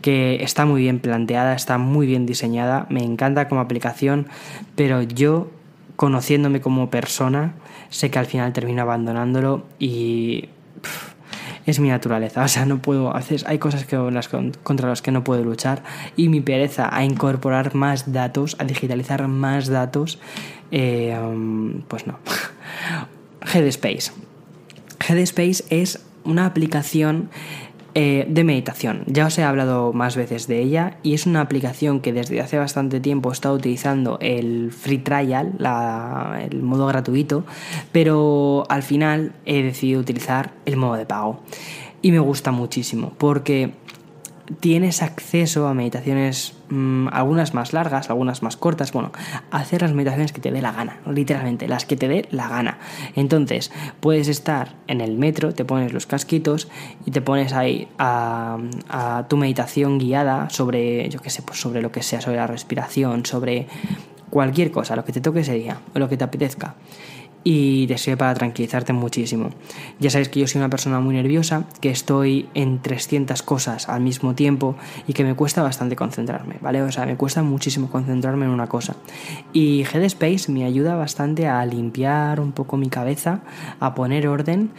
que 0.01 0.43
está 0.43 0.65
muy 0.65 0.81
bien 0.81 1.01
planteada, 1.01 1.55
está 1.55 1.77
muy 1.77 2.07
bien 2.07 2.25
diseñada, 2.25 2.87
me 2.89 3.05
encanta 3.05 3.47
como 3.49 3.61
aplicación, 3.61 4.29
pero 4.75 5.03
yo, 5.03 5.51
conociéndome 5.97 6.63
como 6.63 6.89
persona, 6.89 7.55
sé 7.91 8.11
que 8.11 8.19
al 8.19 8.27
final 8.27 8.55
termino 8.55 8.83
abandonándolo 8.83 9.67
y 9.79 10.49
es 11.71 11.81
mi 11.81 11.89
naturaleza. 11.89 12.43
O 12.49 12.49
sea, 12.49 12.65
no 12.65 12.81
puedo, 12.81 13.13
veces 13.13 13.45
hay 13.47 13.59
cosas 13.59 13.85
que, 13.85 13.97
contra 14.63 14.89
las 14.89 15.03
que 15.03 15.11
no 15.11 15.23
puedo 15.23 15.45
luchar 15.45 15.83
y 16.17 16.29
mi 16.29 16.41
pereza 16.41 16.89
a 16.91 17.05
incorporar 17.05 17.75
más 17.75 18.13
datos, 18.13 18.57
a 18.59 18.65
digitalizar 18.65 19.29
más 19.29 19.69
datos, 19.69 20.19
eh, 20.71 21.17
pues 21.89 22.07
no. 22.07 22.19
Headspace. 23.53 24.13
Headspace 25.07 25.65
es 25.71 26.01
una 26.25 26.47
aplicación 26.47 27.31
eh, 28.01 28.27
de 28.29 28.45
meditación. 28.45 29.03
Ya 29.07 29.27
os 29.27 29.37
he 29.39 29.43
hablado 29.43 29.93
más 29.93 30.15
veces 30.15 30.47
de 30.47 30.63
ella 30.63 30.99
y 31.03 31.15
es 31.15 31.27
una 31.27 31.41
aplicación 31.41 31.99
que 31.99 32.13
desde 32.13 32.41
hace 32.41 32.57
bastante 32.57 33.01
tiempo 33.01 33.33
está 33.33 33.53
utilizando 33.53 34.19
el 34.21 34.71
free 34.71 34.99
trial, 34.99 35.55
el 36.41 36.63
modo 36.63 36.87
gratuito, 36.87 37.45
pero 37.91 38.63
al 38.69 38.85
final 38.85 39.33
he 39.47 39.65
decidido 39.65 40.01
utilizar 40.01 40.53
el 40.65 40.77
modo 40.77 40.95
de 40.95 41.07
pago. 41.07 41.41
Y 42.01 42.13
me 42.13 42.21
gusta 42.21 42.53
muchísimo 42.53 43.15
porque 43.19 43.73
tienes 44.61 45.03
acceso 45.03 45.67
a 45.67 45.75
meditaciones, 45.75 46.55
mm, 46.71 47.09
algunas 47.13 47.55
más 47.55 47.73
largas, 47.73 48.11
algunas 48.11 48.43
más 48.43 48.57
cortas, 48.57 48.93
bueno, 48.93 49.13
hacer 49.51 49.83
las 49.83 49.93
meditaciones 49.93 50.33
que 50.33 50.41
te 50.41 50.51
dé 50.51 50.63
la 50.63 50.73
gana, 50.73 51.01
literalmente, 51.07 51.69
las 51.69 51.85
que 51.85 51.97
te 51.97 52.09
dé 52.09 52.29
la 52.31 52.49
gana. 52.49 52.79
Entonces, 53.15 53.71
puedes 54.01 54.29
estar 54.29 54.75
en 54.87 55.01
el 55.01 55.17
metro, 55.17 55.53
te 55.55 55.65
pones 55.65 55.93
los 55.93 56.07
casquitos 56.07 56.69
y 57.05 57.11
te 57.11 57.21
pones 57.21 57.53
ahí 57.53 57.89
a, 57.99 58.59
tu 59.29 59.37
meditación 59.37 59.99
guiada 59.99 60.49
sobre, 60.51 61.09
yo 61.09 61.21
qué 61.21 61.31
sé, 61.31 61.43
pues 61.43 61.61
sobre 61.61 61.83
lo 61.83 61.93
que 61.93 62.03
sea, 62.03 62.21
sobre 62.21 62.37
la 62.37 62.47
respiración, 62.47 63.27
sobre 63.27 63.67
cualquier 64.31 64.71
cosa, 64.71 64.97
lo 64.97 65.05
que 65.05 65.13
te 65.13 65.21
toque 65.21 65.41
ese 65.41 65.55
día, 65.55 65.79
o 65.95 65.99
lo 65.99 66.09
que 66.09 66.17
te 66.17 66.25
apetezca 66.25 66.75
y 67.45 67.87
te 67.87 67.97
sirve 67.99 68.17
para 68.17 68.35
tranquilizarte 68.35 68.93
muchísimo. 68.93 69.51
Ya 70.01 70.11
sabéis 70.11 70.29
que 70.29 70.41
yo 70.41 70.47
soy 70.47 70.59
una 70.59 70.69
persona 70.69 71.01
muy 71.01 71.15
nerviosa, 71.15 71.65
que 71.81 71.91
estoy 71.91 72.49
en 72.55 72.81
300 72.83 73.43
cosas 73.43 73.89
al 73.89 74.03
mismo 74.03 74.35
tiempo 74.35 74.77
y 75.07 75.13
que 75.13 75.25
me 75.25 75.35
cuesta 75.35 75.63
bastante 75.63 75.97
concentrarme, 75.97 76.57
¿vale? 76.61 76.83
O 76.83 76.93
sea, 76.93 77.07
me 77.07 77.17
cuesta 77.17 77.43
muchísimo 77.43 77.89
concentrarme 77.89 78.47
en 78.47 78.51
una 78.51 78.67
cosa. 78.67 78.97
Y 79.53 79.85
Headspace 79.85 80.51
me 80.53 80.65
ayuda 80.65 80.97
bastante 80.97 81.47
a 81.47 81.65
limpiar 81.65 82.41
un 82.41 82.53
poco 82.53 82.77
mi 82.77 82.89
cabeza, 82.89 83.41
a 83.81 83.95
poner 83.95 84.29
orden 84.29 84.71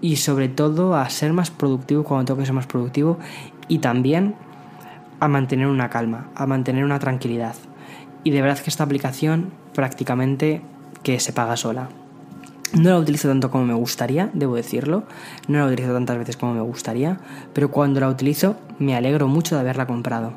y 0.00 0.16
sobre 0.16 0.48
todo 0.48 0.96
a 0.96 1.08
ser 1.08 1.32
más 1.32 1.50
productivo 1.50 2.04
cuando 2.04 2.26
tengo 2.26 2.40
que 2.40 2.46
ser 2.46 2.54
más 2.54 2.66
productivo 2.66 3.18
y 3.68 3.78
también 3.78 4.34
a 5.20 5.28
mantener 5.28 5.68
una 5.68 5.88
calma, 5.88 6.28
a 6.34 6.46
mantener 6.46 6.84
una 6.84 6.98
tranquilidad. 6.98 7.54
Y 8.24 8.30
de 8.30 8.42
verdad 8.42 8.58
que 8.58 8.70
esta 8.70 8.84
aplicación 8.84 9.52
prácticamente 9.74 10.60
que 11.04 11.20
se 11.20 11.32
paga 11.32 11.56
sola. 11.56 11.88
No 12.72 12.90
la 12.90 12.98
utilizo 12.98 13.28
tanto 13.28 13.52
como 13.52 13.64
me 13.64 13.74
gustaría, 13.74 14.30
debo 14.34 14.56
decirlo. 14.56 15.04
No 15.46 15.58
la 15.58 15.66
utilizo 15.66 15.92
tantas 15.92 16.18
veces 16.18 16.36
como 16.36 16.54
me 16.54 16.60
gustaría, 16.60 17.20
pero 17.52 17.70
cuando 17.70 18.00
la 18.00 18.08
utilizo 18.08 18.56
me 18.80 18.96
alegro 18.96 19.28
mucho 19.28 19.54
de 19.54 19.60
haberla 19.60 19.86
comprado. 19.86 20.32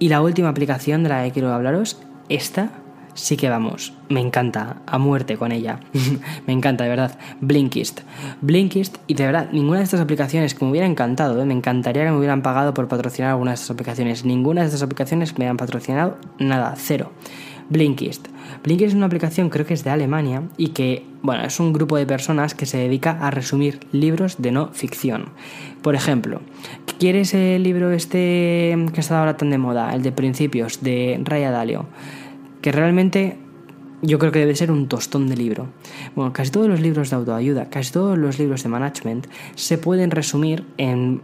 Y 0.00 0.08
la 0.08 0.20
última 0.20 0.48
aplicación 0.48 1.04
de 1.04 1.10
la 1.10 1.22
que 1.22 1.30
quiero 1.30 1.52
hablaros, 1.52 2.02
esta 2.28 2.70
sí 3.14 3.36
que 3.36 3.48
vamos, 3.48 3.94
me 4.08 4.20
encanta, 4.20 4.78
a 4.86 4.98
muerte 4.98 5.36
con 5.36 5.52
ella. 5.52 5.78
me 6.46 6.52
encanta, 6.52 6.82
de 6.82 6.90
verdad. 6.90 7.18
Blinkist. 7.40 8.00
Blinkist, 8.40 8.96
y 9.06 9.14
de 9.14 9.26
verdad, 9.26 9.50
ninguna 9.52 9.78
de 9.78 9.84
estas 9.84 10.00
aplicaciones 10.00 10.54
que 10.54 10.64
me 10.64 10.70
hubiera 10.72 10.86
encantado, 10.86 11.40
¿eh? 11.40 11.44
me 11.44 11.54
encantaría 11.54 12.04
que 12.04 12.10
me 12.10 12.18
hubieran 12.18 12.42
pagado 12.42 12.74
por 12.74 12.88
patrocinar 12.88 13.30
alguna 13.30 13.52
de 13.52 13.56
estas 13.56 13.70
aplicaciones. 13.70 14.24
Ninguna 14.24 14.62
de 14.62 14.66
estas 14.66 14.82
aplicaciones 14.82 15.38
me 15.38 15.46
han 15.46 15.56
patrocinado 15.56 16.18
nada, 16.38 16.74
cero. 16.76 17.12
Blinkist. 17.68 18.28
Blinkist 18.62 18.88
es 18.88 18.94
una 18.94 19.06
aplicación, 19.06 19.48
creo 19.48 19.66
que 19.66 19.74
es 19.74 19.84
de 19.84 19.90
Alemania, 19.90 20.42
y 20.56 20.68
que, 20.68 21.04
bueno, 21.22 21.44
es 21.44 21.58
un 21.60 21.72
grupo 21.72 21.96
de 21.96 22.06
personas 22.06 22.54
que 22.54 22.66
se 22.66 22.78
dedica 22.78 23.12
a 23.20 23.30
resumir 23.30 23.80
libros 23.92 24.40
de 24.40 24.52
no 24.52 24.68
ficción. 24.68 25.30
Por 25.82 25.94
ejemplo, 25.94 26.40
¿quieres 26.98 27.34
el 27.34 27.62
libro 27.62 27.90
este 27.92 28.76
que 28.92 29.00
está 29.00 29.18
ahora 29.18 29.36
tan 29.36 29.50
de 29.50 29.58
moda, 29.58 29.94
el 29.94 30.02
de 30.02 30.12
Principios, 30.12 30.82
de 30.82 31.20
Raya 31.24 31.50
Dalio? 31.50 31.86
Que 32.60 32.72
realmente 32.72 33.38
yo 34.02 34.18
creo 34.18 34.32
que 34.32 34.40
debe 34.40 34.56
ser 34.56 34.70
un 34.70 34.88
tostón 34.88 35.28
de 35.28 35.36
libro. 35.36 35.68
Bueno, 36.16 36.32
casi 36.32 36.50
todos 36.50 36.68
los 36.68 36.80
libros 36.80 37.10
de 37.10 37.16
autoayuda, 37.16 37.70
casi 37.70 37.92
todos 37.92 38.18
los 38.18 38.38
libros 38.38 38.62
de 38.64 38.68
management 38.68 39.26
se 39.54 39.78
pueden 39.78 40.10
resumir 40.10 40.64
en 40.76 41.22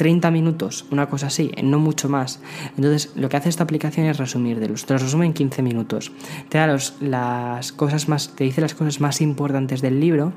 30 0.00 0.30
minutos, 0.30 0.86
una 0.90 1.10
cosa 1.10 1.26
así, 1.26 1.52
no 1.62 1.78
mucho 1.78 2.08
más. 2.08 2.40
Entonces, 2.74 3.12
lo 3.16 3.28
que 3.28 3.36
hace 3.36 3.50
esta 3.50 3.64
aplicación 3.64 4.06
es 4.06 4.16
resumir 4.16 4.58
de 4.58 4.70
los, 4.70 4.86
te 4.86 4.94
los 4.94 5.02
resume 5.02 5.26
en 5.26 5.34
15 5.34 5.60
minutos. 5.60 6.10
Te 6.48 6.56
da 6.56 6.78
las 7.00 7.72
cosas 7.72 8.08
más, 8.08 8.34
te 8.34 8.44
dice 8.44 8.62
las 8.62 8.72
cosas 8.72 8.98
más 9.02 9.20
importantes 9.20 9.82
del 9.82 10.00
libro. 10.00 10.32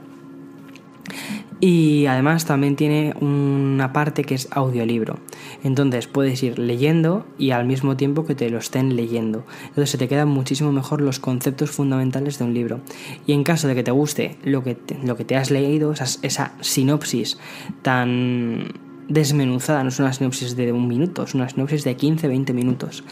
Y 1.62 2.08
además 2.08 2.44
también 2.44 2.76
tiene 2.76 3.14
una 3.22 3.94
parte 3.94 4.26
que 4.26 4.36
es 4.36 4.50
audiolibro. 4.52 5.20
Entonces 5.64 6.08
puedes 6.08 6.44
ir 6.44 6.60
leyendo 6.60 7.26
y 7.38 7.52
al 7.52 7.66
mismo 7.66 7.96
tiempo 7.96 8.26
que 8.26 8.36
te 8.36 8.50
lo 8.50 8.58
estén 8.58 8.98
leyendo. 8.98 9.46
Entonces 9.68 9.92
se 9.92 9.98
te 9.98 10.10
quedan 10.10 10.28
muchísimo 10.28 10.74
mejor 10.74 11.00
los 11.00 11.20
conceptos 11.20 11.72
fundamentales 11.72 12.38
de 12.38 12.44
un 12.44 12.54
libro. 12.54 12.82
Y 13.26 13.32
en 13.32 13.46
caso 13.46 13.70
de 13.70 13.76
que 13.76 13.84
te 13.84 13.92
guste 13.92 14.36
lo 14.44 14.62
que 14.62 14.76
te, 14.76 14.98
lo 15.06 15.16
que 15.16 15.24
te 15.24 15.38
has 15.38 15.52
leído, 15.52 15.94
esa 15.94 16.52
sinopsis 16.60 17.38
tan 17.82 18.83
desmenuzada, 19.10 19.84
no 19.84 19.90
es 19.90 20.00
una 20.00 20.14
sinopsis 20.14 20.56
de 20.56 20.72
un 20.72 20.88
minuto, 20.88 21.24
es 21.24 21.34
una 21.34 21.50
sinopsis 21.50 21.84
de 21.84 21.98
15-20 21.98 22.54
minutos. 22.54 23.04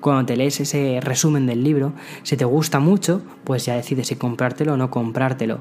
Cuando 0.00 0.26
te 0.26 0.36
lees 0.36 0.60
ese 0.60 1.00
resumen 1.02 1.46
del 1.46 1.64
libro, 1.64 1.92
si 2.22 2.36
te 2.36 2.44
gusta 2.44 2.78
mucho, 2.78 3.22
pues 3.44 3.64
ya 3.66 3.74
decides 3.74 4.08
si 4.08 4.16
comprártelo 4.16 4.74
o 4.74 4.76
no 4.76 4.90
comprártelo. 4.90 5.60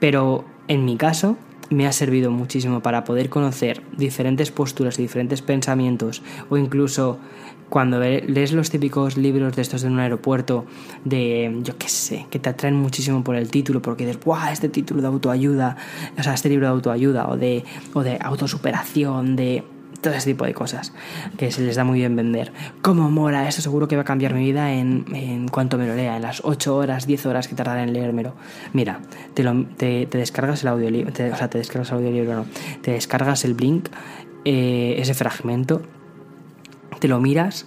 Pero 0.00 0.44
en 0.66 0.84
mi 0.84 0.96
caso, 0.96 1.36
me 1.70 1.86
ha 1.86 1.92
servido 1.92 2.30
muchísimo 2.32 2.82
para 2.82 3.04
poder 3.04 3.30
conocer 3.30 3.82
diferentes 3.96 4.50
posturas 4.50 4.98
y 4.98 5.02
diferentes 5.02 5.40
pensamientos 5.40 6.22
o 6.48 6.56
incluso 6.56 7.18
cuando 7.70 8.00
lees 8.00 8.52
los 8.52 8.68
típicos 8.68 9.16
libros 9.16 9.56
de 9.56 9.62
estos 9.62 9.82
de 9.82 9.88
un 9.88 9.98
aeropuerto 9.98 10.66
de 11.04 11.58
yo 11.62 11.78
qué 11.78 11.88
sé, 11.88 12.26
que 12.28 12.38
te 12.38 12.50
atraen 12.50 12.76
muchísimo 12.76 13.24
por 13.24 13.36
el 13.36 13.48
título 13.50 13.80
porque 13.80 14.04
dices, 14.04 14.22
"Buah, 14.22 14.52
este 14.52 14.68
título 14.68 15.00
de 15.00 15.06
autoayuda", 15.06 15.76
o 16.18 16.22
sea, 16.22 16.34
este 16.34 16.48
libro 16.48 16.66
de 16.66 16.72
autoayuda 16.72 17.28
o 17.28 17.36
de 17.36 17.64
o 17.94 18.02
de 18.02 18.18
autosuperación, 18.20 19.36
de 19.36 19.64
todo 20.00 20.14
ese 20.14 20.30
tipo 20.30 20.44
de 20.44 20.54
cosas 20.54 20.92
que 21.36 21.50
se 21.50 21.62
les 21.62 21.76
da 21.76 21.84
muy 21.84 21.98
bien 21.98 22.16
vender. 22.16 22.52
¿Cómo 22.82 23.10
mola? 23.10 23.48
Eso 23.48 23.62
seguro 23.62 23.86
que 23.86 23.96
va 23.96 24.02
a 24.02 24.04
cambiar 24.04 24.34
mi 24.34 24.44
vida 24.44 24.72
en, 24.72 25.04
en 25.14 25.48
cuanto 25.48 25.78
me 25.78 25.86
lo 25.86 25.94
lea, 25.94 26.16
en 26.16 26.22
las 26.22 26.40
8 26.44 26.74
horas, 26.74 27.06
10 27.06 27.26
horas 27.26 27.48
que 27.48 27.54
tardará 27.54 27.82
en 27.82 27.92
leérmelo. 27.92 28.34
Mira, 28.72 29.00
te, 29.34 29.42
lo, 29.42 29.64
te, 29.76 30.06
descargas 30.06 30.62
el 30.62 30.68
audiolibro, 30.68 31.12
o 31.12 31.36
sea, 31.36 31.48
te 31.48 31.58
descargas 31.58 31.90
el 31.90 31.98
audiolibro, 31.98 32.34
no, 32.34 32.46
te 32.82 32.92
descargas 32.92 33.44
el 33.44 33.54
Blink, 33.54 33.88
eh, 34.44 34.96
ese 34.98 35.14
fragmento, 35.14 35.82
te 37.00 37.08
lo 37.08 37.20
miras 37.20 37.66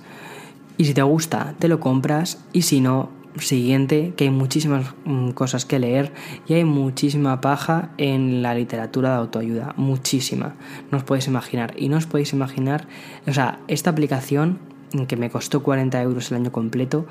y 0.78 0.86
si 0.86 0.94
te 0.94 1.02
gusta, 1.02 1.56
te 1.60 1.68
lo 1.68 1.80
compras 1.80 2.44
y 2.54 2.64
si 2.64 2.80
no, 2.80 3.10
siguiente, 3.40 4.14
que 4.16 4.26
hay 4.26 4.30
muchísimas 4.30 4.94
mm, 5.06 5.32
cosas 5.32 5.66
que 5.66 5.80
leer 5.80 6.12
y 6.48 6.54
hay 6.54 6.64
muchísima 6.64 7.42
paja 7.42 7.90
en 7.98 8.42
la 8.42 8.56
literatura 8.56 9.10
de 9.10 9.16
autoayuda, 9.18 9.74
muchísima, 9.78 10.56
no 10.92 10.98
os 10.98 11.04
podéis 11.04 11.28
imaginar. 11.28 11.74
Y 11.78 11.90
no 11.90 11.98
os 11.98 12.06
podéis 12.06 12.34
imaginar, 12.34 12.88
o 13.28 13.34
sea, 13.34 13.60
esta 13.68 13.90
aplicación 13.90 14.60
que 15.08 15.18
me 15.18 15.30
costó 15.30 15.64
40 15.64 16.02
euros 16.02 16.32
el 16.32 16.38
año 16.38 16.52
completo, 16.52 17.08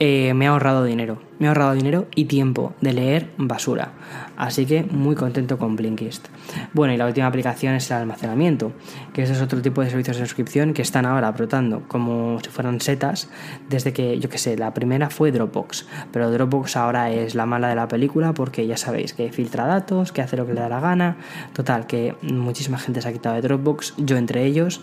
eh, 0.00 0.34
me 0.34 0.46
ha 0.46 0.50
ahorrado 0.50 0.84
dinero. 0.84 1.20
Me 1.38 1.46
ha 1.46 1.50
ahorrado 1.50 1.74
dinero 1.74 2.06
y 2.14 2.26
tiempo 2.26 2.74
de 2.80 2.92
leer 2.92 3.30
basura. 3.36 3.92
Así 4.36 4.66
que 4.66 4.84
muy 4.84 5.14
contento 5.14 5.58
con 5.58 5.76
Blinkist. 5.76 6.28
Bueno, 6.72 6.94
y 6.94 6.96
la 6.96 7.06
última 7.06 7.26
aplicación 7.26 7.74
es 7.74 7.90
el 7.90 7.98
almacenamiento, 7.98 8.72
que 9.12 9.22
ese 9.22 9.32
es 9.32 9.42
otro 9.42 9.60
tipo 9.60 9.80
de 9.80 9.90
servicios 9.90 10.16
de 10.16 10.24
suscripción 10.24 10.74
que 10.74 10.82
están 10.82 11.06
ahora 11.06 11.30
brotando 11.32 11.82
como 11.88 12.38
si 12.40 12.50
fueran 12.50 12.80
setas, 12.80 13.28
desde 13.68 13.92
que, 13.92 14.18
yo 14.18 14.28
que 14.28 14.38
sé, 14.38 14.56
la 14.56 14.74
primera 14.74 15.10
fue 15.10 15.32
Dropbox, 15.32 15.86
pero 16.12 16.30
Dropbox 16.30 16.76
ahora 16.76 17.10
es 17.10 17.34
la 17.34 17.46
mala 17.46 17.68
de 17.68 17.74
la 17.74 17.88
película 17.88 18.32
porque 18.32 18.66
ya 18.66 18.76
sabéis 18.76 19.12
que 19.12 19.30
filtra 19.32 19.66
datos, 19.66 20.12
que 20.12 20.22
hace 20.22 20.36
lo 20.36 20.46
que 20.46 20.54
le 20.54 20.60
da 20.60 20.68
la 20.68 20.80
gana. 20.80 21.16
Total, 21.52 21.86
que 21.86 22.14
muchísima 22.22 22.78
gente 22.78 23.02
se 23.02 23.08
ha 23.08 23.12
quitado 23.12 23.34
de 23.34 23.42
Dropbox, 23.42 23.94
yo 23.98 24.16
entre 24.16 24.44
ellos, 24.44 24.82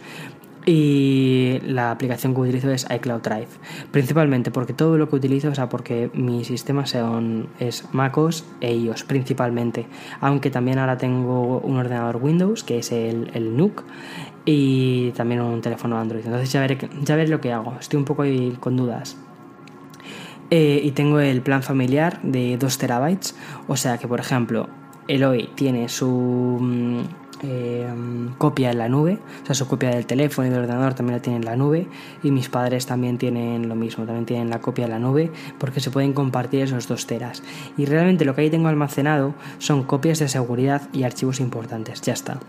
y 0.66 1.60
la 1.64 1.92
aplicación 1.92 2.34
que 2.34 2.42
utilizo 2.42 2.72
es 2.72 2.86
iCloud 2.90 3.22
Drive. 3.22 3.48
Principalmente 3.92 4.52
porque 4.52 4.74
todo 4.74 4.98
lo 4.98 5.10
que 5.10 5.16
utilizo, 5.16 5.50
o 5.50 5.56
sea, 5.56 5.70
porque 5.70 6.10
mi 6.14 6.44
sistema 6.44 6.86
son, 6.86 7.48
es 7.60 7.86
MacOS 7.94 8.46
e 8.62 8.74
iOS 8.74 9.04
principalmente. 9.04 9.88
Aunque 10.20 10.50
también 10.50 10.80
ahora 10.80 10.98
tengo 10.98 11.60
un 11.60 11.78
ordenador 11.78 12.18
Windows, 12.18 12.64
que 12.64 12.80
es 12.80 12.92
el, 12.92 13.32
el 13.34 13.58
NUC, 13.58 13.84
y 14.46 15.12
también 15.12 15.42
un 15.42 15.62
teléfono 15.62 15.98
Android. 15.98 16.24
Entonces 16.26 16.52
ya 16.52 16.62
veré, 16.62 16.78
ya 17.02 17.16
veré 17.16 17.30
lo 17.30 17.42
que 17.42 17.52
hago. 17.52 17.76
Estoy 17.80 17.98
un 17.98 18.06
poco 18.06 18.24
ahí 18.24 18.56
con 18.60 18.78
dudas. 18.78 19.18
Eh, 20.50 20.82
y 20.84 20.92
tengo 20.92 21.20
el 21.20 21.42
plan 21.42 21.64
familiar 21.64 22.22
de 22.24 22.58
2 22.58 22.78
terabytes. 22.78 23.36
O 23.68 23.78
sea 23.78 23.98
que, 23.98 24.08
por 24.08 24.20
ejemplo, 24.20 24.68
Eloy 25.08 25.50
tiene 25.56 25.88
su 25.90 26.58
mm, 26.60 27.21
eh, 27.44 27.88
copia 28.38 28.72
en 28.72 28.78
la 28.78 28.90
nube, 28.90 29.18
o 29.44 29.46
sea, 29.46 29.56
su 29.56 29.68
copia 29.68 29.90
del 29.90 30.06
teléfono 30.06 30.48
y 30.48 30.52
del 30.52 30.60
ordenador 30.60 30.94
también 30.94 31.18
la 31.18 31.22
tienen 31.22 31.42
en 31.42 31.46
la 31.46 31.56
nube 31.56 31.88
y 32.24 32.32
mis 32.32 32.50
padres 32.50 32.86
también 32.86 33.18
tienen 33.18 33.68
lo 33.68 33.76
mismo, 33.76 34.06
también 34.06 34.26
tienen 34.26 34.50
la 34.50 34.60
copia 34.60 34.86
en 34.86 34.92
la 34.92 35.00
nube 35.00 35.32
porque 35.58 35.80
se 35.80 35.92
pueden 35.92 36.14
compartir 36.14 36.62
esos 36.62 36.88
dos 36.88 37.08
teras. 37.08 37.44
Y 37.78 37.86
realmente 37.86 38.26
lo 38.26 38.36
que 38.36 38.42
ahí 38.42 38.50
tengo 38.50 38.68
almacenado 38.68 39.34
son 39.58 39.84
copias 39.84 40.20
de 40.20 40.28
seguridad 40.28 40.84
y 40.94 41.04
archivos 41.04 41.40
importantes, 41.40 42.02
ya 42.02 42.14
está. 42.14 42.40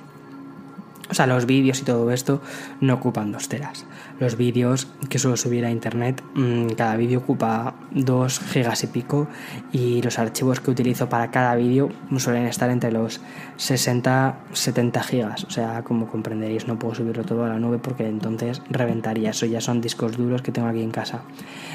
O 1.13 1.15
sea, 1.15 1.27
los 1.27 1.45
vídeos 1.45 1.79
y 1.81 1.85
todo 1.85 2.11
esto 2.11 2.41
no 2.81 2.95
ocupan 2.95 3.33
dos 3.33 3.49
teras. 3.49 3.85
Los 4.23 4.37
vídeos 4.37 4.87
que 5.09 5.19
suelo 5.19 5.37
subir 5.37 5.65
a 5.65 5.71
internet, 5.73 6.23
mm, 6.37 6.75
cada 6.77 6.95
vídeo 6.95 7.19
ocupa 7.19 7.75
2 7.91 8.39
gigas 8.39 8.85
y 8.85 8.87
pico 8.87 9.27
y 9.73 10.01
los 10.01 10.17
archivos 10.21 10.61
que 10.61 10.71
utilizo 10.71 11.09
para 11.09 11.33
cada 11.33 11.57
vídeo 11.57 11.89
suelen 12.19 12.47
estar 12.47 12.71
entre 12.71 12.93
los 12.93 13.21
60-70 13.57 15.03
gigas. 15.03 15.43
O 15.43 15.51
sea, 15.51 15.83
como 15.83 16.07
comprenderéis, 16.07 16.69
no 16.69 16.79
puedo 16.79 16.95
subirlo 16.95 17.25
todo 17.25 17.45
a 17.45 17.49
la 17.49 17.59
nube 17.59 17.79
porque 17.79 18.07
entonces 18.07 18.63
reventaría. 18.71 19.31
Eso 19.31 19.47
ya 19.47 19.61
son 19.61 19.81
discos 19.81 20.17
duros 20.17 20.41
que 20.41 20.53
tengo 20.53 20.69
aquí 20.69 20.85
en 20.85 20.93
casa. 20.93 21.23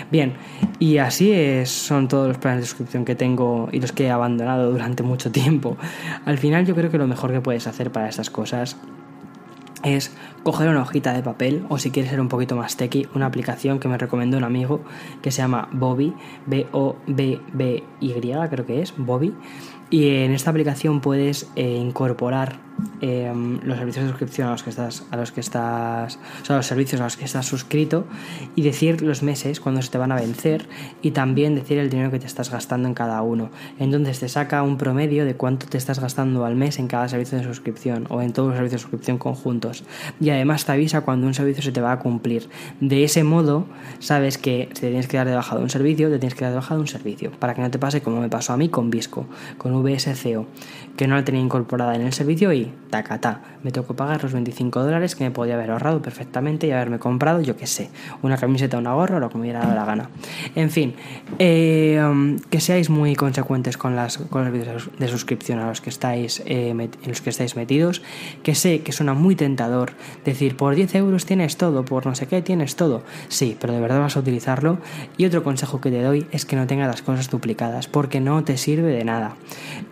Bien, 0.09 0.37
y 0.79 0.99
así 0.99 1.35
son 1.65 2.07
todos 2.07 2.29
los 2.29 2.37
planes 2.37 2.61
de 2.61 2.67
suscripción 2.67 3.03
que 3.03 3.15
tengo 3.15 3.67
y 3.73 3.81
los 3.81 3.91
que 3.91 4.05
he 4.05 4.09
abandonado 4.09 4.71
durante 4.71 5.03
mucho 5.03 5.33
tiempo. 5.33 5.75
Al 6.23 6.37
final 6.37 6.65
yo 6.65 6.75
creo 6.75 6.89
que 6.89 6.97
lo 6.97 7.07
mejor 7.07 7.33
que 7.33 7.41
puedes 7.41 7.67
hacer 7.67 7.91
para 7.91 8.07
estas 8.07 8.29
cosas 8.29 8.77
es 9.87 10.15
coger 10.43 10.69
una 10.69 10.81
hojita 10.81 11.13
de 11.13 11.23
papel 11.23 11.65
o 11.69 11.77
si 11.77 11.91
quieres 11.91 12.11
ser 12.11 12.21
un 12.21 12.29
poquito 12.29 12.55
más 12.55 12.77
techy, 12.77 13.07
una 13.13 13.25
aplicación 13.25 13.79
que 13.79 13.87
me 13.87 13.97
recomendó 13.97 14.37
un 14.37 14.43
amigo 14.43 14.81
que 15.21 15.31
se 15.31 15.41
llama 15.41 15.69
Bobby, 15.71 16.13
B-O-B-B-Y 16.45 18.13
creo 18.49 18.65
que 18.65 18.81
es, 18.81 18.93
Bobby. 18.97 19.33
Y 19.89 20.09
en 20.09 20.33
esta 20.33 20.49
aplicación 20.49 21.01
puedes 21.01 21.49
eh, 21.55 21.65
incorporar 21.65 22.67
Em, 22.99 23.59
los 23.63 23.77
servicios 23.77 24.05
de 24.05 24.09
suscripción 24.09 24.47
a 24.47 24.51
los 24.51 24.63
que 24.63 24.71
estás, 24.71 25.05
a 25.11 25.17
los 25.17 25.31
que 25.31 25.39
estás, 25.39 26.19
o 26.49 26.53
los 26.53 26.65
servicios 26.65 26.99
a 26.99 27.03
los 27.03 27.15
que 27.15 27.25
estás 27.25 27.45
suscrito 27.45 28.05
y 28.55 28.63
decir 28.63 29.03
los 29.03 29.21
meses 29.21 29.59
cuando 29.59 29.83
se 29.83 29.91
te 29.91 29.99
van 29.99 30.11
a 30.11 30.15
vencer 30.15 30.67
y 31.03 31.11
también 31.11 31.53
decir 31.53 31.77
el 31.77 31.91
dinero 31.91 32.09
que 32.09 32.17
te 32.17 32.25
estás 32.25 32.49
gastando 32.49 32.87
en 32.87 32.95
cada 32.95 33.21
uno. 33.21 33.51
Entonces 33.77 34.19
te 34.19 34.29
saca 34.29 34.63
un 34.63 34.77
promedio 34.77 35.25
de 35.25 35.35
cuánto 35.35 35.67
te 35.67 35.77
estás 35.77 35.99
gastando 35.99 36.43
al 36.43 36.55
mes 36.55 36.79
en 36.79 36.87
cada 36.87 37.07
servicio 37.07 37.37
de 37.37 37.43
suscripción 37.43 38.07
o 38.09 38.21
en 38.21 38.33
todos 38.33 38.49
los 38.49 38.57
servicios 38.57 38.81
de 38.81 38.83
suscripción 38.83 39.17
conjuntos. 39.19 39.83
Y 40.19 40.31
además 40.31 40.65
te 40.65 40.71
avisa 40.71 41.01
cuando 41.01 41.27
un 41.27 41.35
servicio 41.35 41.61
se 41.61 41.71
te 41.71 41.81
va 41.81 41.91
a 41.91 41.99
cumplir. 41.99 42.49
De 42.79 43.03
ese 43.03 43.23
modo, 43.23 43.67
sabes 43.99 44.39
que 44.39 44.69
si 44.73 44.81
te 44.81 44.87
tienes 44.87 45.07
que 45.07 45.17
dar 45.17 45.27
de 45.27 45.35
baja 45.35 45.55
de 45.55 45.61
un 45.61 45.69
servicio, 45.69 46.09
te 46.09 46.17
tienes 46.17 46.33
que 46.33 46.45
dar 46.45 46.51
de 46.51 46.57
baja 46.57 46.73
de 46.73 46.81
un 46.81 46.87
servicio. 46.87 47.31
Para 47.31 47.53
que 47.53 47.61
no 47.61 47.69
te 47.69 47.77
pase 47.77 48.01
como 48.01 48.21
me 48.21 48.29
pasó 48.29 48.53
a 48.53 48.57
mí 48.57 48.69
con 48.69 48.89
Visco, 48.89 49.27
con 49.59 49.71
VSCO, 49.83 50.45
que 50.97 51.07
no 51.07 51.15
la 51.15 51.23
tenía 51.23 51.41
incorporada 51.41 51.95
en 51.95 52.01
el 52.01 52.11
servicio 52.11 52.51
y 52.51 52.73
tacatá, 52.89 53.41
me 53.63 53.71
tocó 53.71 53.95
pagar 53.95 54.23
los 54.23 54.33
25 54.33 54.83
dólares 54.83 55.15
que 55.15 55.23
me 55.23 55.31
podía 55.31 55.53
haber 55.53 55.71
ahorrado 55.71 56.01
perfectamente 56.01 56.67
y 56.67 56.71
haberme 56.71 56.99
comprado, 56.99 57.39
yo 57.41 57.55
qué 57.55 57.67
sé, 57.67 57.89
una 58.23 58.37
camiseta, 58.37 58.77
una 58.77 58.93
gorra 58.93 59.19
lo 59.19 59.29
que 59.29 59.37
me 59.37 59.43
hubiera 59.43 59.59
dado 59.59 59.75
la 59.75 59.85
gana. 59.85 60.09
En 60.55 60.71
fin, 60.71 60.95
eh, 61.37 62.03
um, 62.03 62.39
que 62.39 62.59
seáis 62.59 62.89
muy 62.89 63.15
consecuentes 63.15 63.77
con, 63.77 63.95
las, 63.95 64.17
con 64.17 64.43
los 64.43 64.51
vídeos 64.51 64.89
de 64.97 65.07
suscripción 65.07 65.59
a 65.59 65.67
los 65.67 65.81
que 65.81 65.89
estáis, 65.89 66.41
eh, 66.45 66.69
en 66.69 66.89
los 67.05 67.21
que 67.21 67.29
estáis 67.29 67.55
metidos, 67.55 68.01
que 68.41 68.55
sé 68.55 68.81
que 68.81 68.91
suena 68.91 69.13
muy 69.13 69.35
tentador 69.35 69.91
decir, 70.25 70.57
por 70.57 70.73
10 70.73 70.95
euros 70.95 71.25
tienes 71.25 71.57
todo, 71.57 71.85
por 71.85 72.07
no 72.07 72.15
sé 72.15 72.27
qué 72.27 72.41
tienes 72.41 72.75
todo. 72.75 73.03
Sí, 73.27 73.55
pero 73.59 73.73
de 73.73 73.79
verdad 73.79 73.99
vas 73.99 74.17
a 74.17 74.19
utilizarlo. 74.21 74.79
Y 75.17 75.25
otro 75.25 75.43
consejo 75.43 75.79
que 75.79 75.91
te 75.91 76.01
doy 76.01 76.25
es 76.31 76.45
que 76.45 76.55
no 76.55 76.65
tengas 76.65 76.87
las 76.87 77.03
cosas 77.03 77.29
duplicadas, 77.29 77.87
porque 77.87 78.19
no 78.19 78.43
te 78.43 78.57
sirve 78.57 78.91
de 78.91 79.03
nada. 79.03 79.35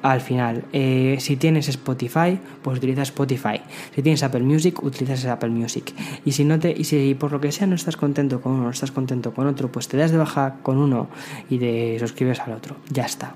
Al 0.02 0.22
final, 0.22 0.64
eh, 0.74 0.95
si 1.20 1.36
tienes 1.38 1.70
Spotify, 1.70 2.40
pues 2.62 2.78
utiliza 2.78 3.02
Spotify. 3.04 3.62
Si 3.94 4.02
tienes 4.02 4.24
Apple 4.24 4.44
Music, 4.44 4.84
utilizas 4.84 5.26
Apple 5.26 5.50
Music. 5.50 5.94
Y 6.26 6.32
si, 6.32 6.44
no 6.44 6.60
te, 6.60 6.72
y 6.72 6.84
si 6.84 7.16
por 7.16 7.32
lo 7.32 7.40
que 7.40 7.52
sea 7.52 7.68
no 7.68 7.76
estás 7.76 7.98
contento 7.98 8.42
con 8.42 8.54
uno, 8.54 8.64
no 8.64 8.70
estás 8.70 8.92
contento 8.92 9.34
con 9.34 9.48
otro, 9.48 9.72
pues 9.72 9.88
te 9.88 9.98
das 9.98 10.12
de 10.12 10.18
baja 10.18 10.58
con 10.62 10.78
uno 10.78 11.08
y 11.50 11.58
te 11.58 11.98
suscribes 12.00 12.40
al 12.40 12.54
otro. 12.54 12.78
Ya 12.90 13.06
está. 13.06 13.34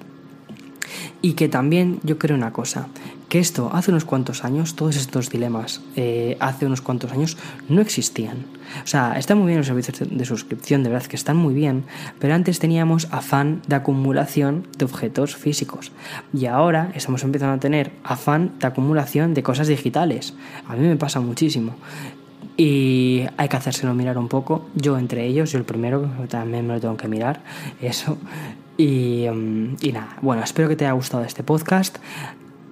Y 1.22 1.34
que 1.34 1.50
también 1.50 2.00
yo 2.04 2.18
creo 2.18 2.36
una 2.36 2.54
cosa, 2.54 2.88
que 3.30 3.40
esto 3.40 3.70
hace 3.74 3.92
unos 3.92 4.06
cuantos 4.06 4.44
años, 4.44 4.76
todos 4.76 4.96
estos 4.96 5.30
dilemas 5.30 5.82
eh, 5.96 6.36
hace 6.40 6.66
unos 6.66 6.82
cuantos 6.82 7.12
años 7.12 7.38
no 7.70 7.80
existían. 7.82 8.46
O 8.84 8.88
sea, 8.88 9.14
están 9.18 9.38
muy 9.38 9.48
bien 9.48 9.60
los 9.60 9.68
servicios 9.68 10.10
de 10.10 10.26
suscripción, 10.26 10.84
de 10.84 10.90
verdad 10.90 11.08
que 11.08 11.16
están 11.16 11.38
muy 11.38 11.54
bien, 11.54 11.84
pero 12.20 12.34
antes 12.34 12.60
teníamos 12.60 13.08
afán 13.12 13.62
de 13.68 13.76
acumulación 13.76 14.68
de 14.78 14.86
objetos 14.86 15.36
físicos 15.36 15.92
y 16.34 16.48
ahora 16.48 16.92
estamos 16.96 17.24
empezando 17.24 17.56
a 17.56 17.60
tener 17.60 17.92
afán 18.04 18.54
de 18.60 18.68
acumulación 18.68 19.34
de 19.34 19.44
cosas 19.44 19.68
digitales. 19.68 20.34
A 20.68 20.76
mí 20.76 20.88
me 20.88 20.96
pasa 20.98 21.20
muchísimo. 21.20 21.76
Y 22.58 23.24
hay 23.38 23.48
que 23.48 23.56
hacérselo 23.56 23.94
mirar 23.94 24.18
un 24.18 24.28
poco. 24.28 24.66
Yo 24.76 24.98
entre 24.98 25.26
ellos, 25.26 25.52
yo 25.52 25.60
el 25.60 25.64
primero, 25.64 26.10
también 26.28 26.68
me 26.68 26.74
lo 26.74 26.82
tengo 26.82 26.98
que 26.98 27.08
mirar, 27.08 27.42
eso. 27.82 28.18
Y, 28.80 29.28
mm, 29.30 29.76
y, 29.82 29.92
nada, 29.92 30.18
bueno, 30.22 30.42
espero 30.42 30.70
que 30.70 30.76
te 30.76 30.86
haya 30.86 30.94
gustado 30.94 31.24
este 31.24 31.44
podcast 31.44 31.98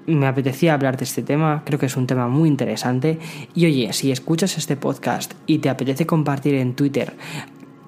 me 0.07 0.25
apetecía 0.25 0.73
hablar 0.73 0.97
de 0.97 1.03
este 1.03 1.21
tema, 1.21 1.63
creo 1.65 1.77
que 1.77 1.85
es 1.85 1.97
un 1.97 2.07
tema 2.07 2.27
muy 2.27 2.47
interesante. 2.47 3.19
Y 3.53 3.65
oye, 3.65 3.91
si 3.93 4.11
escuchas 4.11 4.57
este 4.57 4.77
podcast 4.77 5.33
y 5.45 5.59
te 5.59 5.69
apetece 5.69 6.05
compartir 6.05 6.55
en 6.55 6.75
Twitter 6.75 7.13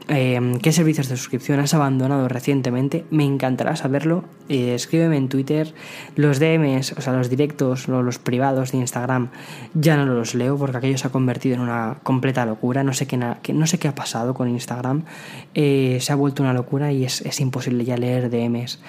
em, 0.09 0.59
qué 0.59 0.71
servicios 0.71 1.07
de 1.07 1.15
suscripción 1.15 1.59
has 1.59 1.73
abandonado 1.73 2.27
recientemente, 2.27 3.05
me 3.11 3.23
encantará 3.23 3.75
saberlo. 3.75 4.23
Eh, 4.49 4.75
escríbeme 4.75 5.17
en 5.17 5.29
Twitter. 5.29 5.73
Los 6.15 6.39
DMs, 6.39 6.93
o 6.97 7.01
sea, 7.01 7.13
los 7.13 7.29
directos, 7.29 7.87
o 7.87 8.01
los 8.01 8.19
privados 8.19 8.71
de 8.71 8.79
Instagram, 8.79 9.29
ya 9.73 9.95
no 9.95 10.05
los 10.05 10.35
leo 10.35 10.57
porque 10.57 10.77
aquello 10.77 10.97
se 10.97 11.07
ha 11.07 11.11
convertido 11.11 11.55
en 11.55 11.61
una 11.61 11.99
completa 12.03 12.45
locura. 12.45 12.83
No 12.83 12.93
sé 12.93 13.07
qué, 13.07 13.17
no 13.17 13.67
sé 13.67 13.79
qué 13.79 13.87
ha 13.87 13.95
pasado 13.95 14.33
con 14.33 14.49
Instagram. 14.49 15.03
Eh, 15.53 15.99
se 16.01 16.11
ha 16.11 16.15
vuelto 16.15 16.43
una 16.43 16.53
locura 16.53 16.91
y 16.91 17.05
es, 17.05 17.21
es 17.21 17.39
imposible 17.39 17.85
ya 17.85 17.95
leer 17.95 18.29
DMs. 18.29 18.79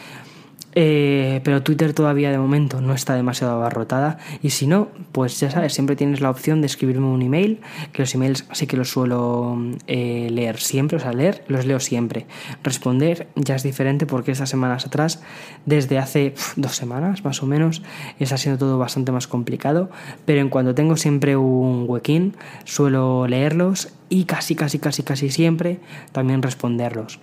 Eh, 0.75 1.41
pero 1.43 1.63
Twitter 1.63 1.93
todavía 1.95 2.31
de 2.31 2.39
momento 2.39 2.81
no 2.81 2.95
está 2.95 3.15
demasiado 3.15 3.55
abarrotada 3.55 4.19
y 4.41 4.51
si 4.51 4.69
no, 4.69 4.89
pues 5.11 5.41
ya 5.41 5.51
sabes, 5.51 5.73
siempre 5.73 5.97
tienes 5.97 6.21
la 6.21 6.31
opción 6.31 6.61
de 6.61 6.67
escribirme 6.67 7.07
un 7.07 7.23
email, 7.23 7.61
que 7.93 8.03
los 8.03 8.15
emails 8.15 8.47
sí 8.53 8.67
que 8.67 8.77
los 8.77 8.91
suelo 8.91 9.59
eh, 9.89 10.29
leer 10.31 10.59
siempre, 10.59 10.99
o 10.99 11.01
sea, 11.01 11.13
leer 11.13 11.45
los 11.49 11.67
leo 11.67 11.81
siempre. 11.81 12.27
Responder 12.63 13.29
ya 13.35 13.57
es 13.57 13.63
diferente 13.63 14.07
porque 14.07 14.31
estas 14.31 14.51
semanas 14.51 14.87
atrás, 14.87 15.23
desde 15.67 15.99
hace 15.99 16.35
dos 16.57 16.77
semanas 16.77 17.25
más 17.25 17.43
o 17.43 17.47
menos, 17.47 17.83
está 18.21 18.37
siendo 18.37 18.59
todo 18.59 18.79
bastante 18.79 19.11
más 19.13 19.27
complicado, 19.27 19.91
pero 20.25 20.41
en 20.41 20.51
cuanto 20.51 20.75
tengo 20.75 20.97
siempre 20.97 21.37
un 21.37 21.85
huequín, 21.89 22.37
suelo 22.65 23.27
leerlos 23.27 23.93
y 24.09 24.25
casi, 24.25 24.55
casi, 24.55 24.79
casi, 24.79 25.03
casi 25.03 25.31
siempre 25.31 25.81
también 26.13 26.43
responderlos. 26.43 27.21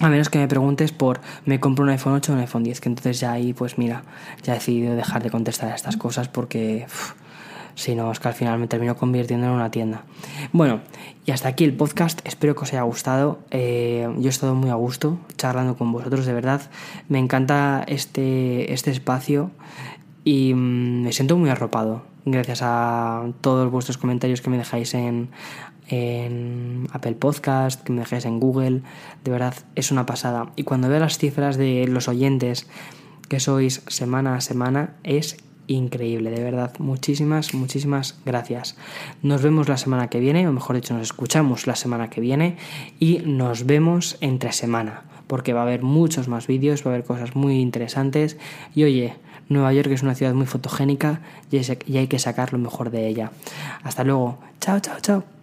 A 0.00 0.08
menos 0.08 0.28
que 0.28 0.38
me 0.38 0.46
preguntes 0.46 0.92
por 0.92 1.20
me 1.44 1.58
compro 1.58 1.84
un 1.84 1.90
iPhone 1.90 2.14
8 2.14 2.32
o 2.32 2.34
un 2.36 2.40
iPhone 2.40 2.62
10, 2.62 2.80
que 2.80 2.88
entonces 2.88 3.18
ya 3.18 3.32
ahí, 3.32 3.52
pues 3.52 3.78
mira, 3.78 4.04
ya 4.42 4.52
he 4.52 4.56
decidido 4.56 4.94
dejar 4.94 5.22
de 5.22 5.30
contestar 5.30 5.72
a 5.72 5.74
estas 5.74 5.96
cosas 5.96 6.28
porque 6.28 6.86
si 7.74 7.94
no, 7.94 8.10
es 8.12 8.20
que 8.20 8.28
al 8.28 8.34
final 8.34 8.58
me 8.58 8.66
termino 8.68 8.96
convirtiendo 8.96 9.46
en 9.46 9.52
una 9.52 9.70
tienda. 9.70 10.02
Bueno, 10.52 10.80
y 11.26 11.30
hasta 11.32 11.48
aquí 11.48 11.64
el 11.64 11.74
podcast. 11.74 12.20
Espero 12.24 12.54
que 12.54 12.62
os 12.62 12.72
haya 12.72 12.82
gustado. 12.82 13.38
Eh, 13.50 14.08
yo 14.18 14.26
he 14.26 14.30
estado 14.30 14.54
muy 14.54 14.70
a 14.70 14.74
gusto 14.74 15.18
charlando 15.36 15.76
con 15.76 15.92
vosotros, 15.92 16.26
de 16.26 16.32
verdad. 16.32 16.60
Me 17.08 17.18
encanta 17.18 17.84
este, 17.86 18.72
este 18.72 18.90
espacio 18.90 19.50
y 20.24 20.54
mm, 20.54 21.02
me 21.02 21.12
siento 21.12 21.36
muy 21.36 21.50
arropado 21.50 22.02
gracias 22.24 22.60
a 22.62 23.26
todos 23.40 23.70
vuestros 23.70 23.98
comentarios 23.98 24.40
que 24.40 24.50
me 24.50 24.58
dejáis 24.58 24.94
en 24.94 25.30
en 25.88 26.86
Apple 26.92 27.14
Podcast, 27.14 27.82
que 27.82 27.92
me 27.92 28.00
dejéis 28.00 28.24
en 28.24 28.40
Google, 28.40 28.82
de 29.24 29.30
verdad 29.30 29.54
es 29.74 29.90
una 29.90 30.06
pasada. 30.06 30.52
Y 30.56 30.64
cuando 30.64 30.88
veo 30.88 31.00
las 31.00 31.18
cifras 31.18 31.56
de 31.56 31.86
los 31.88 32.08
oyentes 32.08 32.68
que 33.28 33.40
sois 33.40 33.82
semana 33.88 34.36
a 34.36 34.40
semana, 34.40 34.94
es 35.02 35.36
increíble, 35.66 36.30
de 36.30 36.42
verdad. 36.42 36.72
Muchísimas, 36.78 37.54
muchísimas 37.54 38.18
gracias. 38.24 38.76
Nos 39.22 39.42
vemos 39.42 39.68
la 39.68 39.76
semana 39.76 40.08
que 40.08 40.20
viene, 40.20 40.48
o 40.48 40.52
mejor 40.52 40.76
dicho, 40.76 40.94
nos 40.94 41.02
escuchamos 41.02 41.66
la 41.66 41.76
semana 41.76 42.10
que 42.10 42.20
viene 42.20 42.56
y 42.98 43.18
nos 43.24 43.66
vemos 43.66 44.16
entre 44.20 44.52
semana, 44.52 45.02
porque 45.26 45.52
va 45.52 45.60
a 45.60 45.64
haber 45.64 45.82
muchos 45.82 46.28
más 46.28 46.46
vídeos, 46.46 46.84
va 46.84 46.90
a 46.90 46.94
haber 46.94 47.06
cosas 47.06 47.36
muy 47.36 47.60
interesantes 47.60 48.38
y 48.74 48.84
oye, 48.84 49.14
Nueva 49.48 49.72
York 49.72 49.90
es 49.90 50.02
una 50.02 50.14
ciudad 50.14 50.34
muy 50.34 50.46
fotogénica 50.46 51.20
y 51.50 51.96
hay 51.96 52.06
que 52.06 52.18
sacar 52.18 52.52
lo 52.52 52.58
mejor 52.58 52.90
de 52.90 53.06
ella. 53.08 53.30
Hasta 53.82 54.04
luego. 54.04 54.38
Chao, 54.60 54.80
chao, 54.80 55.00
chao. 55.00 55.37